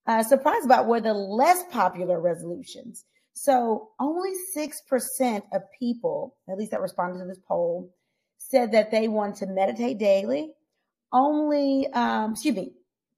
uh, 0.05 0.21
surprised 0.21 0.65
about 0.65 0.85
were 0.85 1.01
the 1.01 1.15
less 1.15 1.63
popular 1.71 2.21
resolutions. 2.21 3.03
So 3.33 3.89
only 3.99 4.33
six 4.53 4.81
percent 4.81 5.43
of 5.51 5.63
people, 5.79 6.35
at 6.47 6.59
least 6.59 6.69
that 6.69 6.81
responded 6.81 7.17
to 7.19 7.25
this 7.25 7.39
poll, 7.47 7.91
said 8.37 8.73
that 8.73 8.91
they 8.91 9.07
want 9.07 9.37
to 9.37 9.47
meditate 9.47 9.97
daily. 9.97 10.51
Only, 11.11 11.87
um, 11.93 12.33
excuse 12.33 12.55
me, 12.55 12.73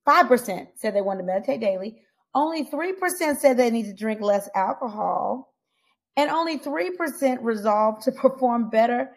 five 0.05 0.27
percent 0.27 0.69
said 0.75 0.93
they 0.93 1.01
want 1.01 1.19
to 1.19 1.25
meditate 1.25 1.61
daily. 1.61 2.01
Only 2.33 2.63
three 2.63 2.93
percent 2.93 3.39
said 3.39 3.57
they 3.57 3.71
need 3.71 3.85
to 3.85 3.93
drink 3.93 4.21
less 4.21 4.49
alcohol, 4.55 5.53
and 6.15 6.29
only 6.29 6.57
three 6.57 6.95
percent 6.95 7.41
resolved 7.41 8.03
to 8.03 8.11
perform 8.21 8.69
better 8.69 9.11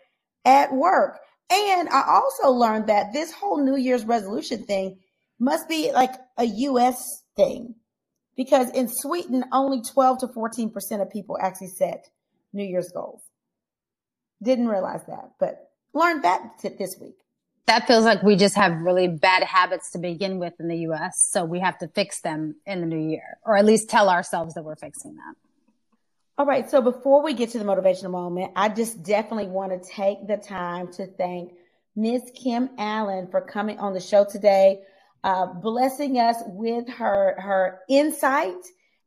at 0.44 0.72
work. 0.72 1.18
And 1.50 1.88
I 1.90 2.02
also 2.08 2.50
learned 2.50 2.86
that 2.86 3.12
this 3.12 3.30
whole 3.32 3.62
New 3.62 3.76
Year's 3.76 4.04
resolution 4.04 4.64
thing 4.64 5.00
must 5.38 5.68
be 5.68 5.92
like 5.92 6.12
a 6.38 6.44
U.S. 6.44 7.02
thing 7.36 7.74
because 8.36 8.70
in 8.70 8.88
Sweden, 8.88 9.44
only 9.52 9.82
12 9.82 10.20
to 10.20 10.26
14% 10.28 11.02
of 11.02 11.10
people 11.10 11.36
actually 11.40 11.68
set 11.68 12.08
New 12.52 12.64
Year's 12.64 12.90
goals. 12.94 13.22
Didn't 14.42 14.68
realize 14.68 15.02
that, 15.08 15.32
but 15.38 15.70
learned 15.92 16.24
that 16.24 16.60
this 16.62 16.96
week. 17.00 17.16
That 17.72 17.86
feels 17.86 18.04
like 18.04 18.22
we 18.22 18.36
just 18.36 18.54
have 18.56 18.82
really 18.82 19.08
bad 19.08 19.42
habits 19.42 19.92
to 19.92 19.98
begin 19.98 20.38
with 20.38 20.52
in 20.60 20.68
the 20.68 20.76
US. 20.88 21.26
So 21.32 21.42
we 21.46 21.58
have 21.60 21.78
to 21.78 21.88
fix 21.88 22.20
them 22.20 22.56
in 22.66 22.82
the 22.82 22.86
new 22.86 22.98
year, 22.98 23.38
or 23.46 23.56
at 23.56 23.64
least 23.64 23.88
tell 23.88 24.10
ourselves 24.10 24.52
that 24.52 24.62
we're 24.62 24.76
fixing 24.76 25.16
them. 25.16 25.34
All 26.36 26.44
right. 26.44 26.68
So 26.70 26.82
before 26.82 27.22
we 27.22 27.32
get 27.32 27.48
to 27.52 27.58
the 27.58 27.64
motivational 27.64 28.10
moment, 28.10 28.52
I 28.56 28.68
just 28.68 29.02
definitely 29.02 29.46
want 29.46 29.72
to 29.72 29.88
take 29.88 30.26
the 30.28 30.36
time 30.36 30.92
to 30.92 31.06
thank 31.06 31.54
Miss 31.96 32.20
Kim 32.34 32.68
Allen 32.76 33.28
for 33.30 33.40
coming 33.40 33.78
on 33.78 33.94
the 33.94 34.00
show 34.00 34.26
today, 34.26 34.82
uh, 35.24 35.46
blessing 35.46 36.18
us 36.18 36.42
with 36.48 36.86
her 36.90 37.40
her 37.40 37.80
insight 37.88 38.62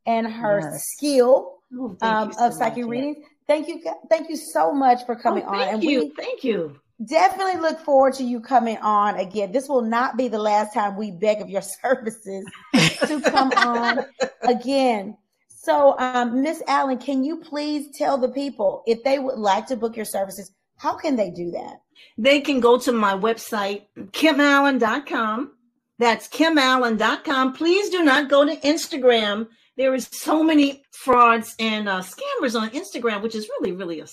and 0.07 0.25
her 0.25 0.61
Yes. 0.61 0.87
skill 0.95 1.59
Oh, 1.71 1.95
um, 2.01 2.33
so 2.33 2.45
of 2.47 2.53
psychic 2.55 2.85
much. 2.85 2.89
readings. 2.89 3.17
Thank 3.45 3.67
you, 3.67 3.83
thank 4.09 4.27
you 4.27 4.37
so 4.37 4.73
much 4.73 5.05
for 5.05 5.15
coming 5.15 5.43
Oh, 5.43 5.49
on, 5.49 5.59
thank 5.59 5.73
and 5.73 5.83
you. 5.83 5.99
we 5.99 6.09
Thank 6.17 6.43
you. 6.43 6.79
Definitely 7.03 7.59
look 7.59 7.79
forward 7.79 8.13
to 8.15 8.23
you 8.23 8.39
coming 8.39 8.77
on 8.77 9.19
again. 9.19 9.51
This 9.51 9.67
will 9.67 9.81
not 9.81 10.17
be 10.17 10.27
the 10.27 10.39
last 10.39 10.73
time 10.73 10.95
we 10.95 11.11
beg 11.11 11.41
of 11.41 11.49
your 11.49 11.61
services 11.83 12.45
to 12.73 13.21
come 13.21 13.51
on 13.57 14.05
again. 14.43 15.17
So, 15.47 15.97
um, 15.97 16.43
Miss 16.43 16.61
Allen, 16.67 16.99
can 16.99 17.23
you 17.23 17.37
please 17.37 17.97
tell 17.97 18.17
the 18.17 18.29
people 18.29 18.83
if 18.85 19.03
they 19.03 19.17
would 19.17 19.39
like 19.39 19.65
to 19.67 19.75
book 19.75 19.95
your 19.95 20.05
services, 20.05 20.51
how 20.77 20.95
can 20.95 21.15
they 21.15 21.31
do 21.31 21.51
that? 21.51 21.81
They 22.17 22.41
can 22.41 22.59
go 22.59 22.77
to 22.79 22.91
my 22.91 23.13
website, 23.13 23.83
kimallen.com. 23.97 25.51
That's 25.97 26.27
kimallen.com. 26.27 27.53
Please 27.53 27.89
do 27.89 28.03
not 28.03 28.29
go 28.29 28.45
to 28.45 28.55
Instagram. 28.57 29.47
There 29.77 29.93
is 29.93 30.07
so 30.11 30.41
many 30.41 30.83
frauds 30.91 31.53
and 31.59 31.89
uh, 31.89 32.01
scammers 32.01 32.59
on 32.59 32.69
Instagram, 32.69 33.21
which 33.21 33.35
is 33.35 33.49
really, 33.59 33.75
really, 33.75 33.99
a, 33.99 34.05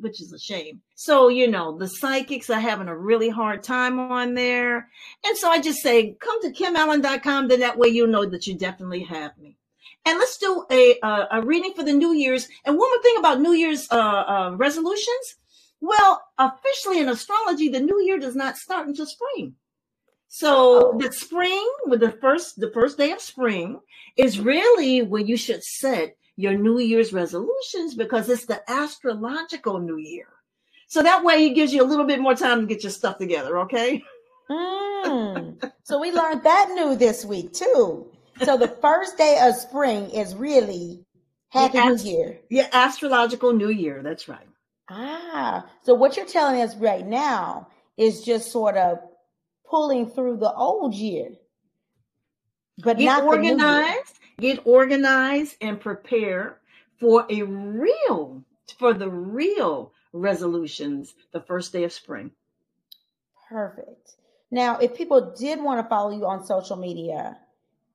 which 0.00 0.20
is 0.20 0.32
a 0.32 0.38
shame. 0.38 0.82
So, 0.94 1.28
you 1.28 1.50
know, 1.50 1.76
the 1.78 1.88
psychics 1.88 2.50
are 2.50 2.60
having 2.60 2.88
a 2.88 2.96
really 2.96 3.30
hard 3.30 3.62
time 3.62 3.98
on 3.98 4.34
there. 4.34 4.88
And 5.24 5.36
so 5.36 5.48
I 5.48 5.60
just 5.60 5.82
say, 5.82 6.16
come 6.20 6.42
to 6.42 6.52
kimallen.com. 6.52 7.48
Then 7.48 7.60
that 7.60 7.78
way 7.78 7.88
you 7.88 8.06
know 8.06 8.26
that 8.26 8.46
you 8.46 8.58
definitely 8.58 9.04
have 9.04 9.36
me. 9.38 9.56
And 10.04 10.18
let's 10.18 10.36
do 10.36 10.64
a, 10.70 10.98
a 11.02 11.42
reading 11.42 11.72
for 11.74 11.82
the 11.82 11.92
New 11.92 12.12
Year's. 12.12 12.46
And 12.64 12.76
one 12.78 12.88
more 12.88 13.02
thing 13.02 13.16
about 13.18 13.40
New 13.40 13.52
Year's 13.52 13.88
uh, 13.90 13.94
uh, 13.96 14.54
resolutions. 14.56 15.36
Well, 15.80 16.22
officially 16.38 17.00
in 17.00 17.08
astrology, 17.08 17.68
the 17.68 17.80
new 17.80 18.00
year 18.02 18.18
does 18.18 18.36
not 18.36 18.56
start 18.56 18.86
until 18.86 19.06
spring. 19.06 19.54
So 20.28 20.96
the 20.98 21.12
spring, 21.12 21.66
with 21.86 22.00
the 22.00 22.12
first 22.12 22.60
the 22.60 22.70
first 22.72 22.98
day 22.98 23.12
of 23.12 23.20
spring, 23.20 23.80
is 24.16 24.40
really 24.40 25.02
when 25.02 25.26
you 25.26 25.36
should 25.36 25.62
set 25.62 26.16
your 26.36 26.54
New 26.54 26.78
Year's 26.78 27.12
resolutions 27.12 27.94
because 27.94 28.28
it's 28.28 28.44
the 28.44 28.60
astrological 28.70 29.78
New 29.78 29.96
Year. 29.96 30.28
So 30.88 31.02
that 31.02 31.24
way 31.24 31.46
it 31.46 31.54
gives 31.54 31.72
you 31.72 31.82
a 31.82 31.86
little 31.86 32.04
bit 32.04 32.20
more 32.20 32.34
time 32.34 32.60
to 32.60 32.66
get 32.66 32.82
your 32.82 32.92
stuff 32.92 33.18
together, 33.18 33.58
okay? 33.60 34.02
Mm. 34.50 35.72
so 35.82 35.98
we 36.00 36.12
learned 36.12 36.44
that 36.44 36.70
new 36.74 36.94
this 36.94 37.24
week 37.24 37.52
too. 37.52 38.06
So 38.44 38.56
the 38.56 38.68
first 38.80 39.18
day 39.18 39.38
of 39.42 39.56
spring 39.56 40.10
is 40.10 40.34
really 40.34 41.04
Happy 41.48 41.78
New 41.78 41.96
Year. 41.96 42.38
Yeah, 42.50 42.68
astrological 42.72 43.52
New 43.52 43.70
Year. 43.70 44.02
That's 44.02 44.28
right. 44.28 44.46
Ah, 44.88 45.66
so 45.82 45.94
what 45.94 46.16
you're 46.16 46.26
telling 46.26 46.60
us 46.60 46.76
right 46.76 47.04
now 47.04 47.68
is 47.96 48.22
just 48.22 48.52
sort 48.52 48.76
of 48.76 48.98
pulling 49.68 50.10
through 50.10 50.38
the 50.38 50.52
old 50.52 50.94
year, 50.94 51.30
but 52.78 52.98
Get 52.98 53.04
not 53.04 53.30
the 53.30 53.36
new 53.38 53.56
year. 53.56 53.82
organized, 53.82 54.18
get 54.40 54.66
organized 54.66 55.56
and 55.60 55.80
prepare 55.80 56.58
for 56.98 57.26
a 57.30 57.42
real, 57.42 58.42
for 58.78 58.94
the 58.94 59.08
real 59.10 59.92
resolutions 60.12 61.14
the 61.32 61.40
first 61.40 61.72
day 61.72 61.84
of 61.84 61.92
spring. 61.92 62.30
Perfect. 63.48 64.12
Now, 64.50 64.78
if 64.78 64.94
people 64.94 65.34
did 65.38 65.62
want 65.62 65.84
to 65.84 65.88
follow 65.88 66.10
you 66.10 66.26
on 66.26 66.44
social 66.44 66.76
media, 66.76 67.38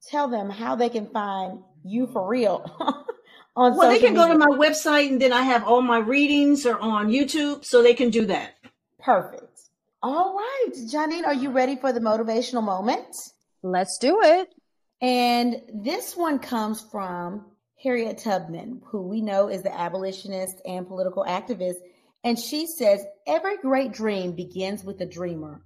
tell 0.07 0.27
them 0.27 0.49
how 0.49 0.75
they 0.75 0.89
can 0.89 1.07
find 1.07 1.59
you 1.83 2.07
for 2.07 2.27
real 2.27 2.63
on 3.55 3.75
Well, 3.75 3.89
they 3.89 3.99
can 3.99 4.13
go 4.13 4.27
to 4.27 4.37
my 4.37 4.47
website 4.47 5.09
and 5.09 5.21
then 5.21 5.33
I 5.33 5.41
have 5.41 5.63
all 5.63 5.81
my 5.81 5.99
readings 5.99 6.65
are 6.65 6.79
on 6.79 7.09
YouTube, 7.09 7.65
so 7.65 7.81
they 7.81 7.93
can 7.93 8.09
do 8.09 8.25
that. 8.27 8.55
Perfect. 8.99 9.40
All 10.03 10.35
right, 10.35 10.73
Janine, 10.73 11.27
are 11.27 11.33
you 11.33 11.51
ready 11.51 11.75
for 11.75 11.93
the 11.93 11.99
motivational 11.99 12.63
moment? 12.63 13.15
Let's 13.61 13.99
do 13.99 14.19
it. 14.23 14.49
And 14.99 15.61
this 15.71 16.17
one 16.17 16.39
comes 16.39 16.81
from 16.91 17.45
Harriet 17.83 18.17
Tubman, 18.17 18.81
who 18.85 19.07
we 19.07 19.21
know 19.21 19.47
is 19.47 19.61
the 19.61 19.77
abolitionist 19.77 20.55
and 20.65 20.87
political 20.87 21.23
activist. 21.23 21.75
And 22.23 22.37
she 22.37 22.65
says, 22.65 23.05
Every 23.27 23.57
great 23.57 23.91
dream 23.93 24.31
begins 24.31 24.83
with 24.83 24.99
a 25.01 25.05
dreamer. 25.05 25.63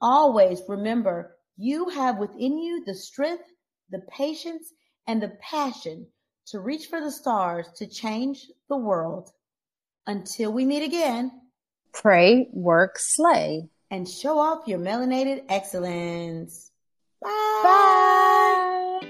Always 0.00 0.62
remember, 0.66 1.36
you 1.58 1.90
have 1.90 2.16
within 2.16 2.58
you 2.58 2.84
the 2.86 2.94
strength, 2.94 3.44
the 3.90 4.00
patience, 4.10 4.72
and 5.06 5.22
the 5.22 5.36
passion 5.42 6.06
to 6.46 6.58
reach 6.58 6.86
for 6.86 7.02
the 7.02 7.12
stars 7.12 7.66
to 7.76 7.86
change 7.86 8.46
the 8.70 8.78
world. 8.78 9.30
Until 10.06 10.54
we 10.54 10.64
meet 10.64 10.84
again, 10.84 11.30
Pray, 11.94 12.48
work, 12.52 12.96
slay. 12.98 13.68
And 13.94 14.08
show 14.08 14.40
off 14.40 14.66
your 14.66 14.80
melanated 14.80 15.44
excellence. 15.48 16.72
Bye. 17.22 17.30
Bye. 17.62 19.08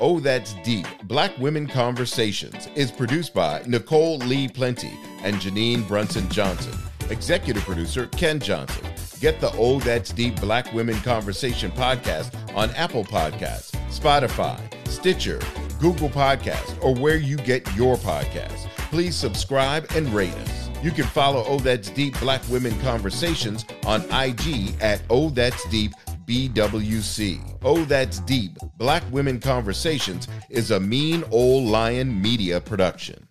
Oh, 0.00 0.18
That's 0.18 0.54
Deep 0.64 0.86
Black 1.04 1.36
Women 1.38 1.66
Conversations 1.66 2.68
is 2.74 2.90
produced 2.90 3.34
by 3.34 3.62
Nicole 3.66 4.16
Lee 4.18 4.48
Plenty 4.48 4.92
and 5.22 5.36
Janine 5.36 5.86
Brunson 5.86 6.26
Johnson. 6.30 6.72
Executive 7.10 7.62
producer 7.64 8.06
Ken 8.08 8.40
Johnson. 8.40 8.84
Get 9.20 9.40
the 9.40 9.52
Oh 9.52 9.78
That's 9.80 10.10
Deep 10.10 10.40
Black 10.40 10.72
Women 10.72 10.96
Conversation 11.00 11.70
podcast 11.72 12.34
on 12.54 12.70
Apple 12.70 13.04
Podcasts, 13.04 13.72
Spotify, 13.90 14.58
Stitcher, 14.88 15.40
Google 15.80 16.08
Podcasts, 16.08 16.82
or 16.82 16.94
where 16.94 17.16
you 17.16 17.36
get 17.36 17.62
your 17.76 17.96
podcasts. 17.96 18.66
Please 18.90 19.14
subscribe 19.14 19.86
and 19.94 20.08
rate 20.14 20.34
us. 20.34 20.65
You 20.86 20.92
can 20.92 21.06
follow 21.06 21.42
Oh 21.48 21.58
That's 21.58 21.90
Deep 21.90 22.16
Black 22.20 22.40
Women 22.48 22.78
Conversations 22.78 23.66
on 23.84 24.02
IG 24.02 24.80
at 24.80 25.02
Oh 25.10 25.30
That's 25.30 25.68
Deep 25.68 25.90
BWC. 26.26 27.58
Oh 27.64 27.84
That's 27.86 28.20
Deep 28.20 28.56
Black 28.76 29.02
Women 29.10 29.40
Conversations 29.40 30.28
is 30.48 30.70
a 30.70 30.78
Mean 30.78 31.24
Old 31.32 31.64
Lion 31.64 32.22
media 32.22 32.60
production. 32.60 33.25